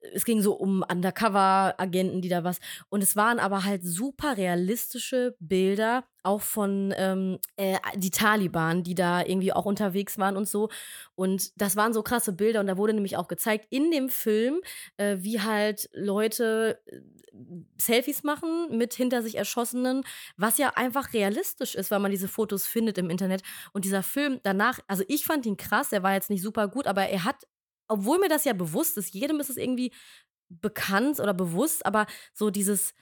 es 0.00 0.24
ging 0.24 0.42
so 0.42 0.54
um 0.54 0.84
Undercover-Agenten, 0.88 2.22
die 2.22 2.28
da 2.28 2.44
was. 2.44 2.60
Und 2.88 3.02
es 3.02 3.16
waren 3.16 3.38
aber 3.38 3.64
halt 3.64 3.82
super 3.84 4.36
realistische 4.36 5.36
Bilder, 5.40 6.04
auch 6.22 6.40
von 6.40 6.94
ähm, 6.96 7.38
äh, 7.56 7.78
die 7.96 8.10
Taliban, 8.10 8.82
die 8.82 8.94
da 8.94 9.24
irgendwie 9.24 9.52
auch 9.52 9.64
unterwegs 9.64 10.18
waren 10.18 10.36
und 10.36 10.48
so. 10.48 10.68
Und 11.14 11.60
das 11.60 11.76
waren 11.76 11.92
so 11.92 12.02
krasse 12.02 12.32
Bilder. 12.32 12.60
Und 12.60 12.66
da 12.66 12.76
wurde 12.76 12.94
nämlich 12.94 13.16
auch 13.16 13.28
gezeigt 13.28 13.66
in 13.70 13.90
dem 13.90 14.08
Film, 14.08 14.60
äh, 14.96 15.16
wie 15.20 15.40
halt 15.40 15.88
Leute 15.92 16.80
äh, 16.86 17.00
Selfies 17.76 18.24
machen 18.24 18.76
mit 18.76 18.94
hinter 18.94 19.22
sich 19.22 19.36
Erschossenen, 19.36 20.04
was 20.36 20.58
ja 20.58 20.72
einfach 20.74 21.12
realistisch 21.12 21.74
ist, 21.74 21.90
weil 21.90 22.00
man 22.00 22.10
diese 22.10 22.28
Fotos 22.28 22.66
findet 22.66 22.98
im 22.98 23.10
Internet. 23.10 23.42
Und 23.72 23.84
dieser 23.84 24.02
Film 24.02 24.40
danach, 24.42 24.80
also 24.86 25.04
ich 25.08 25.24
fand 25.24 25.46
ihn 25.46 25.56
krass, 25.56 25.92
er 25.92 26.02
war 26.02 26.14
jetzt 26.14 26.30
nicht 26.30 26.42
super 26.42 26.68
gut, 26.68 26.86
aber 26.86 27.08
er 27.08 27.24
hat 27.24 27.46
obwohl 27.88 28.18
mir 28.18 28.28
das 28.28 28.44
ja 28.44 28.52
bewusst 28.52 28.96
ist, 28.98 29.14
jedem 29.14 29.40
ist 29.40 29.50
es 29.50 29.56
irgendwie 29.56 29.92
bekannt 30.48 31.20
oder 31.20 31.34
bewusst, 31.34 31.84
aber 31.86 32.06
so 32.34 32.50
dieses, 32.50 32.94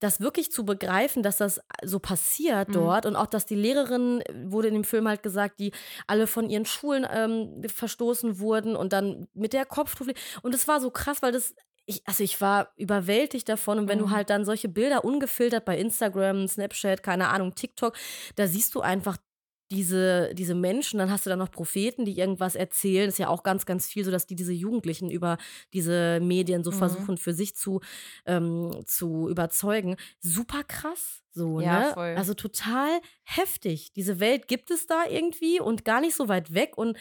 das 0.00 0.18
wirklich 0.20 0.50
zu 0.50 0.64
begreifen, 0.64 1.22
dass 1.22 1.36
das 1.36 1.60
so 1.84 1.98
passiert 1.98 2.68
Mhm. 2.68 2.74
dort 2.74 3.04
und 3.04 3.16
auch, 3.16 3.26
dass 3.26 3.44
die 3.44 3.54
Lehrerin, 3.54 4.22
wurde 4.46 4.68
in 4.68 4.74
dem 4.74 4.84
Film 4.84 5.06
halt 5.06 5.22
gesagt, 5.22 5.60
die 5.60 5.72
alle 6.06 6.26
von 6.26 6.48
ihren 6.48 6.64
Schulen 6.64 7.06
ähm, 7.10 7.62
verstoßen 7.68 8.38
wurden 8.40 8.76
und 8.76 8.94
dann 8.94 9.28
mit 9.34 9.52
der 9.52 9.66
Kopftuch. 9.66 10.06
Und 10.42 10.54
es 10.54 10.66
war 10.68 10.80
so 10.80 10.90
krass, 10.90 11.20
weil 11.20 11.32
das, 11.32 11.54
ich, 11.84 12.00
also 12.06 12.24
ich 12.24 12.40
war 12.40 12.72
überwältigt 12.78 13.46
davon 13.50 13.78
und 13.78 13.88
wenn 13.88 13.98
Mhm. 13.98 13.98
du 13.98 14.08
halt 14.08 14.30
dann 14.30 14.46
solche 14.46 14.70
Bilder 14.70 15.04
ungefiltert 15.04 15.66
bei 15.66 15.76
Instagram, 15.78 16.48
Snapchat, 16.48 17.02
keine 17.02 17.28
Ahnung, 17.28 17.54
TikTok, 17.54 17.94
da 18.36 18.46
siehst 18.46 18.74
du 18.74 18.80
einfach 18.80 19.18
diese, 19.70 20.34
diese 20.34 20.54
Menschen, 20.54 20.98
dann 20.98 21.10
hast 21.10 21.26
du 21.26 21.30
da 21.30 21.36
noch 21.36 21.50
Propheten, 21.50 22.04
die 22.04 22.18
irgendwas 22.18 22.54
erzählen. 22.56 23.06
Das 23.06 23.14
ist 23.14 23.18
ja 23.18 23.28
auch 23.28 23.42
ganz, 23.44 23.66
ganz 23.66 23.86
viel 23.86 24.04
so, 24.04 24.10
dass 24.10 24.26
die 24.26 24.34
diese 24.36 24.52
Jugendlichen 24.52 25.10
über 25.10 25.38
diese 25.72 26.20
Medien 26.20 26.64
so 26.64 26.70
Mhm. 26.70 26.74
versuchen, 26.74 27.16
für 27.18 27.32
sich 27.34 27.54
zu, 27.56 27.80
ähm, 28.26 28.82
zu 28.86 29.28
überzeugen. 29.28 29.96
Super 30.20 30.64
krass. 30.64 31.22
So, 31.32 31.60
Ja, 31.60 31.80
ne? 31.80 31.92
voll. 31.94 32.16
Also 32.16 32.34
total 32.34 33.00
heftig. 33.24 33.92
Diese 33.92 34.18
Welt 34.20 34.48
gibt 34.48 34.70
es 34.70 34.86
da 34.86 35.04
irgendwie 35.08 35.60
und 35.60 35.84
gar 35.84 36.00
nicht 36.00 36.14
so 36.16 36.28
weit 36.28 36.52
weg. 36.54 36.76
Und 36.76 36.96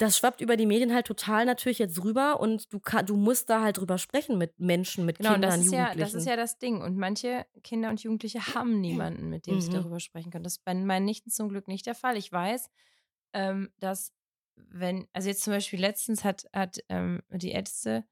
das 0.00 0.18
schwappt 0.18 0.40
über 0.40 0.56
die 0.56 0.66
Medien 0.66 0.94
halt 0.94 1.06
total 1.06 1.44
natürlich 1.46 1.78
jetzt 1.78 2.02
rüber 2.04 2.40
und 2.40 2.72
du, 2.72 2.80
kann, 2.80 3.06
du 3.06 3.16
musst 3.16 3.50
da 3.50 3.62
halt 3.62 3.78
drüber 3.78 3.98
sprechen 3.98 4.38
mit 4.38 4.58
Menschen, 4.60 5.04
mit 5.06 5.20
Genau, 5.20 5.34
und 5.34 5.42
Kindern, 5.42 5.44
das 5.44 5.60
ist, 5.60 5.70
ja, 5.72 5.94
Jugendlichen. 5.94 5.94
das 5.94 6.14
ist 6.14 6.24
ja 6.26 6.36
das 6.36 6.58
Ding. 6.58 6.80
Und 6.82 6.96
manche 6.96 7.46
Kinder 7.62 7.90
und 7.90 8.02
Jugendliche 8.02 8.54
haben 8.54 8.80
niemanden, 8.80 9.28
mit 9.28 9.46
dem 9.46 9.60
sie 9.60 9.68
Mhm. 9.68 9.70
darüber 9.70 10.00
sprechen 10.00 10.30
können. 10.30 10.44
Das 10.44 10.54
ist 10.54 10.64
bei 10.64 10.74
meinen 10.74 11.04
Nichten 11.04 11.30
zum 11.30 11.48
Glück 11.48 11.68
nicht 11.68 11.86
der 11.86 11.94
Fall. 11.94 12.16
Ich 12.16 12.32
weiß, 12.32 12.70
ähm, 13.34 13.70
dass 13.78 14.12
wenn, 14.56 15.08
also 15.12 15.28
jetzt 15.28 15.42
zum 15.42 15.52
Beispiel 15.52 15.80
letztens 15.80 16.24
hat, 16.24 16.46
hat 16.54 16.78
ähm, 16.88 17.22
die 17.30 17.52
Älteste 17.52 18.04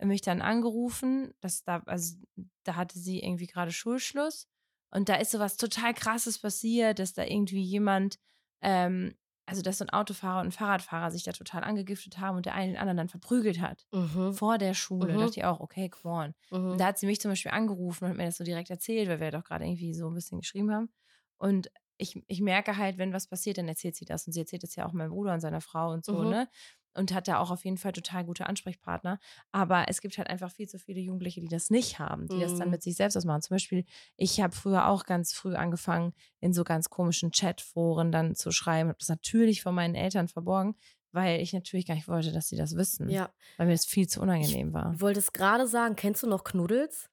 mich 0.00 0.20
dann 0.22 0.42
angerufen, 0.42 1.34
dass 1.40 1.64
da, 1.64 1.82
also 1.86 2.16
da 2.64 2.76
hatte 2.76 2.98
sie 2.98 3.20
irgendwie 3.20 3.46
gerade 3.46 3.72
Schulschluss 3.72 4.46
und 4.90 5.08
da 5.08 5.16
ist 5.16 5.30
sowas 5.30 5.56
total 5.56 5.94
krasses 5.94 6.38
passiert, 6.38 6.98
dass 6.98 7.14
da 7.14 7.24
irgendwie 7.24 7.62
jemand, 7.62 8.18
ähm, 8.60 9.16
also 9.46 9.62
dass 9.62 9.78
so 9.78 9.84
ein 9.84 9.90
Autofahrer 9.90 10.40
und 10.40 10.48
ein 10.48 10.52
Fahrradfahrer 10.52 11.10
sich 11.10 11.22
da 11.24 11.32
total 11.32 11.64
angegiftet 11.64 12.18
haben 12.18 12.36
und 12.36 12.46
der 12.46 12.54
eine 12.54 12.72
den 12.72 12.76
anderen 12.78 12.96
dann 12.96 13.08
verprügelt 13.08 13.60
hat. 13.60 13.86
Mhm. 13.92 14.34
Vor 14.34 14.58
der 14.58 14.74
Schule. 14.74 15.12
Mhm. 15.14 15.18
Da 15.18 15.24
dachte 15.26 15.40
ich 15.40 15.44
auch, 15.44 15.60
okay, 15.60 15.88
come 15.88 16.14
on. 16.14 16.34
Mhm. 16.60 16.72
Und 16.72 16.78
da 16.80 16.86
hat 16.86 16.98
sie 16.98 17.06
mich 17.06 17.20
zum 17.20 17.30
Beispiel 17.30 17.52
angerufen 17.52 18.04
und 18.04 18.10
hat 18.10 18.16
mir 18.16 18.24
das 18.26 18.36
so 18.36 18.44
direkt 18.44 18.70
erzählt, 18.70 19.08
weil 19.08 19.20
wir 19.20 19.30
doch 19.30 19.44
gerade 19.44 19.64
irgendwie 19.64 19.94
so 19.94 20.08
ein 20.08 20.14
bisschen 20.14 20.40
geschrieben 20.40 20.72
haben. 20.72 20.90
Und 21.38 21.70
ich, 21.98 22.22
ich 22.26 22.40
merke 22.42 22.76
halt, 22.76 22.98
wenn 22.98 23.12
was 23.12 23.26
passiert, 23.28 23.58
dann 23.58 23.68
erzählt 23.68 23.96
sie 23.96 24.04
das. 24.04 24.26
Und 24.26 24.32
sie 24.32 24.40
erzählt 24.40 24.64
es 24.64 24.76
ja 24.76 24.86
auch 24.86 24.92
meinem 24.92 25.10
Bruder 25.10 25.32
und 25.32 25.40
seiner 25.40 25.60
Frau 25.62 25.92
und 25.92 26.04
so, 26.04 26.22
Mhm. 26.22 26.30
ne? 26.30 26.48
Und 26.96 27.12
hat 27.12 27.28
da 27.28 27.38
auch 27.38 27.50
auf 27.50 27.64
jeden 27.64 27.76
Fall 27.76 27.92
total 27.92 28.24
gute 28.24 28.46
Ansprechpartner. 28.46 29.18
Aber 29.52 29.84
es 29.88 30.00
gibt 30.00 30.16
halt 30.18 30.28
einfach 30.28 30.50
viel 30.50 30.68
zu 30.68 30.78
viele 30.78 31.00
Jugendliche, 31.00 31.40
die 31.40 31.48
das 31.48 31.70
nicht 31.70 31.98
haben, 31.98 32.26
die 32.28 32.40
das 32.40 32.54
dann 32.56 32.68
Mhm. 32.68 32.72
mit 32.72 32.82
sich 32.82 32.96
selbst 32.96 33.16
ausmachen. 33.16 33.42
Zum 33.42 33.54
Beispiel, 33.54 33.84
ich 34.16 34.40
habe 34.40 34.54
früher 34.54 34.88
auch 34.88 35.04
ganz 35.04 35.32
früh 35.32 35.54
angefangen, 35.54 36.14
in 36.40 36.52
so 36.52 36.64
ganz 36.64 36.88
komischen 36.90 37.30
Chatforen 37.32 38.10
dann 38.12 38.34
zu 38.34 38.50
schreiben. 38.50 38.88
Habe 38.88 38.98
das 38.98 39.08
natürlich 39.08 39.62
von 39.62 39.74
meinen 39.74 39.94
Eltern 39.94 40.28
verborgen, 40.28 40.74
weil 41.12 41.40
ich 41.40 41.52
natürlich 41.52 41.86
gar 41.86 41.94
nicht 41.94 42.08
wollte, 42.08 42.32
dass 42.32 42.48
sie 42.48 42.56
das 42.56 42.76
wissen. 42.76 43.08
Ja, 43.08 43.30
Weil 43.56 43.66
mir 43.66 43.72
das 43.72 43.86
viel 43.86 44.06
zu 44.08 44.20
unangenehm 44.20 44.72
war. 44.72 44.92
ich 44.94 45.00
wollte 45.00 45.18
es 45.20 45.32
gerade 45.32 45.66
sagen. 45.66 45.96
Kennst 45.96 46.22
du 46.22 46.26
noch 46.28 46.44
Knuddels? 46.44 47.08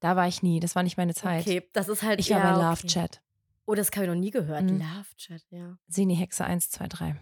Da 0.00 0.14
war 0.16 0.28
ich 0.28 0.42
nie. 0.42 0.60
Das 0.60 0.74
war 0.76 0.82
nicht 0.82 0.96
meine 0.96 1.14
Zeit. 1.14 1.42
Okay, 1.42 1.68
das 1.72 1.88
ist 1.88 2.02
halt 2.02 2.20
Ich 2.20 2.30
war 2.30 2.40
bei 2.40 2.50
Love 2.52 2.72
okay. 2.80 2.86
Chat. 2.86 3.22
Oh, 3.66 3.74
das 3.74 3.90
habe 3.92 4.02
ich 4.04 4.08
noch 4.08 4.14
nie 4.14 4.30
gehört. 4.30 4.62
Mhm. 4.64 4.78
Love 4.78 5.16
Chat, 5.16 5.42
ja. 5.50 5.76
Seni 5.88 6.16
Hexe 6.16 6.44
1, 6.44 6.70
2, 6.70 6.86
3. 6.88 7.16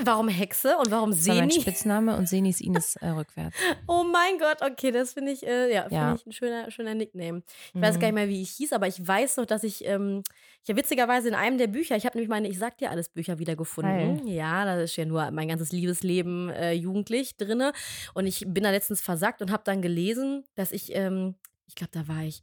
Warum 0.00 0.28
Hexe 0.28 0.76
und 0.78 0.90
warum 0.90 1.10
Das 1.10 1.26
war 1.28 1.34
mein 1.36 1.50
Seni? 1.50 1.62
Spitzname 1.62 2.16
und 2.16 2.28
Seni 2.28 2.50
ist 2.50 2.60
Ines 2.60 2.96
äh, 2.96 3.08
rückwärts. 3.08 3.56
Oh 3.86 4.04
mein 4.04 4.38
Gott, 4.38 4.58
okay, 4.62 4.90
das 4.90 5.12
finde 5.12 5.32
ich, 5.32 5.46
äh, 5.46 5.72
ja, 5.72 5.86
Ja. 5.88 5.88
finde 5.88 6.14
ich 6.16 6.26
ein 6.26 6.32
schöner, 6.32 6.70
schöner 6.70 6.94
Nickname. 6.94 7.42
Ich 7.74 7.80
weiß 7.80 7.98
gar 7.98 8.08
nicht 8.08 8.10
Mhm. 8.10 8.14
mehr, 8.14 8.28
wie 8.28 8.42
ich 8.42 8.50
hieß, 8.52 8.72
aber 8.72 8.86
ich 8.88 9.06
weiß 9.06 9.36
noch, 9.36 9.46
dass 9.46 9.64
ich, 9.64 9.84
ähm, 9.84 10.22
ich 10.62 10.70
habe 10.70 10.78
witzigerweise 10.80 11.28
in 11.28 11.34
einem 11.34 11.58
der 11.58 11.66
Bücher, 11.66 11.96
ich 11.96 12.06
habe 12.06 12.16
nämlich 12.16 12.30
meine 12.30 12.48
Ich 12.48 12.58
sag 12.58 12.78
dir 12.78 12.90
alles 12.90 13.10
Bücher 13.10 13.38
wiedergefunden. 13.38 14.16
Geil. 14.24 14.28
Ja, 14.34 14.64
da 14.64 14.80
ist 14.80 14.96
ja 14.96 15.04
nur 15.04 15.30
mein 15.30 15.48
ganzes 15.48 15.72
Liebesleben 15.72 16.48
äh, 16.50 16.72
jugendlich 16.72 17.36
drinne. 17.36 17.72
Und 18.14 18.26
ich 18.26 18.44
bin 18.46 18.64
da 18.64 18.70
letztens 18.70 19.00
versackt 19.02 19.42
und 19.42 19.50
habe 19.52 19.62
dann 19.64 19.82
gelesen, 19.82 20.44
dass 20.54 20.72
ich, 20.72 20.94
ähm, 20.94 21.34
ich 21.66 21.74
glaube, 21.74 21.90
da 21.92 22.08
war 22.08 22.22
ich 22.22 22.42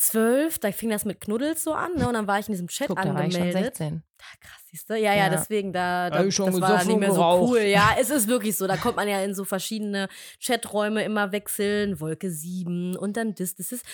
zwölf, 0.00 0.58
da 0.58 0.72
fing 0.72 0.90
das 0.90 1.04
mit 1.04 1.20
Knuddels 1.20 1.62
so 1.62 1.72
an, 1.74 1.94
ne? 1.94 2.08
Und 2.08 2.14
dann 2.14 2.26
war 2.26 2.38
ich 2.38 2.46
in 2.48 2.52
diesem 2.52 2.68
Chat 2.68 2.88
Guck, 2.88 2.96
da 3.02 3.14
war 3.14 3.26
ich 3.26 3.32
schon 3.32 3.42
angemeldet. 3.42 3.76
16. 3.76 4.02
Ah, 4.20 4.36
krass, 4.40 4.60
siehst 4.70 4.88
du? 4.90 4.94
Ja, 4.94 5.12
ja, 5.14 5.24
Ja. 5.24 5.28
deswegen, 5.30 5.72
da, 5.72 6.10
da 6.10 6.22
das 6.24 6.38
war 6.38 6.84
nicht 6.84 6.98
mehr 6.98 7.10
so 7.10 7.16
geraucht. 7.16 7.50
cool. 7.50 7.60
Ja, 7.60 7.94
es 8.00 8.10
ist 8.10 8.26
wirklich 8.28 8.56
so. 8.56 8.66
Da 8.66 8.76
kommt 8.76 8.96
man 8.96 9.08
ja 9.08 9.22
in 9.22 9.34
so 9.34 9.44
verschiedene 9.44 10.08
Chaträume 10.42 11.04
immer 11.04 11.32
wechseln, 11.32 12.00
Wolke 12.00 12.30
7 12.30 12.96
und 12.96 13.16
dann 13.16 13.34
das, 13.34 13.54
das 13.54 13.72
ist. 13.72 13.84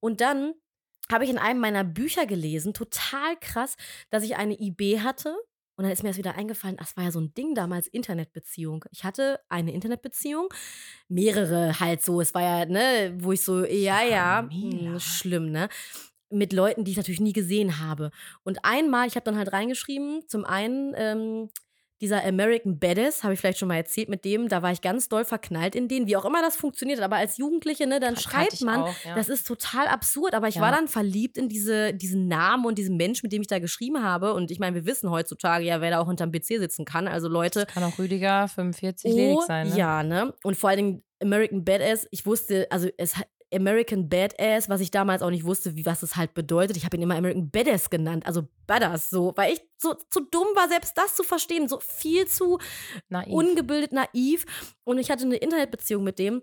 Und 0.00 0.20
dann 0.20 0.54
habe 1.12 1.24
ich 1.24 1.30
in 1.30 1.38
einem 1.38 1.60
meiner 1.60 1.84
Bücher 1.84 2.24
gelesen, 2.26 2.72
total 2.72 3.36
krass, 3.40 3.76
dass 4.10 4.22
ich 4.22 4.36
eine 4.36 4.54
IB 4.60 5.00
hatte. 5.00 5.36
Und 5.80 5.84
dann 5.84 5.92
ist 5.92 6.02
mir 6.02 6.10
das 6.10 6.18
wieder 6.18 6.34
eingefallen, 6.34 6.76
das 6.76 6.94
war 6.98 7.04
ja 7.04 7.10
so 7.10 7.20
ein 7.20 7.32
Ding 7.32 7.54
damals, 7.54 7.86
Internetbeziehung. 7.86 8.84
Ich 8.90 9.02
hatte 9.02 9.40
eine 9.48 9.72
Internetbeziehung, 9.72 10.48
mehrere 11.08 11.80
halt 11.80 12.02
so. 12.02 12.20
Es 12.20 12.34
war 12.34 12.42
ja, 12.42 12.66
ne, 12.66 13.14
wo 13.18 13.32
ich 13.32 13.42
so, 13.42 13.64
ja, 13.64 14.02
ja, 14.02 14.42
Mila. 14.42 14.90
hm, 14.90 15.00
schlimm, 15.00 15.50
ne? 15.50 15.70
Mit 16.28 16.52
Leuten, 16.52 16.84
die 16.84 16.90
ich 16.90 16.98
natürlich 16.98 17.22
nie 17.22 17.32
gesehen 17.32 17.78
habe. 17.80 18.10
Und 18.42 18.62
einmal, 18.62 19.08
ich 19.08 19.14
habe 19.14 19.24
dann 19.24 19.38
halt 19.38 19.54
reingeschrieben, 19.54 20.20
zum 20.28 20.44
einen, 20.44 20.92
ähm, 20.98 21.48
dieser 22.00 22.24
American 22.24 22.78
Badass, 22.78 23.22
habe 23.22 23.34
ich 23.34 23.40
vielleicht 23.40 23.58
schon 23.58 23.68
mal 23.68 23.76
erzählt, 23.76 24.08
mit 24.08 24.24
dem, 24.24 24.48
da 24.48 24.62
war 24.62 24.72
ich 24.72 24.80
ganz 24.80 25.08
doll 25.08 25.24
verknallt 25.24 25.74
in 25.74 25.86
den, 25.88 26.06
wie 26.06 26.16
auch 26.16 26.24
immer 26.24 26.40
das 26.40 26.56
funktioniert, 26.56 27.00
aber 27.00 27.16
als 27.16 27.36
Jugendliche, 27.36 27.86
ne, 27.86 28.00
dann 28.00 28.16
schreibt 28.16 28.54
ich 28.54 28.62
man, 28.62 28.80
auch, 28.82 28.94
ja. 29.04 29.14
das 29.14 29.28
ist 29.28 29.46
total 29.46 29.86
absurd, 29.86 30.34
aber 30.34 30.48
ich 30.48 30.54
Ja. 30.56 30.62
war 30.62 30.72
dann 30.72 30.88
verliebt 30.88 31.36
in 31.36 31.48
diese, 31.48 31.92
diesen 31.92 32.28
Namen 32.28 32.64
und 32.64 32.78
diesen 32.78 32.96
Mensch, 32.96 33.22
mit 33.22 33.32
dem 33.32 33.42
ich 33.42 33.48
da 33.48 33.58
geschrieben 33.58 34.02
habe. 34.02 34.34
Und 34.34 34.50
ich 34.50 34.58
meine, 34.58 34.74
wir 34.74 34.86
wissen 34.86 35.10
heutzutage 35.10 35.64
ja, 35.64 35.80
wer 35.80 35.90
da 35.90 36.00
auch 36.00 36.08
hinterm 36.08 36.32
PC 36.32 36.58
sitzen 36.58 36.84
kann. 36.84 37.06
Also 37.06 37.28
Leute, 37.28 37.66
Kann 37.66 37.84
auch 37.84 37.98
Rüdiger 37.98 38.48
45 38.48 39.12
ledig 39.12 39.36
oh, 39.36 39.42
sein. 39.46 39.68
Ne? 39.68 39.76
ja, 39.76 40.02
ne? 40.02 40.34
Und 40.42 40.56
vor 40.56 40.70
allen 40.70 40.76
Dingen 40.78 41.02
American 41.20 41.64
Badass, 41.64 42.06
ich 42.10 42.24
wusste, 42.24 42.66
also 42.70 42.88
es 42.96 43.16
hat- 43.16 43.28
American 43.52 44.08
Badass, 44.08 44.68
was 44.68 44.80
ich 44.80 44.90
damals 44.90 45.22
auch 45.22 45.30
nicht 45.30 45.44
wusste, 45.44 45.76
wie 45.76 45.86
was 45.86 46.02
es 46.02 46.16
halt 46.16 46.34
bedeutet. 46.34 46.76
Ich 46.76 46.84
habe 46.84 46.96
ihn 46.96 47.02
immer 47.02 47.16
American 47.16 47.50
Badass 47.50 47.90
genannt, 47.90 48.26
also 48.26 48.48
Badass 48.66 49.10
so, 49.10 49.32
weil 49.36 49.52
ich 49.52 49.60
so 49.78 49.94
zu 50.10 50.20
dumm 50.20 50.46
war, 50.54 50.68
selbst 50.68 50.96
das 50.96 51.16
zu 51.16 51.22
verstehen, 51.22 51.68
so 51.68 51.80
viel 51.80 52.26
zu 52.26 52.58
Naiv. 53.08 53.32
ungebildet, 53.32 53.92
naiv. 53.92 54.44
Und 54.84 54.98
ich 54.98 55.10
hatte 55.10 55.24
eine 55.24 55.36
Internetbeziehung 55.36 56.04
mit 56.04 56.18
dem. 56.18 56.42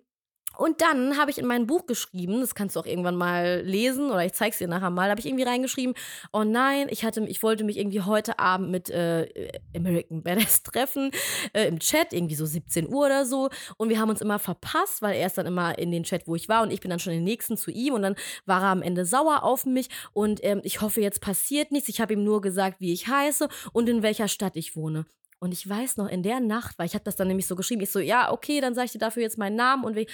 Und 0.58 0.82
dann 0.82 1.18
habe 1.18 1.30
ich 1.30 1.38
in 1.38 1.45
mein 1.45 1.68
Buch 1.68 1.86
geschrieben, 1.86 2.41
das 2.41 2.55
kannst 2.55 2.76
du 2.76 2.80
auch 2.80 2.86
irgendwann 2.86 3.16
mal 3.16 3.62
lesen 3.64 4.10
oder 4.10 4.26
ich 4.26 4.34
zeig's 4.34 4.58
dir 4.58 4.68
nachher 4.68 4.89
mal, 4.89 5.10
habe 5.10 5.20
ich 5.20 5.26
irgendwie 5.26 5.43
reingeschrieben, 5.43 5.95
oh 6.34 6.43
nein, 6.43 6.88
ich 6.89 7.05
hatte, 7.05 7.24
ich 7.28 7.43
wollte 7.43 7.64
mich 7.64 7.78
irgendwie 7.78 8.01
heute 8.01 8.39
Abend 8.39 8.72
mit 8.72 8.89
äh, 8.89 9.28
American 9.76 10.24
Badass 10.24 10.64
treffen, 10.64 11.12
äh, 11.53 11.68
im 11.68 11.80
Chat, 11.80 12.12
irgendwie 12.12 12.36
so 12.36 12.45
17 12.45 12.88
Uhr 12.88 13.05
oder 13.05 13.26
so. 13.26 13.49
Und 13.78 13.89
wir 13.89 13.99
haben 13.99 14.10
uns 14.10 14.22
immer 14.22 14.39
verpasst, 14.39 15.01
weil 15.01 15.16
er 15.16 15.28
ist 15.28 15.38
dann 15.38 15.45
immer 15.45 15.78
in 15.78 15.91
den 15.91 16.03
Chat, 16.03 16.28
wo 16.28 16.36
ich 16.36 16.49
war 16.49 16.64
und 16.64 16.72
ich 16.72 16.82
bin 16.82 16.89
dann 16.89 16.99
schon 16.99 17.14
den 17.14 17.24
nächsten 17.24 17.58
zu 17.58 17.72
ihm 17.72 17.93
und 17.93 18.01
dann 18.01 18.16
war 18.45 18.62
er 18.62 18.70
am 18.70 18.82
Ende 18.82 19.05
sauer 19.05 19.43
auf 19.43 19.66
mich 19.66 19.89
und 20.14 20.43
ähm, 20.43 20.62
ich 20.64 20.82
hoffe, 20.82 21.01
jetzt 21.01 21.22
passiert 21.22 21.72
nichts. 21.72 21.89
Ich 21.89 22.01
habe 22.01 22.14
ihm 22.14 22.24
nur 22.24 22.41
gesagt, 22.41 22.80
wie 22.80 22.93
ich 22.93 23.08
heiße 23.08 23.47
und 23.74 23.89
in 23.89 24.01
welcher 24.01 24.28
Stadt 24.28 24.55
ich 24.55 24.76
wohne. 24.76 25.05
Und 25.39 25.51
ich 25.51 25.67
weiß 25.67 25.97
noch, 25.97 26.07
in 26.09 26.23
der 26.23 26.39
Nacht, 26.39 26.77
weil 26.79 26.88
ich 26.88 26.93
habe 26.93 27.03
das 27.03 27.15
dann 27.15 27.27
nämlich 27.27 27.47
so 27.47 27.55
geschrieben, 27.55 27.81
ich 27.81 27.91
so, 27.91 27.99
ja, 27.99 28.31
okay, 28.31 28.59
dann 28.61 28.73
sage 28.75 28.85
ich 28.85 28.91
dir 28.91 28.99
dafür 28.99 29.21
jetzt 29.23 29.38
meinen 29.38 29.55
Namen 29.55 29.83
und 29.83 29.95
we- 29.95 30.05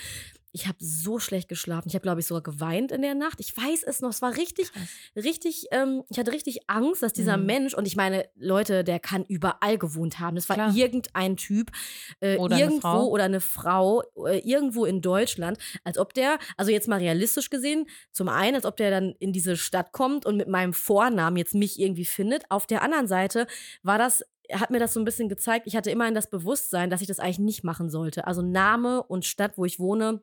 ich 0.55 0.67
habe 0.67 0.77
so 0.79 1.17
schlecht 1.17 1.49
geschlafen. 1.49 1.87
Ich 1.89 1.95
habe, 1.95 2.03
glaube 2.03 2.19
ich, 2.19 2.27
sogar 2.27 2.43
geweint 2.43 2.91
in 2.91 3.01
der 3.01 3.15
Nacht. 3.15 3.39
Ich 3.39 3.57
weiß 3.57 3.81
es 3.87 4.01
noch. 4.01 4.11
Es 4.11 4.21
war 4.21 4.37
richtig, 4.37 4.69
richtig, 5.15 5.65
ähm, 5.71 6.03
ich 6.09 6.19
hatte 6.19 6.31
richtig 6.31 6.69
Angst, 6.69 7.01
dass 7.01 7.11
dieser 7.11 7.37
Mhm. 7.37 7.45
Mensch, 7.47 7.73
und 7.73 7.87
ich 7.87 7.95
meine, 7.95 8.29
Leute, 8.35 8.83
der 8.83 8.99
kann 8.99 9.25
überall 9.25 9.79
gewohnt 9.79 10.19
haben. 10.19 10.35
Das 10.35 10.49
war 10.49 10.55
Klar. 10.57 10.75
irgendein 10.75 11.37
Typ, 11.37 11.71
äh, 12.19 12.37
Oder 12.37 12.55
eine 12.57 12.65
irgendwo 12.65 12.81
Frau. 12.81 13.07
oder 13.07 13.23
eine 13.23 13.41
Frau, 13.41 14.03
äh, 14.27 14.39
irgendwo 14.47 14.85
in 14.85 15.01
Deutschland, 15.01 15.57
als 15.83 15.97
ob 15.97 16.13
der, 16.13 16.37
also 16.55 16.71
jetzt 16.71 16.87
mal 16.87 16.99
realistisch 16.99 17.49
gesehen, 17.49 17.87
zum 18.11 18.29
einen, 18.29 18.53
als 18.55 18.65
ob 18.65 18.77
der 18.77 18.91
dann 18.91 19.15
in 19.17 19.33
diese 19.33 19.57
Stadt 19.57 19.91
kommt 19.91 20.23
und 20.23 20.37
mit 20.37 20.49
meinem 20.49 20.73
Vornamen 20.73 21.35
jetzt 21.37 21.55
mich 21.55 21.79
irgendwie 21.79 22.05
findet. 22.05 22.43
Auf 22.51 22.67
der 22.67 22.83
anderen 22.83 23.07
Seite 23.07 23.47
war 23.81 23.97
das 23.97 24.23
hat 24.51 24.71
mir 24.71 24.79
das 24.79 24.93
so 24.93 24.99
ein 24.99 25.05
bisschen 25.05 25.29
gezeigt, 25.29 25.67
ich 25.67 25.75
hatte 25.75 25.91
immerhin 25.91 26.13
das 26.13 26.29
Bewusstsein, 26.29 26.89
dass 26.89 27.01
ich 27.01 27.07
das 27.07 27.19
eigentlich 27.19 27.39
nicht 27.39 27.63
machen 27.63 27.89
sollte. 27.89 28.27
Also 28.27 28.41
Name 28.41 29.03
und 29.03 29.25
Stadt, 29.25 29.57
wo 29.57 29.65
ich 29.65 29.79
wohne, 29.79 30.21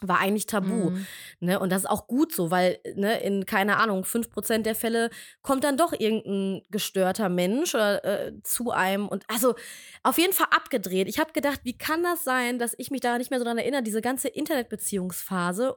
war 0.00 0.18
eigentlich 0.18 0.46
tabu. 0.46 0.90
Mhm. 0.90 1.06
Ne? 1.40 1.60
Und 1.60 1.70
das 1.70 1.82
ist 1.82 1.88
auch 1.88 2.06
gut 2.06 2.34
so, 2.34 2.50
weil 2.50 2.78
ne, 2.94 3.20
in, 3.20 3.46
keine 3.46 3.76
Ahnung, 3.76 4.04
5% 4.04 4.62
der 4.62 4.74
Fälle 4.74 5.10
kommt 5.42 5.64
dann 5.64 5.76
doch 5.76 5.92
irgendein 5.92 6.62
gestörter 6.70 7.28
Mensch 7.28 7.74
oder, 7.74 8.04
äh, 8.04 8.32
zu 8.42 8.70
einem. 8.70 9.08
Und 9.08 9.24
also 9.28 9.54
auf 10.02 10.18
jeden 10.18 10.32
Fall 10.32 10.48
abgedreht. 10.50 11.08
Ich 11.08 11.18
habe 11.18 11.32
gedacht, 11.32 11.60
wie 11.64 11.76
kann 11.76 12.02
das 12.02 12.24
sein, 12.24 12.58
dass 12.58 12.74
ich 12.78 12.90
mich 12.90 13.00
da 13.00 13.18
nicht 13.18 13.30
mehr 13.30 13.38
so 13.38 13.44
dran 13.44 13.58
erinnere, 13.58 13.82
diese 13.82 14.00
ganze 14.00 14.28
Internetbeziehungsphase, 14.28 15.76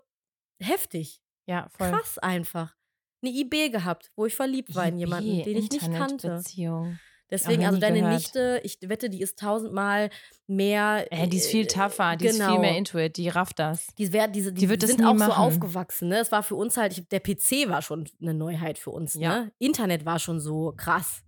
heftig. 0.59 1.21
Ja, 1.45 1.67
voll. 1.69 1.89
Krass 1.89 2.17
einfach. 2.17 2.75
Eine 3.21 3.33
IB 3.33 3.69
gehabt, 3.69 4.11
wo 4.15 4.25
ich 4.25 4.35
verliebt 4.35 4.75
war 4.75 4.87
in 4.87 4.97
jemanden, 4.97 5.43
den 5.43 5.57
ich 5.57 5.69
nicht 5.69 5.91
kannte. 5.91 6.27
Internetbeziehung. 6.27 6.99
Deswegen, 7.33 7.65
also 7.65 7.79
deine 7.79 8.01
gehört. 8.01 8.13
Nichte, 8.13 8.61
ich 8.63 8.77
wette, 8.83 9.09
die 9.09 9.19
ist 9.19 9.39
tausendmal 9.39 10.11
mehr. 10.45 11.07
Äh, 11.11 11.27
die 11.27 11.37
ist 11.37 11.49
viel 11.49 11.63
äh, 11.63 11.67
tougher, 11.67 12.15
die 12.15 12.27
ist 12.27 12.35
viel 12.37 12.45
genau. 12.45 12.59
mehr 12.59 12.77
into 12.77 12.99
it, 12.99 13.17
die 13.17 13.27
rafft 13.27 13.57
das. 13.57 13.87
Die, 13.97 14.13
wär, 14.13 14.27
diese, 14.27 14.53
die, 14.53 14.61
Die 14.61 14.69
wird 14.69 14.83
sind 14.85 15.03
auch 15.03 15.13
so 15.13 15.15
machen. 15.15 15.31
aufgewachsen. 15.31 16.09
Ne? 16.09 16.19
Es 16.19 16.31
war 16.31 16.43
für 16.43 16.53
uns 16.53 16.77
halt, 16.77 17.11
der 17.11 17.19
PC 17.19 17.67
war 17.69 17.81
schon 17.81 18.07
eine 18.21 18.35
Neuheit 18.35 18.77
für 18.77 18.91
uns. 18.91 19.15
Ja. 19.15 19.45
Ne? 19.45 19.51
Internet 19.57 20.05
war 20.05 20.19
schon 20.19 20.39
so 20.39 20.75
krass. 20.77 21.23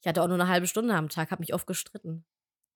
Ich 0.00 0.06
hatte 0.06 0.22
auch 0.22 0.28
nur 0.28 0.36
eine 0.36 0.46
halbe 0.46 0.68
Stunde 0.68 0.94
am 0.94 1.08
Tag, 1.08 1.32
habe 1.32 1.40
mich 1.42 1.52
oft 1.54 1.66
gestritten. 1.66 2.24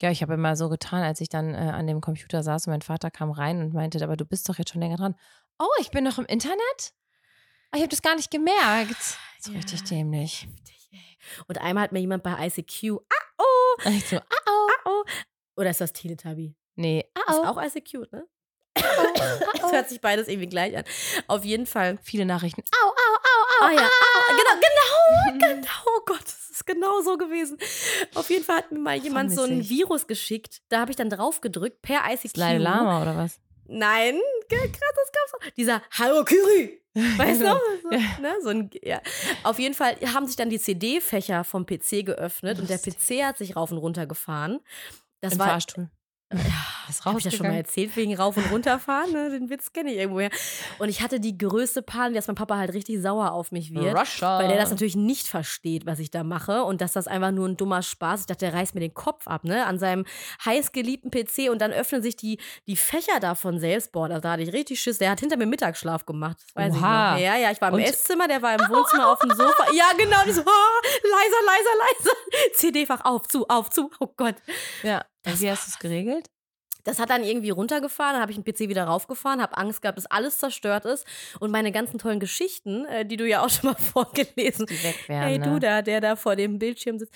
Ja, 0.00 0.10
ich 0.10 0.20
habe 0.20 0.34
immer 0.34 0.56
so 0.56 0.68
getan, 0.68 1.04
als 1.04 1.20
ich 1.20 1.28
dann 1.28 1.54
äh, 1.54 1.58
an 1.58 1.86
dem 1.86 2.00
Computer 2.00 2.42
saß 2.42 2.66
und 2.66 2.72
mein 2.72 2.82
Vater 2.82 3.12
kam 3.12 3.30
rein 3.30 3.60
und 3.62 3.74
meinte, 3.74 4.02
aber 4.02 4.16
du 4.16 4.24
bist 4.24 4.48
doch 4.48 4.58
jetzt 4.58 4.72
schon 4.72 4.80
länger 4.82 4.96
dran. 4.96 5.14
Oh, 5.60 5.68
ich 5.78 5.92
bin 5.92 6.02
noch 6.02 6.18
im 6.18 6.26
Internet? 6.26 6.56
Oh, 7.70 7.76
ich 7.76 7.82
habe 7.82 7.90
das 7.90 8.02
gar 8.02 8.16
nicht 8.16 8.32
gemerkt. 8.32 9.16
So 9.38 9.52
Ja. 9.52 9.58
richtig 9.58 9.84
dämlich. 9.84 10.48
Heftig. 10.50 10.81
Und 11.48 11.58
einmal 11.58 11.84
hat 11.84 11.92
mir 11.92 12.00
jemand 12.00 12.22
bei 12.22 12.46
ICQ, 12.46 12.98
ah 13.08 13.14
oh, 13.38 13.88
ich 13.88 14.08
so, 14.08 14.16
ah, 14.16 14.22
oh. 14.46 14.68
ah 14.68 14.90
oh. 14.90 15.04
Oder 15.56 15.70
ist 15.70 15.80
das 15.80 15.92
Teletubby? 15.92 16.54
Nee, 16.76 17.04
ah, 17.14 17.32
Ist 17.32 17.38
oh. 17.38 17.44
auch 17.44 17.62
ICQ, 17.62 18.12
ne? 18.12 18.26
ah, 18.76 18.80
Es 19.64 19.72
hört 19.72 19.88
sich 19.88 20.00
beides 20.00 20.28
irgendwie 20.28 20.48
gleich 20.48 20.76
an. 20.76 20.84
Auf 21.26 21.44
jeden 21.44 21.66
Fall. 21.66 21.98
Viele 22.02 22.24
Nachrichten. 22.24 22.62
Au, 22.72 22.88
au, 22.88 22.92
au, 22.92 23.66
au. 23.66 23.66
Ah 23.66 23.72
ja, 23.72 23.88
ah, 23.88 24.30
genau, 24.30 25.38
genau, 25.38 25.46
genau. 25.54 25.68
Oh 25.86 26.00
Gott, 26.06 26.24
das 26.24 26.50
ist 26.50 26.66
genau 26.66 27.00
so 27.02 27.16
gewesen. 27.16 27.58
Auf 28.14 28.30
jeden 28.30 28.44
Fall 28.44 28.56
hat 28.58 28.72
mir 28.72 28.78
mal 28.78 28.96
jemand 28.96 29.32
so 29.32 29.42
ein. 29.42 29.68
Virus 29.68 30.06
geschickt. 30.06 30.62
Da 30.68 30.80
habe 30.80 30.90
ich 30.90 30.96
dann 30.96 31.10
drauf 31.10 31.40
gedrückt 31.40 31.82
per 31.82 32.00
ICQ. 32.10 32.34
Dalai 32.34 32.58
Lama 32.58 33.02
oder 33.02 33.16
was? 33.16 33.40
Nein, 33.66 34.20
krass, 34.48 34.68
das 34.70 35.12
gab's 35.12 35.34
auch. 35.34 35.50
Dieser 35.56 35.82
Hallo 35.92 36.24
Kiri. 36.24 36.81
Weißt 37.16 37.40
du? 37.40 37.47
So, 37.47 37.90
Ja. 37.90 37.99
ne? 38.20 38.34
so 38.43 38.49
ein, 38.51 38.70
ja. 38.82 39.01
Auf 39.45 39.59
jeden 39.59 39.74
Fall 39.74 39.97
haben 40.14 40.26
sich 40.26 40.36
dann 40.36 40.51
die 40.51 40.59
CD-Fächer 40.59 41.45
vom 41.45 41.64
PC 41.66 42.05
geöffnet 42.05 42.59
und 42.59 42.68
der. 42.68 42.78
PC 42.78 43.24
hat 43.24 43.38
sich 43.38 43.57
rauf 43.57 43.70
und 43.72 43.78
runter 43.78 44.07
gefahren. 44.07 44.61
Das 45.20 45.34
Im 45.34 45.38
war, 45.38 45.49
Fahrstuhl. 45.49 45.90
Ist 46.88 47.04
habe 47.04 47.18
ich 47.18 47.24
das 47.24 47.34
schon 47.34 47.46
mal 47.46 47.54
erzählt, 47.54 47.96
wegen 47.96 48.14
rauf 48.16 48.36
und 48.36 48.50
runterfahren? 48.50 49.12
Ne? 49.12 49.30
Den 49.30 49.48
Witz 49.50 49.72
kenne 49.72 49.92
ich 49.92 49.98
irgendwoher. 49.98 50.30
Und 50.78 50.88
ich 50.88 51.00
hatte 51.00 51.20
die 51.20 51.38
größte 51.38 51.82
Panik, 51.82 52.16
dass 52.16 52.26
mein 52.26 52.36
Papa 52.36 52.56
halt 52.56 52.72
richtig 52.74 53.00
sauer 53.00 53.32
auf 53.32 53.52
mich 53.52 53.74
wird. 53.74 53.96
Russia. 53.96 54.38
Weil 54.38 54.48
der 54.48 54.58
das 54.58 54.70
natürlich 54.70 54.96
nicht 54.96 55.26
versteht, 55.28 55.86
was 55.86 55.98
ich 55.98 56.10
da 56.10 56.24
mache 56.24 56.64
und 56.64 56.80
dass 56.80 56.92
das 56.92 57.06
einfach 57.06 57.30
nur 57.30 57.48
ein 57.48 57.56
dummer 57.56 57.82
Spaß 57.82 58.20
ist. 58.20 58.22
Ich 58.22 58.26
dachte, 58.26 58.46
der 58.46 58.54
reißt 58.54 58.74
mir 58.74 58.80
den 58.80 58.94
Kopf 58.94 59.26
ab, 59.26 59.44
ne? 59.44 59.64
An 59.66 59.78
seinem 59.78 60.04
heißgeliebten 60.44 61.10
PC 61.10 61.50
und 61.50 61.60
dann 61.60 61.72
öffnen 61.72 62.02
sich 62.02 62.16
die, 62.16 62.38
die 62.66 62.76
Fächer 62.76 63.20
da 63.20 63.34
von 63.34 63.58
selbst. 63.58 63.92
Boah, 63.92 64.08
da 64.08 64.30
hatte 64.30 64.42
ich 64.42 64.52
richtig 64.52 64.80
Schiss. 64.80 64.98
Der 64.98 65.10
hat 65.10 65.20
hinter 65.20 65.36
mir 65.36 65.46
Mittagsschlaf 65.46 66.04
gemacht. 66.04 66.38
Das 66.46 66.56
weiß 66.56 66.72
Oha. 66.74 67.16
ich 67.16 67.20
noch. 67.22 67.26
Ja, 67.28 67.36
ja, 67.36 67.50
ich 67.52 67.60
war 67.60 67.68
im 67.68 67.74
Und- 67.74 67.80
Esszimmer, 67.82 68.28
der 68.28 68.42
war 68.42 68.54
im 68.54 68.68
Wohnzimmer 68.68 69.10
auf 69.12 69.18
dem 69.20 69.30
Sofa. 69.30 69.72
Ja, 69.74 69.86
genau. 69.96 70.18
So, 70.32 70.40
ah, 70.42 70.44
leiser, 71.02 71.42
leiser, 71.46 71.78
leiser. 71.78 72.16
CD-Fach 72.54 73.04
auf, 73.04 73.28
zu, 73.28 73.46
auf, 73.48 73.70
zu. 73.70 73.90
Oh 74.00 74.08
Gott. 74.16 74.36
Ja. 74.82 75.04
Das 75.22 75.40
wie 75.40 75.50
hast 75.50 75.66
du 75.66 75.70
es 75.70 75.78
geregelt? 75.78 76.28
Das 76.84 76.98
hat 76.98 77.10
dann 77.10 77.22
irgendwie 77.22 77.50
runtergefahren, 77.50 78.14
dann 78.14 78.22
habe 78.22 78.32
ich 78.32 78.38
den 78.40 78.44
PC 78.44 78.68
wieder 78.68 78.82
raufgefahren, 78.84 79.40
habe 79.40 79.56
Angst 79.56 79.82
gehabt, 79.82 79.98
dass 79.98 80.06
alles 80.06 80.38
zerstört 80.38 80.84
ist 80.84 81.06
und 81.38 81.52
meine 81.52 81.70
ganzen 81.70 81.98
tollen 82.00 82.18
Geschichten, 82.18 82.84
äh, 82.86 83.06
die 83.06 83.16
du 83.16 83.24
ja 83.28 83.44
auch 83.44 83.50
schon 83.50 83.70
mal 83.70 83.76
vorgelesen 83.80 84.68
wären. 84.68 84.94
Hey, 85.06 85.38
ne? 85.38 85.44
du 85.44 85.60
da, 85.60 85.80
der 85.82 86.00
da 86.00 86.16
vor 86.16 86.34
dem 86.34 86.58
Bildschirm 86.58 86.98
sitzt, 86.98 87.14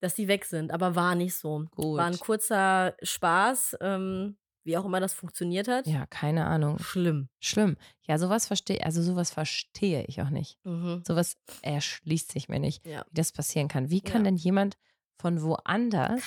dass 0.00 0.14
die 0.14 0.28
weg 0.28 0.44
sind. 0.44 0.70
Aber 0.70 0.94
war 0.94 1.16
nicht 1.16 1.34
so. 1.34 1.64
Gut. 1.74 1.98
War 1.98 2.06
ein 2.06 2.18
kurzer 2.20 2.94
Spaß, 3.02 3.78
ähm, 3.80 4.36
wie 4.62 4.76
auch 4.76 4.84
immer 4.84 5.00
das 5.00 5.14
funktioniert 5.14 5.66
hat. 5.66 5.88
Ja, 5.88 6.06
keine 6.06 6.46
Ahnung. 6.46 6.78
Schlimm. 6.78 7.28
Schlimm. 7.40 7.76
Ja, 8.02 8.18
sowas 8.18 8.46
verstehe, 8.46 8.84
also 8.84 9.02
sowas 9.02 9.32
verstehe 9.32 10.04
ich 10.06 10.22
auch 10.22 10.30
nicht. 10.30 10.58
Mhm. 10.62 11.02
Sowas 11.04 11.34
erschließt 11.62 12.30
sich 12.30 12.48
mir 12.48 12.60
nicht, 12.60 12.86
Ja. 12.86 13.04
wie 13.10 13.14
das 13.14 13.32
passieren 13.32 13.66
kann. 13.66 13.90
Wie 13.90 14.00
kann 14.00 14.20
Ja. 14.20 14.24
denn 14.30 14.36
jemand 14.36 14.76
von 15.20 15.42
woanders, 15.42 16.22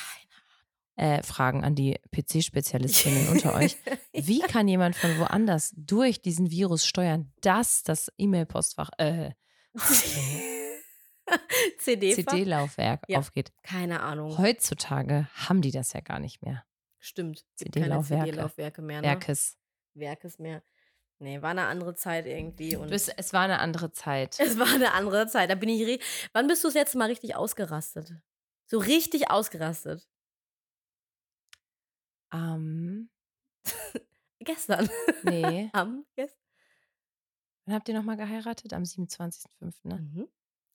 äh, 1.02 1.24
Fragen 1.24 1.64
an 1.64 1.74
die 1.74 2.00
PC-Spezialistinnen 2.12 3.30
unter 3.30 3.56
euch, 3.56 3.76
wie 4.14 4.40
kann 4.40 4.68
jemand 4.68 4.96
von 4.96 5.18
woanders 5.18 5.74
durch 5.76 6.22
diesen 6.22 6.52
Virus 6.52 6.86
steuern, 6.86 7.34
dass 7.42 7.82
das 7.84 8.12
E-Mail-Postfach, 8.18 8.92
äh, 9.00 9.32
CD. 11.80 12.14
CD-Laufwerk 12.14 13.04
Ja. 13.08 13.20
aufgeht? 13.20 13.52
Keine 13.64 14.02
Ahnung. 14.02 14.38
Heutzutage 14.38 15.28
haben 15.34 15.62
die 15.62 15.72
das 15.72 15.94
ja 15.94 16.02
gar 16.02 16.20
nicht 16.20 16.44
mehr. 16.44 16.64
Stimmt. 17.00 17.46
CD-Laufwerke. 17.56 18.26
CD-Laufwerke 18.26 18.82
mehr. 18.82 19.02
Ne? 19.02 19.08
Werkes. 19.08 19.58
Werkes 19.96 20.38
mehr. 20.40 20.62
Nee, 21.20 21.42
war 21.42 21.52
eine 21.52 21.66
andere 21.66 21.96
Zeit 21.96 22.26
irgendwie. 22.26 22.76
Und 22.76 22.90
Bis, 22.90 23.08
es 23.08 23.34
war 23.34 23.42
eine 23.42 23.60
andere 23.60 23.92
Zeit. 23.92 24.40
es 24.40 24.60
war 24.60 24.74
eine 24.74 24.94
andere 24.94 25.28
Zeit. 25.28 25.50
Da 25.50 25.56
bin 25.56 25.70
ich. 25.70 26.04
Wann 26.34 26.48
bist 26.48 26.64
du 26.64 26.68
das 26.68 26.76
letzte 26.76 26.98
Mal 26.98 27.06
richtig 27.10 27.36
ausgerastet? 27.36 28.14
So 28.68 28.78
richtig 28.78 29.30
ausgerastet. 29.32 30.08
Ähm, 32.34 33.10
Gestern. 34.40 34.90
nee. 35.24 35.70
Am 35.74 36.06
gestern. 36.16 36.38
Wann 37.66 37.76
habt 37.76 37.88
ihr 37.90 37.94
nochmal 37.96 38.18
geheiratet? 38.18 38.74
Am 38.74 38.84
27.05., 38.84 39.74
ne? 39.84 39.96
Mhm. 40.00 40.28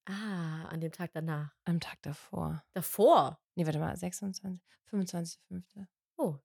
Ah, 0.09 0.67
an 0.69 0.81
dem 0.81 0.93
Tag 0.93 1.11
danach. 1.13 1.53
Am 1.65 1.81
Tag 1.81 2.01
davor. 2.03 2.63
Davor? 2.75 3.41
Nee, 3.57 3.67
warte 3.67 3.81
mal, 3.81 3.97
26, 3.97 4.61
25.05. 4.93 5.87
Oh, 6.17 6.37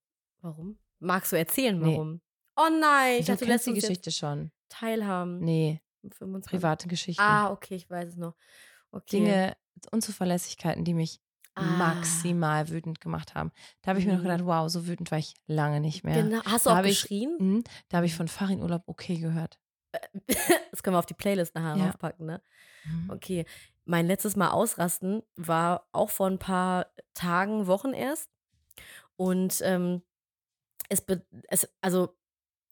warum? 0.41 0.80
Magst 0.99 1.32
du 1.32 1.38
erzählen, 1.38 1.78
Nee. 1.80 1.93
warum? 1.93 2.22
Oh 2.55 2.70
nein, 2.80 3.20
ich 3.20 3.28
dachte, 3.28 3.45
du 3.45 3.51
lässt 3.51 3.68
die 3.68 3.74
Geschichte 3.74 4.12
schon. 4.12 4.51
teilhaben. 4.70 5.39
Nee, 5.41 5.80
Am 6.03 6.12
25. 6.12 6.49
private 6.49 6.88
Geschichte. 6.88 7.22
Ah, 7.22 7.51
okay, 7.51 7.76
ich 7.76 7.88
weiß 7.89 8.09
es 8.09 8.16
noch. 8.18 8.36
Okay. 8.91 9.18
Dinge, 9.18 9.57
Unzuverlässigkeiten, 9.91 10.84
die 10.84 10.93
mich. 10.95 11.22
Maximal 11.62 12.70
wütend 12.70 13.01
gemacht 13.01 13.36
haben. 13.36 13.51
Da 13.82 13.89
habe 13.89 13.99
ich 13.99 14.05
mir 14.05 14.14
noch 14.14 14.20
Mhm. 14.20 14.24
gedacht, 14.24 14.45
wow, 14.45 14.70
so 14.70 14.88
wütend 14.88 15.12
war 15.12 15.18
ich 15.18 15.34
lange 15.47 15.80
nicht 15.80 16.03
mehr. 16.03 16.22
Genau. 16.24 16.41
Hast 16.45 16.66
du 16.66 16.70
Da 16.70 16.74
auch 16.74 16.78
habe 16.80 16.89
ich- 16.89 17.01
geschrien? 17.01 17.36
Mhm, 17.39 17.64
da 17.89 17.97
habe 17.97 18.05
ich 18.05 18.16
von 18.16 18.28
Farin 18.28 18.62
Urlaub 18.62 18.84
okay 18.88 19.18
gehört. 19.18 19.59
Das 20.72 20.84
können 20.84 20.95
wir 20.95 20.99
auf 20.99 21.05
die 21.05 21.14
Playlist 21.14 21.53
nachher 21.55 21.76
Ja. 21.76 21.89
aufpacken, 21.89 22.26
ne? 22.26 22.41
Mhm. 22.86 23.09
Okay. 23.12 23.45
Mein 23.86 24.07
letztes 24.07 24.36
Mal 24.36 24.49
ausrasten 24.51 25.22
war 25.36 25.88
auch 25.91 26.09
vor 26.09 26.28
ein 26.28 26.39
paar 26.39 26.88
Tagen, 27.14 27.68
Wochen 27.68 27.93
erst. 27.93 28.30
Und 29.18 29.59
ähm, 29.64 30.01
es, 30.89 31.03
es, 31.49 31.68
also 31.82 32.16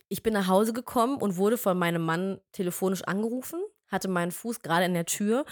ich 0.07 0.23
bin 0.23 0.33
nach 0.33 0.47
Hause 0.47 0.71
gekommen 0.73 1.17
und 1.17 1.35
wurde 1.37 1.57
von 1.57 1.77
meinem 1.77 2.03
Mann 2.03 2.39
telefonisch 2.53 3.03
angerufen, 3.03 3.59
hatte 3.89 4.07
meinen 4.07 4.31
Fuß 4.31 4.61
gerade 4.61 4.85
in 4.85 4.93
der 4.93 5.05
Tür 5.05 5.45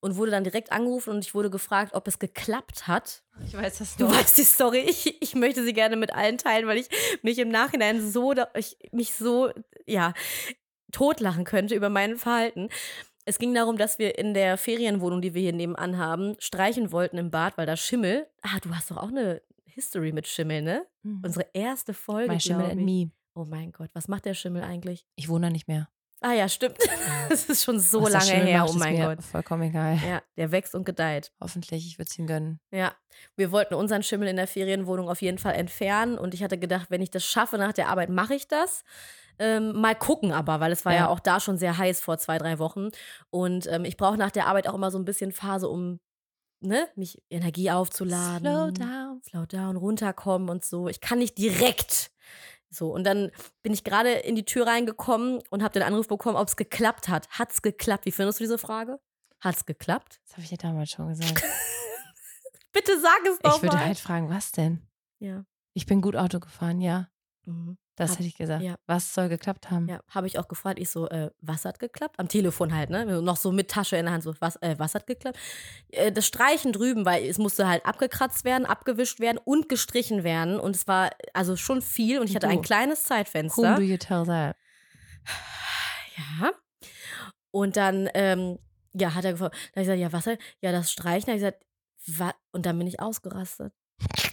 und 0.00 0.16
wurde 0.16 0.30
dann 0.30 0.44
direkt 0.44 0.72
angerufen 0.72 1.10
und 1.10 1.24
ich 1.24 1.34
wurde 1.34 1.50
gefragt, 1.50 1.94
ob 1.94 2.06
es 2.06 2.18
geklappt 2.18 2.86
hat. 2.86 3.22
Ich 3.46 3.54
weiß 3.54 3.78
das 3.78 3.96
Du 3.96 4.08
weißt 4.08 4.38
die 4.38 4.44
Story, 4.44 4.78
ich, 4.78 5.20
ich 5.20 5.34
möchte 5.34 5.64
sie 5.64 5.72
gerne 5.72 5.96
mit 5.96 6.14
allen 6.14 6.38
teilen, 6.38 6.66
weil 6.66 6.78
ich 6.78 6.88
mich 7.22 7.38
im 7.38 7.48
Nachhinein 7.48 8.06
so, 8.08 8.34
ich 8.54 8.76
mich 8.92 9.14
so, 9.14 9.50
ja, 9.86 10.14
totlachen 10.92 11.44
könnte 11.44 11.74
über 11.74 11.88
mein 11.88 12.16
Verhalten. 12.16 12.68
Es 13.24 13.38
ging 13.38 13.52
darum, 13.52 13.76
dass 13.76 13.98
wir 13.98 14.18
in 14.18 14.32
der 14.32 14.56
Ferienwohnung, 14.56 15.20
die 15.20 15.34
wir 15.34 15.42
hier 15.42 15.52
nebenan 15.52 15.98
haben, 15.98 16.36
streichen 16.38 16.92
wollten 16.92 17.18
im 17.18 17.30
Bad, 17.30 17.58
weil 17.58 17.66
da 17.66 17.76
Schimmel. 17.76 18.26
Ah, 18.40 18.58
du 18.62 18.74
hast 18.74 18.90
doch 18.90 18.96
auch 18.96 19.08
eine 19.08 19.42
History 19.66 20.12
mit 20.12 20.26
Schimmel, 20.26 20.62
ne? 20.62 20.86
Mhm. 21.02 21.22
Unsere 21.24 21.46
erste 21.52 21.92
Folge. 21.92 22.32
My 22.32 22.40
Schimmel 22.40 22.70
and. 22.70 22.80
Me. 22.80 23.10
Oh 23.34 23.44
mein 23.44 23.70
Gott, 23.72 23.90
was 23.92 24.08
macht 24.08 24.24
der 24.24 24.34
Schimmel 24.34 24.62
eigentlich? 24.62 25.06
Ich 25.14 25.28
wohne 25.28 25.48
da 25.48 25.50
nicht 25.50 25.68
mehr. 25.68 25.88
Ah 26.20 26.32
ja, 26.32 26.48
stimmt. 26.48 26.78
Das 27.28 27.44
ist 27.44 27.62
schon 27.62 27.78
so 27.78 28.02
Was 28.02 28.12
lange 28.12 28.24
Schimmel 28.24 28.46
her, 28.46 28.66
oh 28.66 28.72
mein 28.72 28.96
Gott. 28.96 29.22
Vollkommen 29.22 29.64
egal. 29.64 29.98
Ja, 29.98 30.22
der 30.38 30.50
wächst 30.50 30.74
und 30.74 30.84
gedeiht. 30.84 31.30
Hoffentlich, 31.42 31.86
ich 31.86 31.98
würde 31.98 32.08
es 32.10 32.18
ihm 32.18 32.26
gönnen. 32.26 32.58
Ja, 32.70 32.94
wir 33.36 33.52
wollten 33.52 33.74
unseren 33.74 34.02
Schimmel 34.02 34.28
in 34.28 34.36
der 34.36 34.46
Ferienwohnung 34.46 35.10
auf 35.10 35.20
jeden 35.20 35.36
Fall 35.36 35.54
entfernen 35.54 36.16
und 36.16 36.32
ich 36.32 36.42
hatte 36.42 36.58
gedacht, 36.58 36.86
wenn 36.90 37.02
ich 37.02 37.10
das 37.10 37.24
schaffe 37.24 37.58
nach 37.58 37.74
der 37.74 37.88
Arbeit, 37.88 38.08
mache 38.08 38.34
ich 38.34 38.48
das. 38.48 38.82
Ähm, 39.38 39.78
mal 39.78 39.94
gucken 39.94 40.32
aber, 40.32 40.58
weil 40.60 40.72
es 40.72 40.86
war 40.86 40.92
ja. 40.92 41.00
Ja. 41.00 41.08
auch 41.08 41.20
da 41.20 41.38
schon 41.38 41.58
sehr 41.58 41.76
heiß 41.76 42.00
vor 42.00 42.16
zwei, 42.16 42.38
drei 42.38 42.58
Wochen. 42.58 42.88
Und 43.30 43.66
ähm, 43.66 43.84
ich 43.84 43.98
brauche 43.98 44.16
nach 44.16 44.30
der 44.30 44.46
Arbeit 44.46 44.68
auch 44.68 44.74
immer 44.74 44.90
so 44.90 44.98
ein 44.98 45.04
bisschen 45.04 45.32
Phase, 45.32 45.68
um 45.68 46.00
ne, 46.60 46.88
mich 46.96 47.22
Energie 47.30 47.70
aufzuladen. 47.70 48.40
Slow 48.40 48.70
down. 48.72 49.22
Slow 49.28 49.46
down, 49.46 49.76
runterkommen 49.76 50.48
und 50.48 50.64
so. 50.64 50.88
Ich 50.88 51.00
kann 51.00 51.18
nicht 51.18 51.38
direkt. 51.38 52.10
So, 52.70 52.92
und 52.92 53.04
dann 53.04 53.30
bin 53.62 53.72
ich 53.72 53.84
gerade 53.84 54.12
in 54.12 54.34
die 54.34 54.44
Tür 54.44 54.66
reingekommen 54.66 55.42
und 55.50 55.62
habe 55.62 55.72
den 55.72 55.82
Anruf 55.82 56.08
bekommen, 56.08 56.36
ob 56.36 56.48
es 56.48 56.56
geklappt 56.56 57.08
hat. 57.08 57.28
Hat's 57.30 57.62
geklappt? 57.62 58.04
Wie 58.06 58.12
findest 58.12 58.40
du 58.40 58.44
diese 58.44 58.58
Frage? 58.58 59.00
Hat's 59.40 59.64
geklappt? 59.66 60.20
Das 60.26 60.32
habe 60.32 60.42
ich 60.42 60.50
ja 60.50 60.56
damals 60.56 60.90
schon 60.90 61.08
gesagt. 61.08 61.42
Bitte 62.72 63.00
sag 63.00 63.20
es 63.26 63.38
doch 63.38 63.56
ich 63.56 63.62
würde 63.62 63.76
mal. 63.76 63.86
halt 63.86 63.98
fragen, 63.98 64.28
was 64.28 64.52
denn? 64.52 64.82
ja. 65.18 65.44
Ich 65.74 65.86
bin 65.86 66.00
gut 66.00 66.16
Auto 66.16 66.40
gefahren, 66.40 66.80
ja. 66.80 67.08
Mhm. 67.44 67.78
Das 67.98 68.12
Hab- 68.12 68.18
hätte 68.18 68.28
ich 68.28 68.36
gesagt. 68.36 68.62
ja. 68.62 68.76
Was 68.86 69.12
soll 69.12 69.28
geklappt 69.28 69.70
haben? 69.70 69.88
Ja, 69.88 70.00
habe 70.08 70.26
ich 70.28 70.38
auch 70.38 70.46
gefragt. 70.48 70.78
Ich 70.78 70.88
so, 70.88 71.08
äh, 71.08 71.30
was 71.40 71.64
hat 71.64 71.78
geklappt? 71.80 72.14
Am 72.18 72.28
Telefon 72.28 72.72
halt, 72.74 72.90
ne? 72.90 73.20
Noch 73.20 73.36
so 73.36 73.50
mit 73.52 73.70
Tasche 73.70 73.96
in 73.96 74.04
der 74.06 74.14
Hand, 74.14 74.22
so, 74.22 74.34
was, 74.40 74.54
äh, 74.62 74.76
was 74.78 74.94
hat 74.94 75.06
geklappt? 75.06 75.36
Äh, 75.90 76.12
das 76.12 76.24
Streichen 76.26 76.72
drüben, 76.72 77.04
weil 77.04 77.24
es 77.24 77.38
musste 77.38 77.66
halt 77.68 77.84
abgekratzt 77.84 78.44
werden, 78.44 78.64
abgewischt 78.66 79.18
werden 79.20 79.38
und 79.44 79.68
gestrichen 79.68 80.22
werden. 80.24 80.60
Und 80.60 80.76
es 80.76 80.86
war 80.86 81.10
also 81.34 81.56
schon 81.56 81.82
viel 81.82 82.20
und 82.20 82.28
ich 82.30 82.36
hatte 82.36 82.46
Du. 82.46 82.52
ein 82.52 82.62
kleines 82.62 83.00
Whom 83.00 83.06
Zeitfenster. 83.08 83.74
do 83.74 83.82
you 83.82 83.96
tell 83.96 84.24
that? 84.24 84.56
Ja. 86.16 86.52
Und 87.50 87.76
dann, 87.76 88.08
ähm, 88.14 88.58
ja, 88.94 89.14
hat 89.14 89.24
er 89.24 89.32
gefragt, 89.32 89.54
dann 89.54 89.60
hab 89.60 89.76
ich 89.82 89.82
gesagt, 89.82 90.00
ja, 90.00 90.12
was? 90.12 90.26
hat- 90.26 90.38
Ja, 90.60 90.70
das 90.72 90.92
Streichen. 90.92 91.26
Dann 91.26 91.34
hab 91.44 91.54
ich 91.54 91.58
gesagt, 92.06 92.18
wa? 92.18 92.34
Und 92.52 92.64
dann 92.66 92.78
bin 92.78 92.86
ich 92.86 93.00
ausgerastet. 93.00 93.72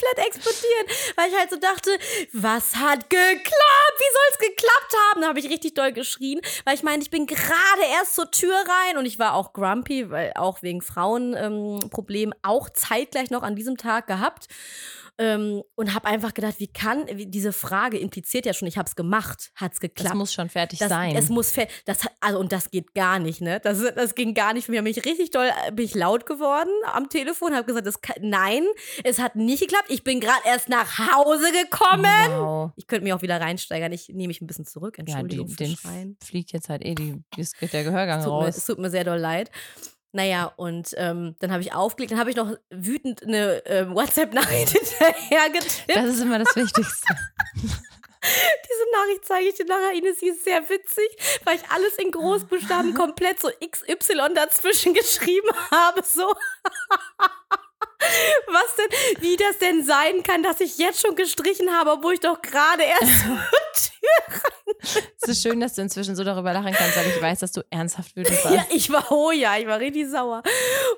Komplett 0.00 0.26
explodiert, 0.28 1.16
weil 1.16 1.28
ich 1.28 1.36
halt 1.36 1.50
so 1.50 1.56
dachte, 1.56 1.90
was 2.32 2.76
hat 2.76 3.10
geklappt? 3.10 3.98
Wie 3.98 4.12
soll 4.12 4.28
es 4.30 4.38
geklappt 4.38 4.94
haben? 5.08 5.20
Da 5.22 5.28
habe 5.28 5.40
ich 5.40 5.50
richtig 5.50 5.74
doll 5.74 5.92
geschrien, 5.92 6.40
weil 6.64 6.74
ich 6.74 6.84
meine, 6.84 7.02
ich 7.02 7.10
bin 7.10 7.26
gerade 7.26 7.82
erst 7.92 8.14
zur 8.14 8.30
Tür 8.30 8.54
rein 8.54 8.96
und 8.96 9.06
ich 9.06 9.18
war 9.18 9.34
auch 9.34 9.52
grumpy, 9.52 10.10
weil 10.10 10.32
auch 10.36 10.62
wegen 10.62 10.82
Frauenproblemen 10.82 12.34
auch 12.42 12.70
zeitgleich 12.70 13.30
noch 13.30 13.42
an 13.42 13.56
diesem 13.56 13.76
Tag 13.76 14.06
gehabt. 14.06 14.46
Ähm, 15.20 15.64
und 15.74 15.94
habe 15.94 16.06
einfach 16.06 16.32
gedacht, 16.32 16.54
wie 16.58 16.68
kann, 16.68 17.04
wie, 17.12 17.26
diese 17.26 17.52
Frage 17.52 17.98
impliziert 17.98 18.46
ja 18.46 18.52
schon, 18.54 18.68
ich 18.68 18.78
habe 18.78 18.88
es 18.88 18.94
gemacht, 18.94 19.50
hat 19.56 19.72
es 19.72 19.80
geklappt. 19.80 20.10
Das 20.10 20.16
muss 20.16 20.32
schon 20.32 20.48
fertig 20.48 20.78
Das, 20.78 20.88
sein. 20.90 21.16
Es 21.16 21.28
muss 21.28 21.50
fe- 21.50 21.66
das 21.86 22.04
hat- 22.04 22.12
also 22.20 22.38
und 22.38 22.52
das 22.52 22.70
geht 22.70 22.94
gar 22.94 23.18
nicht, 23.18 23.40
ne? 23.40 23.58
Das, 23.58 23.82
das 23.96 24.14
ging 24.14 24.32
gar 24.32 24.52
nicht 24.54 24.66
für 24.66 24.70
mich. 24.72 24.80
Bin 24.80 24.86
ich 24.96 25.04
richtig 25.04 25.30
doll, 25.30 25.50
äh, 25.66 25.72
bin 25.72 25.84
ich 25.86 25.96
laut 25.96 26.24
geworden 26.24 26.70
am 26.92 27.08
Telefon, 27.08 27.52
habe 27.52 27.64
gesagt, 27.66 27.86
das 27.86 28.00
kann, 28.00 28.14
nein, 28.20 28.64
es 29.02 29.18
hat 29.18 29.34
nicht 29.34 29.60
geklappt. 29.60 29.86
Ich 29.88 30.04
bin 30.04 30.20
gerade 30.20 30.38
erst 30.44 30.68
nach 30.68 30.98
Hause 31.12 31.50
gekommen. 31.50 32.04
wow. 32.30 32.70
Ich 32.76 32.86
könnte 32.86 33.02
mich 33.02 33.12
auch 33.12 33.22
wieder 33.22 33.40
reinsteigern. 33.40 33.90
Ich 33.90 34.08
nehme 34.10 34.28
mich 34.28 34.40
ein 34.40 34.46
bisschen 34.46 34.66
zurück. 34.66 34.98
Ja, 34.98 35.02
Entschuldigung 35.04 35.46
die, 35.48 35.52
für 35.54 35.64
den 35.64 35.76
Schreien. 35.76 36.16
fliegt 36.22 36.52
jetzt 36.52 36.68
halt 36.68 36.84
eh 36.84 36.94
die, 36.94 37.16
es 37.36 37.54
geht 37.54 37.72
der 37.72 37.82
Gehörgang 37.82 38.20
Es 38.20 38.24
tut, 38.24 38.34
mir, 38.34 38.44
raus. 38.46 38.56
es 38.56 38.66
tut 38.66 38.78
mir 38.78 38.90
sehr 38.90 39.02
doll 39.02 39.18
leid. 39.18 39.50
Naja, 40.12 40.52
und 40.56 40.94
ähm, 40.96 41.36
dann 41.38 41.52
habe 41.52 41.62
ich 41.62 41.74
aufgelegt, 41.74 42.12
dann 42.12 42.18
habe 42.18 42.30
ich 42.30 42.36
noch 42.36 42.56
wütend 42.70 43.22
eine 43.22 43.62
ähm, 43.66 43.94
WhatsApp-Nachricht 43.94 44.70
hinterher 44.72 45.50
getippt. 45.50 45.94
Das 45.94 46.06
ist 46.06 46.22
immer 46.22 46.38
das 46.38 46.56
Wichtigste. 46.56 47.14
Diese 48.22 48.90
Nachricht 48.92 49.24
zeige 49.24 49.48
ich 49.48 49.54
dir 49.54 49.66
nachher, 49.66 49.92
Ines, 49.92 50.18
sie 50.20 50.28
ist 50.28 50.44
sehr 50.44 50.68
witzig, 50.68 51.08
weil 51.44 51.56
ich 51.56 51.70
alles 51.70 51.94
in 51.96 52.10
Großbuchstaben 52.10 52.94
komplett 52.94 53.40
so 53.40 53.48
XY 53.48 54.34
dazwischen 54.34 54.94
geschrieben 54.94 55.48
habe, 55.70 56.02
so. 56.04 56.32
Was 58.00 58.76
denn, 58.76 59.22
wie 59.22 59.36
das 59.36 59.58
denn 59.58 59.84
sein 59.84 60.22
kann, 60.22 60.42
dass 60.42 60.60
ich 60.60 60.78
jetzt 60.78 61.00
schon 61.00 61.16
gestrichen 61.16 61.70
habe, 61.72 61.92
obwohl 61.92 62.14
ich 62.14 62.20
doch 62.20 62.40
gerade 62.40 62.82
erst 62.84 63.02
zur 63.24 63.36
Tür 63.74 64.42
Es 65.20 65.28
ist 65.28 65.42
schön, 65.42 65.60
dass 65.60 65.74
du 65.74 65.82
inzwischen 65.82 66.14
so 66.14 66.24
darüber 66.24 66.52
lachen 66.52 66.72
kannst, 66.72 66.96
weil 66.96 67.08
ich 67.08 67.20
weiß, 67.20 67.40
dass 67.40 67.52
du 67.52 67.62
ernsthaft 67.70 68.14
wütend 68.16 68.42
warst. 68.44 68.56
Ja, 68.56 68.66
ich 68.70 68.90
war, 68.90 69.10
oh 69.10 69.32
ja, 69.32 69.56
ich 69.58 69.66
war 69.66 69.80
richtig 69.80 70.08
sauer. 70.08 70.42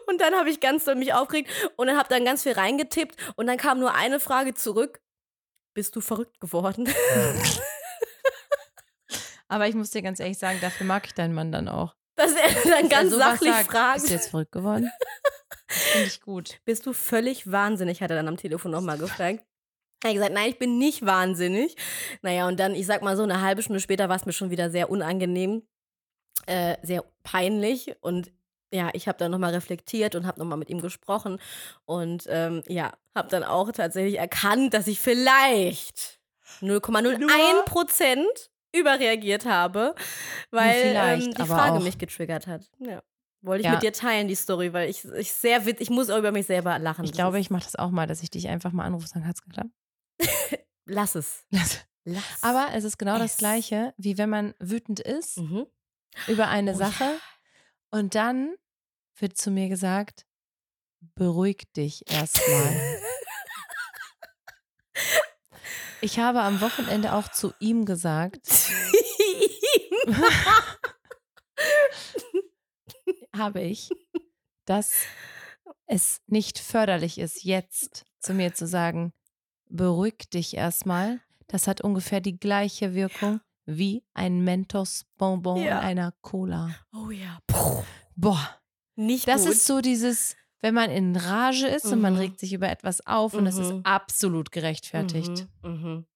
Und 0.07 0.21
dann 0.21 0.35
habe 0.35 0.51
ich 0.51 0.61
ganz 0.61 0.85
doll 0.85 0.97
mich 0.97 1.15
aufgeregt 1.15 1.51
und 1.77 1.87
dann 1.87 1.97
habe 1.97 2.09
dann 2.09 2.25
ganz 2.25 2.43
viel 2.43 2.53
reingetippt 2.53 3.17
und 3.37 3.47
dann 3.47 3.57
kam 3.57 3.81
nur 3.81 3.95
eine 3.95 4.21
Frage 4.21 4.55
zurück. 4.55 5.01
Bist 5.75 5.97
du 5.97 6.01
verrückt 6.01 6.41
geworden? 6.41 6.93
Aber 9.49 9.67
ich 9.67 9.75
muss 9.75 9.91
dir 9.91 10.03
ganz 10.03 10.21
ehrlich 10.21 10.39
sagen, 10.39 10.59
dafür 10.61 10.87
mag 10.87 11.07
ich 11.07 11.15
deinen 11.15 11.35
Mann 11.35 11.51
dann 11.51 11.69
auch. 11.69 11.97
Dass 12.17 12.33
er 12.33 12.49
dann 12.49 12.55
Dass 12.55 12.73
er 12.73 12.89
ganz 12.89 13.11
sowas 13.11 13.27
sachlich 13.27 13.53
sagt. 13.53 13.71
fragt. 13.71 13.95
Bist 13.95 14.09
du 14.11 14.15
jetzt 14.15 14.31
verrückt 14.31 14.53
geworden? 14.53 14.91
Finde 15.71 16.09
ich 16.09 16.21
gut. 16.21 16.61
Bist 16.65 16.87
du 16.87 16.93
völlig 16.93 17.51
wahnsinnig, 17.51 18.03
hat 18.03 18.11
er 18.11 18.17
dann 18.17 18.29
am 18.29 18.37
Telefon 18.37 18.73
nochmal 18.73 18.99
gefragt. 18.99 19.45
Er 20.03 20.11
hat 20.11 20.15
gesagt, 20.15 20.33
nein, 20.33 20.51
ich 20.51 20.59
bin 20.59 20.79
nicht 20.79 21.05
wahnsinnig. 21.05 21.77
Naja, 22.23 22.49
und 22.49 22.59
dann, 22.59 22.75
ich 22.75 22.87
sag 22.87 23.03
mal 23.03 23.17
so, 23.17 23.23
eine 23.23 23.43
halbe 23.43 23.63
Stunde 23.63 23.81
später 23.81 24.09
war 24.09 24.17
es 24.17 24.27
mir 24.27 24.33
schon 24.33 24.51
wieder 24.51 24.71
sehr 24.71 24.91
unangenehm, 24.91 25.63
äh, 26.47 26.77
sehr 26.83 27.05
peinlich. 27.23 27.95
Und 28.01 28.33
ja, 28.73 28.91
ich 28.95 29.09
habe 29.09 29.19
dann 29.19 29.31
nochmal 29.31 29.53
reflektiert 29.53 30.15
und 30.15 30.27
habe 30.27 30.39
nochmal 30.39 30.59
mit 30.59 30.71
ihm 30.71 30.81
gesprochen. 30.81 31.39
Und 31.85 32.25
ähm, 32.29 32.63
ja, 32.67 32.93
habe 33.15 33.29
dann 33.29 33.45
auch 33.45 33.71
tatsächlich 33.73 34.19
erkannt, 34.19 34.73
dass 34.73 34.87
ich 34.87 35.01
vielleicht 35.01 36.21
0,01 36.63 37.65
Prozent 37.65 38.51
überreagiert 38.73 39.45
habe, 39.47 39.95
weil 40.51 40.95
ähm, 40.97 41.35
die 41.35 41.45
Frage 41.45 41.81
mich 41.81 41.99
getriggert 41.99 42.47
hat. 42.47 42.71
Ja. 42.79 43.03
Wollte 43.43 43.61
ich 43.63 43.67
Ja. 43.67 43.73
mit 43.73 43.83
dir 43.83 43.93
teilen, 43.93 44.29
die 44.29 44.35
Story, 44.35 44.73
weil 44.73 44.91
ich, 44.91 45.05
ich 45.05 45.33
sehr 45.33 45.65
wit 45.67 45.81
ich 45.81 45.89
muss 45.91 46.11
auch 46.11 46.19
über 46.19 46.31
mich 46.33 46.47
selber 46.47 46.79
lachen. 46.79 47.05
Ich 47.05 47.11
Das 47.13 47.17
glaube, 47.17 47.41
ich 47.41 47.51
mache 47.51 47.65
das 47.65 47.77
auch 47.77 47.91
mal, 47.91 48.07
dass 48.07 48.23
ich 48.23 48.31
dich 48.31 48.49
einfach 48.49 48.73
mal 48.73 48.85
anrufe 48.85 49.05
und 49.05 49.09
sage, 49.09 49.27
hat's 49.27 49.43
geklappt? 49.43 49.71
Lass 50.87 51.15
es. 51.15 51.45
Lass. 52.05 52.43
Aber 52.43 52.69
es 52.75 52.85
ist 52.85 52.99
genau 52.99 53.19
das 53.19 53.33
Es. 53.33 53.37
Gleiche, 53.39 53.95
wie 53.97 54.19
wenn 54.19 54.29
man 54.31 54.55
wütend 54.59 55.01
ist 55.01 55.39
Mhm. 55.39 55.67
über 56.27 56.49
eine 56.49 56.73
Oh 56.75 56.77
Sache 56.79 57.19
und 57.91 58.15
dann 58.15 58.55
wird 59.19 59.37
zu 59.39 59.51
mir 59.51 59.69
gesagt, 59.69 60.27
beruhig 61.15 61.65
dich 61.77 62.11
erstmal. 62.11 62.99
Ich 66.03 66.19
habe 66.19 66.41
am 66.41 66.63
Wochenende 66.63 67.13
auch 67.13 67.29
zu 67.29 67.53
ihm 67.61 67.85
gesagt, 67.85 68.49
habe 73.37 73.61
ich, 73.61 73.89
dass 74.65 75.05
es 75.87 76.21
nicht 76.27 76.59
förderlich 76.59 77.19
ist, 77.19 77.45
jetzt 77.45 78.05
zu 78.21 78.35
mir 78.35 78.55
zu 78.55 78.67
sagen, 78.67 79.13
beruhig 79.69 80.29
dich 80.33 80.55
erstmal. 80.57 81.21
das 81.47 81.67
hat 81.67 81.81
ungefähr 81.81 82.21
die 82.21 82.39
gleiche 82.39 82.95
Wirkung 82.95 83.41
wie 83.67 84.05
ein 84.15 84.45
Mentos-Bonbon 84.45 85.57
Ja. 85.63 85.79
in 85.81 85.85
einer 85.85 86.13
Cola. 86.21 86.71
Oh 86.95 87.11
ja. 87.11 87.39
Boah, 88.15 88.57
Nicht 88.95 89.27
das 89.27 89.45
gut. 89.45 89.53
ist 89.55 89.67
so 89.67 89.81
dieses, 89.81 90.37
wenn 90.61 90.75
man 90.75 90.91
in 90.91 91.17
Rage 91.17 91.67
ist 91.67 91.87
und 91.87 92.01
man 92.01 92.13
Mhm. 92.15 92.19
regt 92.21 92.39
sich 92.41 92.53
über 92.53 92.69
etwas 92.71 93.05
auf 93.07 93.35
und 93.35 93.47
das 93.47 93.57
ist 93.59 93.73
Mhm. 93.73 93.81
absolut 93.83 94.53
gerechtfertigt. 94.53 95.49
Mhm. 95.65 96.07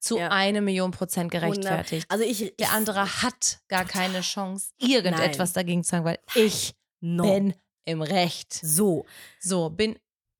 Zu 0.00 0.18
Ja. 0.18 0.28
eine 0.28 0.60
Million 0.60 0.92
Prozent 0.92 1.30
gerechtfertigt. 1.32 2.06
Also 2.08 2.24
ich, 2.24 2.42
ich 2.42 2.56
Der 2.56 2.72
andere 2.72 3.22
hat 3.22 3.60
gar 3.68 3.84
keine 3.84 4.20
Chance, 4.20 4.70
irgendetwas 4.78 5.54
Nein. 5.54 5.64
dagegen 5.64 5.84
zu 5.84 5.90
sagen, 5.90 6.04
weil 6.04 6.18
ich 6.34 6.74
no. 7.00 7.24
bin 7.24 7.54
im 7.84 8.02
Recht. 8.02 8.52
so. 8.52 9.06
So, 9.40 9.70
bin, 9.70 9.98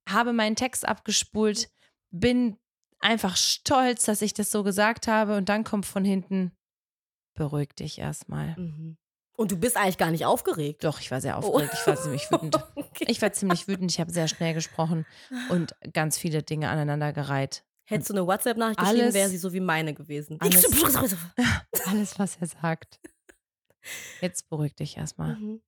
habe 0.08 0.32
meinen 0.32 0.54
Text 0.56 0.86
abgespult, 0.86 1.70
bin 2.10 2.56
einfach 3.00 3.36
stolz, 3.36 4.04
dass 4.04 4.22
ich 4.22 4.34
das 4.34 4.50
so 4.50 4.62
gesagt 4.62 5.08
habe 5.08 5.36
und 5.36 5.48
dann 5.48 5.64
kommt 5.64 5.86
von 5.86 6.04
hinten, 6.04 6.52
beruhig 7.34 7.74
dich 7.74 7.98
erstmal. 7.98 8.56
Mhm. 8.58 8.96
Und 9.36 9.52
du 9.52 9.56
bist 9.56 9.76
eigentlich 9.76 9.98
gar 9.98 10.10
nicht 10.10 10.24
aufgeregt. 10.26 10.82
Doch, 10.82 10.98
ich 11.00 11.12
war 11.12 11.20
sehr 11.20 11.38
aufgeregt, 11.38 11.72
ich 11.72 11.86
war 11.86 11.96
ziemlich 11.96 12.22
wütend. 12.30 12.56
Okay. 12.74 13.04
Ich 13.06 13.22
war 13.22 13.32
ziemlich 13.32 13.68
wütend, 13.68 13.92
ich 13.92 14.00
habe 14.00 14.10
sehr 14.10 14.26
schnell 14.26 14.52
gesprochen 14.52 15.06
und 15.48 15.76
ganz 15.92 16.18
viele 16.18 16.42
Dinge 16.42 16.68
aneinandergereiht. 16.68 17.64
Hättest 17.88 18.10
du 18.10 18.14
eine 18.14 18.26
WhatsApp-Nachricht 18.26 18.78
geschrieben, 18.80 19.14
wäre 19.14 19.28
sie 19.28 19.38
so 19.38 19.52
wie 19.52 19.60
meine 19.60 19.94
gewesen. 19.94 20.38
Alles- 20.40 20.64
Alles, 21.86 22.18
was 22.18 22.36
er 22.36 22.46
sagt. 22.46 23.00
Jetzt 24.20 24.48
beruhig 24.48 24.74
dich 24.74 24.96
erstmal. 24.96 25.36
Mhm. 25.36 25.60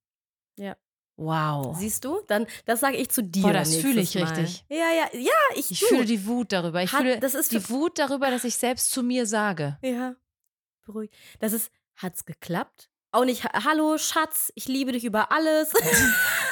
Wow. 1.17 1.77
Siehst 1.77 2.03
du? 2.05 2.21
Dann, 2.27 2.47
das 2.65 2.79
sage 2.79 2.97
ich 2.97 3.09
zu 3.09 3.21
dir. 3.23 3.43
Boah, 3.43 3.53
das 3.53 3.75
fühle 3.75 4.01
ich 4.01 4.15
Mal. 4.15 4.23
richtig. 4.23 4.65
Ja, 4.69 4.91
ja, 4.91 5.07
ja, 5.13 5.31
ich, 5.55 5.69
Ich 5.69 5.83
fühle 5.83 6.05
die 6.05 6.25
Wut 6.25 6.51
darüber. 6.51 6.81
Ich 6.81 6.91
Hat- 6.93 7.01
fühle 7.01 7.19
das 7.19 7.35
ist 7.35 7.51
die 7.51 7.69
Wut 7.69 7.99
darüber, 7.99 8.31
dass 8.31 8.43
ich 8.43 8.55
selbst 8.55 8.89
zu 8.91 9.03
mir 9.03 9.27
sage. 9.27 9.77
Ja, 9.83 10.15
beruhig. 10.85 11.11
Das 11.39 11.53
ist, 11.53 11.71
hat's 11.95 12.25
geklappt? 12.25 12.89
Auch 13.11 13.25
nicht, 13.25 13.43
ha- 13.43 13.65
hallo 13.65 13.97
Schatz, 13.99 14.51
ich 14.55 14.67
liebe 14.67 14.93
dich 14.93 15.03
über 15.03 15.31
alles. 15.31 15.73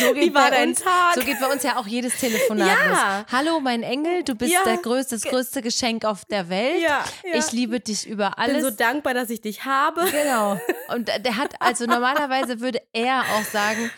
So 0.00 0.14
Wie 0.14 0.34
war 0.34 0.50
bei 0.50 0.62
uns, 0.64 0.80
Tag? 0.80 1.14
So 1.14 1.20
geht 1.22 1.40
bei 1.40 1.46
uns 1.46 1.62
ja 1.62 1.76
auch 1.78 1.86
jedes 1.86 2.18
Telefonat 2.18 2.66
Ja. 2.68 2.88
los. 3.20 3.26
Hallo, 3.32 3.60
mein 3.60 3.82
Engel, 3.82 4.22
du 4.24 4.34
bist 4.34 4.52
Ja. 4.52 4.60
der 4.64 4.76
größte, 4.78 5.16
das 5.16 5.24
größte 5.24 5.62
Geschenk 5.62 6.04
auf 6.04 6.24
der 6.24 6.48
Welt. 6.48 6.82
ja. 6.82 7.04
Ich 7.34 7.52
liebe 7.52 7.80
dich 7.80 8.06
über 8.06 8.30
bin 8.30 8.38
alles. 8.38 8.62
so 8.64 8.70
dankbar, 8.70 9.14
dass 9.14 9.30
ich 9.30 9.40
dich 9.40 9.64
habe. 9.64 10.04
Genau. 10.10 10.60
Und 10.94 11.08
der 11.08 11.36
hat, 11.36 11.54
also 11.60 11.86
normalerweise 11.86 12.60
würde 12.60 12.80
er 12.92 13.20
auch 13.36 13.44
sagen, 13.44 13.90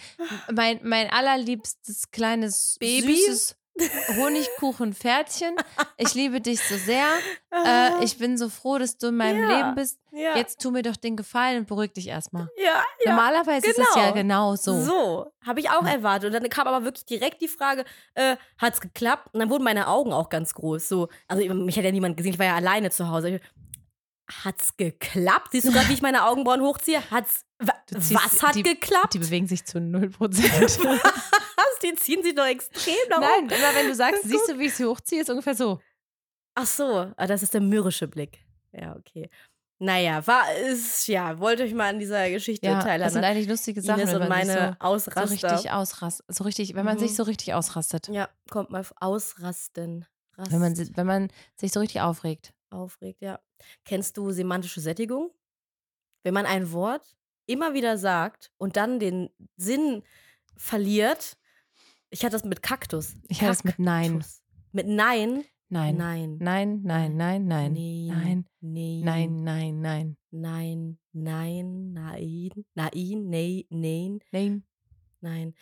mein, 0.53 0.81
mein 0.83 1.11
allerliebstes 1.11 2.11
kleines 2.11 2.77
Baby? 2.81 3.17
süßes 3.17 3.57
Honigkuchenpferdchen. 4.17 5.55
Ich 5.97 6.15
liebe 6.15 6.41
dich 6.41 6.61
so 6.63 6.77
sehr. 6.77 7.07
Äh, 7.51 8.05
ich 8.05 8.19
bin 8.19 8.37
so 8.37 8.51
froh, 8.51 8.77
dass 8.79 8.99
du 8.99 9.07
in 9.09 9.17
meinem 9.17 9.43
Ja. 9.43 9.57
Leben 9.57 9.75
bist. 9.75 9.99
ja, 10.13 10.37
Jetzt 10.37 10.61
tu 10.61 10.71
mir 10.71 10.83
doch 10.83 10.97
den 10.97 11.17
Gefallen 11.17 11.61
und 11.61 11.67
beruhig 11.67 11.93
dich 11.95 12.07
erstmal. 12.07 12.49
ja, 12.63 12.85
ja. 13.05 13.11
Normalerweise 13.13 13.67
ist 13.69 13.79
es 13.79 13.87
ja 13.97 14.11
genau. 14.11 14.53
genau 14.53 14.57
so. 14.57 14.81
So, 14.83 15.33
habe 15.45 15.59
ich 15.61 15.71
auch 15.71 15.85
erwartet. 15.85 16.33
Und 16.33 16.41
dann 16.41 16.51
kam 16.51 16.69
aber 16.69 16.85
wirklich 16.85 17.07
direkt 17.07 17.41
die 17.41 17.49
Frage, 17.49 17.85
äh, 18.15 18.37
hat's 18.59 18.81
geklappt? 18.83 19.31
Und 19.33 19.41
dann 19.41 19.49
wurden 19.51 19.65
meine 19.65 19.89
Augen 19.89 20.13
auch 20.13 20.29
ganz 20.29 20.53
groß. 20.55 20.89
So, 20.89 21.09
also 21.27 21.43
mich 21.55 21.77
hat 21.79 21.85
ja 21.85 21.91
niemand 21.91 22.19
gesehen, 22.19 22.35
ich 22.35 22.39
war 22.39 22.47
ja 22.47 22.55
alleine 22.57 22.91
zu 22.91 23.09
Hause. 23.09 23.31
Ich, 23.31 23.43
Hat's 24.45 24.77
geklappt? 24.77 25.49
Siehst 25.53 25.67
du 25.69 25.73
gerade, 25.73 25.89
wie 25.89 25.95
ich 25.95 26.03
meine 26.03 26.27
Augenbrauen 26.27 26.61
hochziehe? 26.61 27.03
Hat's, 27.11 27.47
wa, 27.59 27.73
was 27.91 28.43
hat 28.43 28.55
die- 28.57 28.63
geklappt? 28.63 29.15
Die 29.15 29.19
bewegen 29.21 29.47
sich 29.47 29.65
zu 29.65 29.79
0%. 29.79 30.11
was? 31.59 31.79
Die 31.83 31.95
ziehen 31.95 32.23
sich 32.23 32.35
doch 32.35 32.47
extrem 32.47 32.95
nach 33.11 33.21
Nein, 33.21 33.45
oben. 33.45 33.51
immer 33.51 33.75
wenn 33.75 33.89
du 33.89 33.95
sagst, 33.95 34.23
siehst 34.25 34.49
du, 34.49 34.59
wie 34.59 34.67
ich 34.67 34.75
sie 34.75 34.85
hochziehe, 34.87 35.21
ist 35.23 35.31
ungefähr 35.31 35.55
so. 35.55 35.81
Ach 36.55 36.67
so, 36.67 37.13
ah, 37.17 37.27
das 37.27 37.43
ist 37.43 37.55
der 37.55 37.61
mürrische 37.61 38.09
Blick. 38.09 38.39
Ja, 38.73 38.97
okay. 38.97 39.29
Naja, 39.81 40.27
war, 40.27 40.53
ist, 40.57 41.07
ja, 41.07 41.39
wollte 41.39 41.63
euch 41.63 41.73
mal 41.73 41.91
an 41.91 42.01
dieser 42.01 42.29
Geschichte 42.31 42.67
Ja, 42.67 42.81
teilhaben. 42.83 43.01
das 43.05 43.13
sind 43.13 43.21
ne? 43.23 43.29
eigentlich 43.29 43.49
lustige 43.49 43.81
Sachen, 43.81 44.01
Ines 44.01 44.13
wenn 44.13 44.29
man 44.29 44.45
sich 44.45 44.57
meine 44.57 44.77
so, 44.83 45.11
so 45.11 45.21
richtig 45.49 45.71
ausrastet. 45.71 46.27
So 46.35 46.43
richtig, 46.45 46.75
wenn 46.75 46.85
man 46.85 46.99
sich 46.99 47.13
Mhm. 47.13 47.15
so 47.15 47.23
richtig 47.23 47.55
ausrastet. 47.55 48.09
ja, 48.09 48.29
kommt 48.51 48.71
mal 48.71 48.85
ausrasten. 48.99 50.05
Rast, 50.37 50.51
Wenn 50.53 50.59
man, 50.61 50.77
wenn 50.97 51.07
man 51.07 51.29
sich 51.57 51.71
so 51.73 51.79
richtig 51.81 52.01
aufregt. 52.01 52.53
aufregt, 52.71 53.21
ja. 53.23 53.39
Kennst 53.85 54.17
du 54.17 54.33
semantische 54.33 54.81
Sättigung? 54.81 55.31
Wenn 56.25 56.35
man 56.35 56.45
ein 56.47 56.73
Wort 56.73 57.17
immer 57.47 57.73
wieder 57.73 57.99
sagt 57.99 58.51
und 58.59 58.77
dann 58.77 58.99
den 58.99 59.31
Sinn 59.57 60.03
verliert. 60.57 61.38
Ich 62.11 62.25
hatte 62.25 62.33
das 62.33 62.45
mit 62.45 62.63
Kaktus. 62.63 63.17
Ich 63.29 63.41
hatte 63.41 63.51
das 63.53 63.65
mit 63.65 63.79
Nein. 63.79 64.25
Mit 64.73 64.87
Nein? 64.87 65.45
Nein. 65.71 65.97
Nein. 65.97 66.39
Nein, 66.41 66.83
nein, 66.83 67.17
nein, 67.17 67.47
nein. 67.47 67.73
Nee, 67.73 68.09
nein. 68.09 68.47
Nein, 68.61 69.43
nein, 69.45 69.81
nein. 69.81 70.17
Nein, 70.31 70.99
nein, 71.13 71.93
nein, 71.93 72.27
nein, 72.75 72.99
nein, 73.21 73.63
nein. 73.71 74.23
Nein. 74.31 74.65
Nein. 75.21 75.55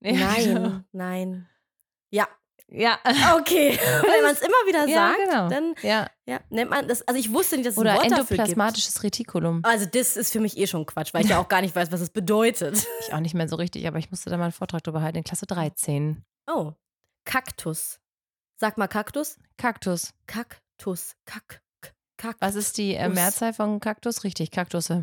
Nein, 0.00 0.84
nein. 0.92 1.46
Äh, 2.10 2.16
ja, 2.16 2.28
ja. 2.68 2.98
okay. 3.38 3.78
Wenn 4.02 4.22
man 4.22 4.32
es 4.34 4.40
immer 4.40 4.56
wieder 4.66 4.86
Ja, 4.88 5.08
sagt, 5.08 5.18
genau. 5.24 5.48
dann 5.48 5.74
Ja. 5.82 6.08
ja, 6.26 6.40
nennt 6.50 6.70
man 6.70 6.88
das. 6.88 7.06
Also 7.06 7.20
ich 7.20 7.32
wusste 7.32 7.56
nicht, 7.56 7.66
dass 7.66 7.74
es 7.74 7.78
Oder 7.78 7.92
ein 7.92 7.96
Wort 7.98 8.10
dafür 8.10 8.22
gibt. 8.22 8.30
endoplasmatisches 8.40 9.02
Retikulum. 9.02 9.60
Also 9.64 9.86
das 9.86 10.16
ist 10.16 10.32
für 10.32 10.40
mich 10.40 10.56
eh 10.58 10.66
schon 10.66 10.84
Quatsch, 10.86 11.12
weil 11.14 11.22
ich 11.24 11.30
ja 11.30 11.38
auch 11.40 11.48
gar 11.48 11.60
nicht 11.60 11.76
weiß, 11.76 11.92
was 11.92 12.00
es 12.00 12.10
bedeutet. 12.10 12.86
Ich 13.06 13.12
auch 13.14 13.20
nicht 13.20 13.34
mehr 13.34 13.48
so 13.48 13.56
richtig, 13.56 13.86
aber 13.86 13.98
ich 13.98 14.10
musste 14.10 14.30
da 14.30 14.36
mal 14.38 14.44
einen 14.44 14.52
Vortrag 14.52 14.82
drüber 14.82 15.02
halten 15.02 15.18
in 15.18 15.24
Klasse 15.24 15.46
13. 15.46 16.24
Oh, 16.46 16.72
Kaktus. 17.24 18.00
Sag 18.56 18.78
mal 18.78 18.88
Kaktus. 18.88 19.36
Kaktus. 19.56 20.12
Kaktus. 20.26 21.14
Kak. 21.26 21.60
K- 21.80 21.90
Kaktus. 22.16 22.40
Was 22.40 22.54
ist 22.54 22.78
die 22.78 22.94
äh. 22.94 23.08
Mehrzahl 23.08 23.52
von 23.52 23.78
Kaktus? 23.80 24.24
Richtig, 24.24 24.50
Kaktusse. 24.50 25.02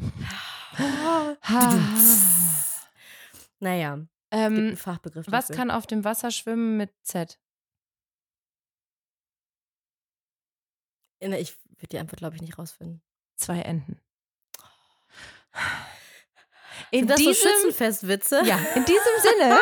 Naja, 3.59 3.95
gibt 3.97 4.07
ähm, 4.32 4.78
Fachbegriff 4.78 5.26
was 5.30 5.47
dafür. 5.47 5.55
kann 5.59 5.72
auf 5.72 5.86
dem 5.88 6.03
Wasser 6.03 6.32
schwimmen 6.32 6.78
mit 6.78 6.91
Z? 7.03 7.38
Ich 11.22 11.55
würde 11.67 11.88
die 11.91 11.99
Antwort, 11.99 12.17
glaube 12.19 12.36
ich, 12.36 12.41
nicht 12.41 12.57
rausfinden. 12.57 13.01
Zwei 13.36 13.59
Enten. 13.61 13.99
In 16.91 17.07
das 17.07 17.19
so 17.19 17.30
diesem, 17.30 17.47
Schützenfestwitze? 17.49 18.41
ja, 18.45 18.57
in 18.76 18.86
diesem 18.86 18.99
Sinne 19.22 19.57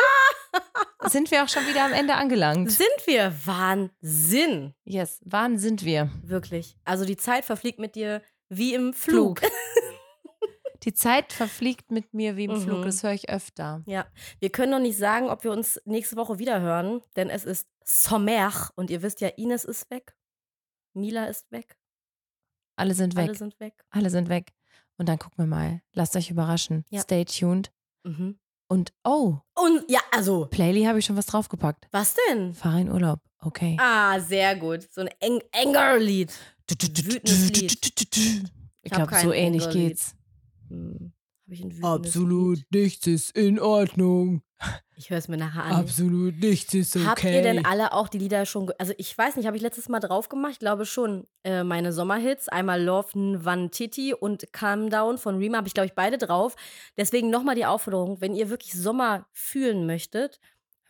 sind 1.10 1.30
wir 1.30 1.44
auch 1.44 1.48
schon 1.48 1.66
wieder 1.66 1.84
am 1.84 1.92
Ende 1.92 2.14
angelangt. 2.14 2.70
Sind 2.70 2.88
wir? 3.06 3.32
Wahnsinn. 3.44 4.74
Yes, 4.84 5.20
wann 5.24 5.58
sind 5.58 5.84
wir? 5.84 6.10
Wirklich. 6.22 6.76
Also 6.84 7.04
die 7.04 7.16
Zeit 7.16 7.44
verfliegt 7.44 7.78
mit 7.78 7.94
dir 7.94 8.22
wie 8.48 8.74
im 8.74 8.92
Flug. 8.94 9.40
Die 10.84 10.94
Zeit 10.94 11.34
verfliegt 11.34 11.90
mit 11.90 12.14
mir 12.14 12.38
wie 12.38 12.44
im 12.44 12.52
Mhm. 12.52 12.62
Flug, 12.62 12.84
das 12.86 13.02
höre 13.02 13.12
ich 13.12 13.28
öfter. 13.28 13.82
Ja, 13.84 14.06
wir 14.38 14.48
können 14.48 14.70
noch 14.72 14.78
nicht 14.78 14.96
sagen, 14.96 15.28
ob 15.28 15.44
wir 15.44 15.52
uns 15.52 15.78
nächste 15.84 16.16
Woche 16.16 16.38
wieder 16.38 16.62
hören, 16.62 17.02
denn 17.16 17.28
es 17.28 17.44
ist 17.44 17.68
Sommer 17.84 18.70
und 18.76 18.88
ihr 18.88 19.02
wisst 19.02 19.20
ja, 19.20 19.28
Ines 19.28 19.66
ist 19.66 19.90
weg, 19.90 20.14
Mila 20.94 21.26
ist 21.26 21.50
weg, 21.50 21.76
Alle 22.76 22.94
sind 22.94 23.16
weg. 23.16 23.28
alle 23.28 23.36
sind 23.38 23.60
weg. 23.60 23.74
Alle 23.90 24.10
sind 24.10 24.28
weg. 24.28 24.52
Und 24.96 25.08
dann 25.08 25.18
gucken 25.18 25.38
wir 25.38 25.46
mal. 25.46 25.82
Lasst 25.92 26.14
euch 26.16 26.30
überraschen. 26.30 26.84
Ja. 26.90 27.00
Stay 27.00 27.24
tuned. 27.24 27.72
Mhm. 28.04 28.38
Und 28.68 28.92
oh, 29.04 29.38
Und 29.54 29.84
ja, 29.90 30.00
also, 30.12 30.46
Playly 30.46 30.84
habe 30.84 30.98
ich 30.98 31.04
schon 31.04 31.16
was 31.16 31.26
draufgepackt. 31.26 31.88
was 31.90 32.14
denn? 32.28 32.54
Fahre 32.54 32.80
in 32.82 32.90
Urlaub. 32.90 33.20
Okay. 33.40 33.76
Ah, 33.80 34.20
sehr 34.20 34.54
gut. 34.56 34.86
So 34.92 35.00
ein 35.00 35.08
Eng 35.20 35.40
Anger-Lied. 35.52 36.32
Ich 38.82 38.90
glaube, 38.92 39.06
kein 39.10 39.24
so 39.24 39.32
ähnlich 39.32 39.68
geht's. 39.70 40.14
Hm. 40.68 41.12
Lied? 41.46 42.66
nichts 42.70 43.06
ist 43.06 43.36
in 43.36 43.58
Ordnung. 43.58 44.42
Ich 44.96 45.08
höre 45.08 45.16
es 45.16 45.28
mir 45.28 45.38
nachher 45.38 45.64
an. 45.64 45.72
Absolut 45.72 46.38
nichts 46.38 46.74
ist 46.74 46.94
okay. 46.94 47.06
Habt 47.06 47.24
ihr 47.24 47.42
denn 47.42 47.64
alle 47.64 47.94
auch 47.94 48.08
die 48.08 48.18
Lieder 48.18 48.44
schon, 48.44 48.70
also 48.78 48.92
ich 48.98 49.16
weiß 49.16 49.36
nicht, 49.36 49.46
habe 49.46 49.56
ich 49.56 49.62
letztes 49.62 49.88
Mal 49.88 50.00
drauf 50.00 50.28
gemacht? 50.28 50.52
Ich 50.52 50.58
glaube 50.58 50.84
schon. 50.84 51.26
Äh, 51.42 51.64
meine 51.64 51.94
Sommerhits, 51.94 52.50
einmal 52.50 52.82
Love 52.82 53.18
Nvantiti 53.18 54.12
und 54.12 54.52
Calm 54.52 54.90
Down 54.90 55.16
von 55.16 55.38
Rima, 55.38 55.56
habe 55.56 55.68
ich 55.68 55.72
glaube 55.72 55.86
ich 55.86 55.94
beide 55.94 56.18
drauf. 56.18 56.54
Deswegen 56.98 57.30
nochmal 57.30 57.54
die 57.54 57.64
Aufforderung, 57.64 58.20
wenn 58.20 58.34
ihr 58.34 58.50
wirklich 58.50 58.74
Sommer 58.74 59.26
fühlen 59.32 59.86
möchtet, 59.86 60.38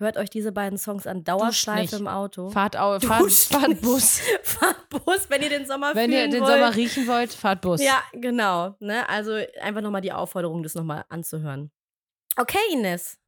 hört 0.01 0.17
euch 0.17 0.29
diese 0.29 0.51
beiden 0.51 0.77
Songs 0.77 1.07
an, 1.07 1.23
Dauerschleife 1.23 1.95
im 1.97 2.09
Auto. 2.09 2.51
Fahrt, 2.51 2.77
au, 2.77 2.99
fahrt, 2.99 3.31
fahrt 3.31 3.81
Bus. 3.81 4.21
Fahrt 4.43 4.89
Bus, 4.89 5.27
wenn 5.29 5.43
ihr 5.43 5.51
den 5.51 5.67
Sommer 5.67 5.95
Wenn 5.95 6.11
ihr 6.11 6.29
den 6.29 6.41
wollt. 6.41 6.51
Sommer 6.51 6.75
riechen 6.75 7.07
wollt, 7.07 7.33
fahrt 7.33 7.61
Bus. 7.61 7.81
Ja, 7.81 8.03
genau. 8.13 8.75
Ne? 8.81 9.09
Also 9.09 9.39
einfach 9.63 9.83
nochmal 9.83 10.01
die 10.01 10.13
Aufforderung, 10.13 10.65
das 10.65 10.75
nochmal 10.75 11.05
anzuhören. 11.09 11.71
Okay, 12.37 12.59
Ines. 12.73 13.20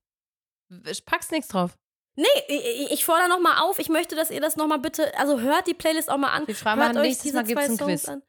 Packst 1.06 1.32
nichts 1.32 1.48
drauf. 1.48 1.76
Nee, 2.14 2.26
ich, 2.48 2.90
ich 2.92 3.04
fordere 3.04 3.28
nochmal 3.28 3.58
auf. 3.62 3.78
Ich 3.78 3.88
möchte, 3.88 4.14
dass 4.14 4.30
ihr 4.30 4.40
das 4.40 4.56
nochmal 4.56 4.78
bitte, 4.78 5.16
also 5.18 5.40
hört 5.40 5.66
die 5.66 5.74
Playlist 5.74 6.10
auch 6.10 6.18
mal 6.18 6.28
an. 6.32 6.46
Wir 6.46 6.54
fragen 6.54 6.80
Hört 6.82 6.94
mal, 6.94 7.00
euch 7.00 7.06
nächstes 7.08 7.22
diese 7.24 7.36
Mal 7.36 7.44
gibt 7.44 7.58
es 7.60 7.66
zwei 7.66 7.72
ein 7.72 7.78
Songs 7.78 8.02
Quiz. 8.02 8.08
an. 8.08 8.22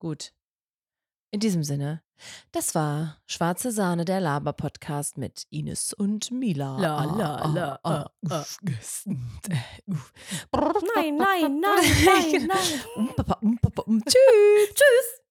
Gut. 0.00 0.32
In 1.30 1.40
diesem 1.40 1.64
Sinne, 1.64 2.02
das 2.52 2.74
war 2.74 3.16
Schwarze 3.26 3.70
Sahne, 3.72 4.04
der 4.04 4.20
Laber-Podcast 4.20 5.16
mit 5.16 5.46
Ines 5.50 5.94
und 5.94 6.30
Mila. 6.30 6.78
La, 6.78 7.04
la, 7.04 7.34
Ah, 7.36 7.48
la, 7.48 7.72
ah, 7.72 7.80
ah, 7.84 7.90
ah, 7.90 8.10
ah. 8.30 8.40
uff, 8.40 8.58
ges- 8.62 9.06
äh, 9.48 9.90
uff. 9.90 10.12
Nein, 10.94 11.16
nein, 11.16 11.16
nein, 11.60 11.60
nein, 12.04 12.46
nein. 12.46 12.80
Um, 12.96 13.14
papa, 13.16 13.38
um, 13.40 13.58
papa, 13.58 13.82
um. 13.82 14.00
Tschüss. 14.04 14.74
Tschüss. 14.74 15.23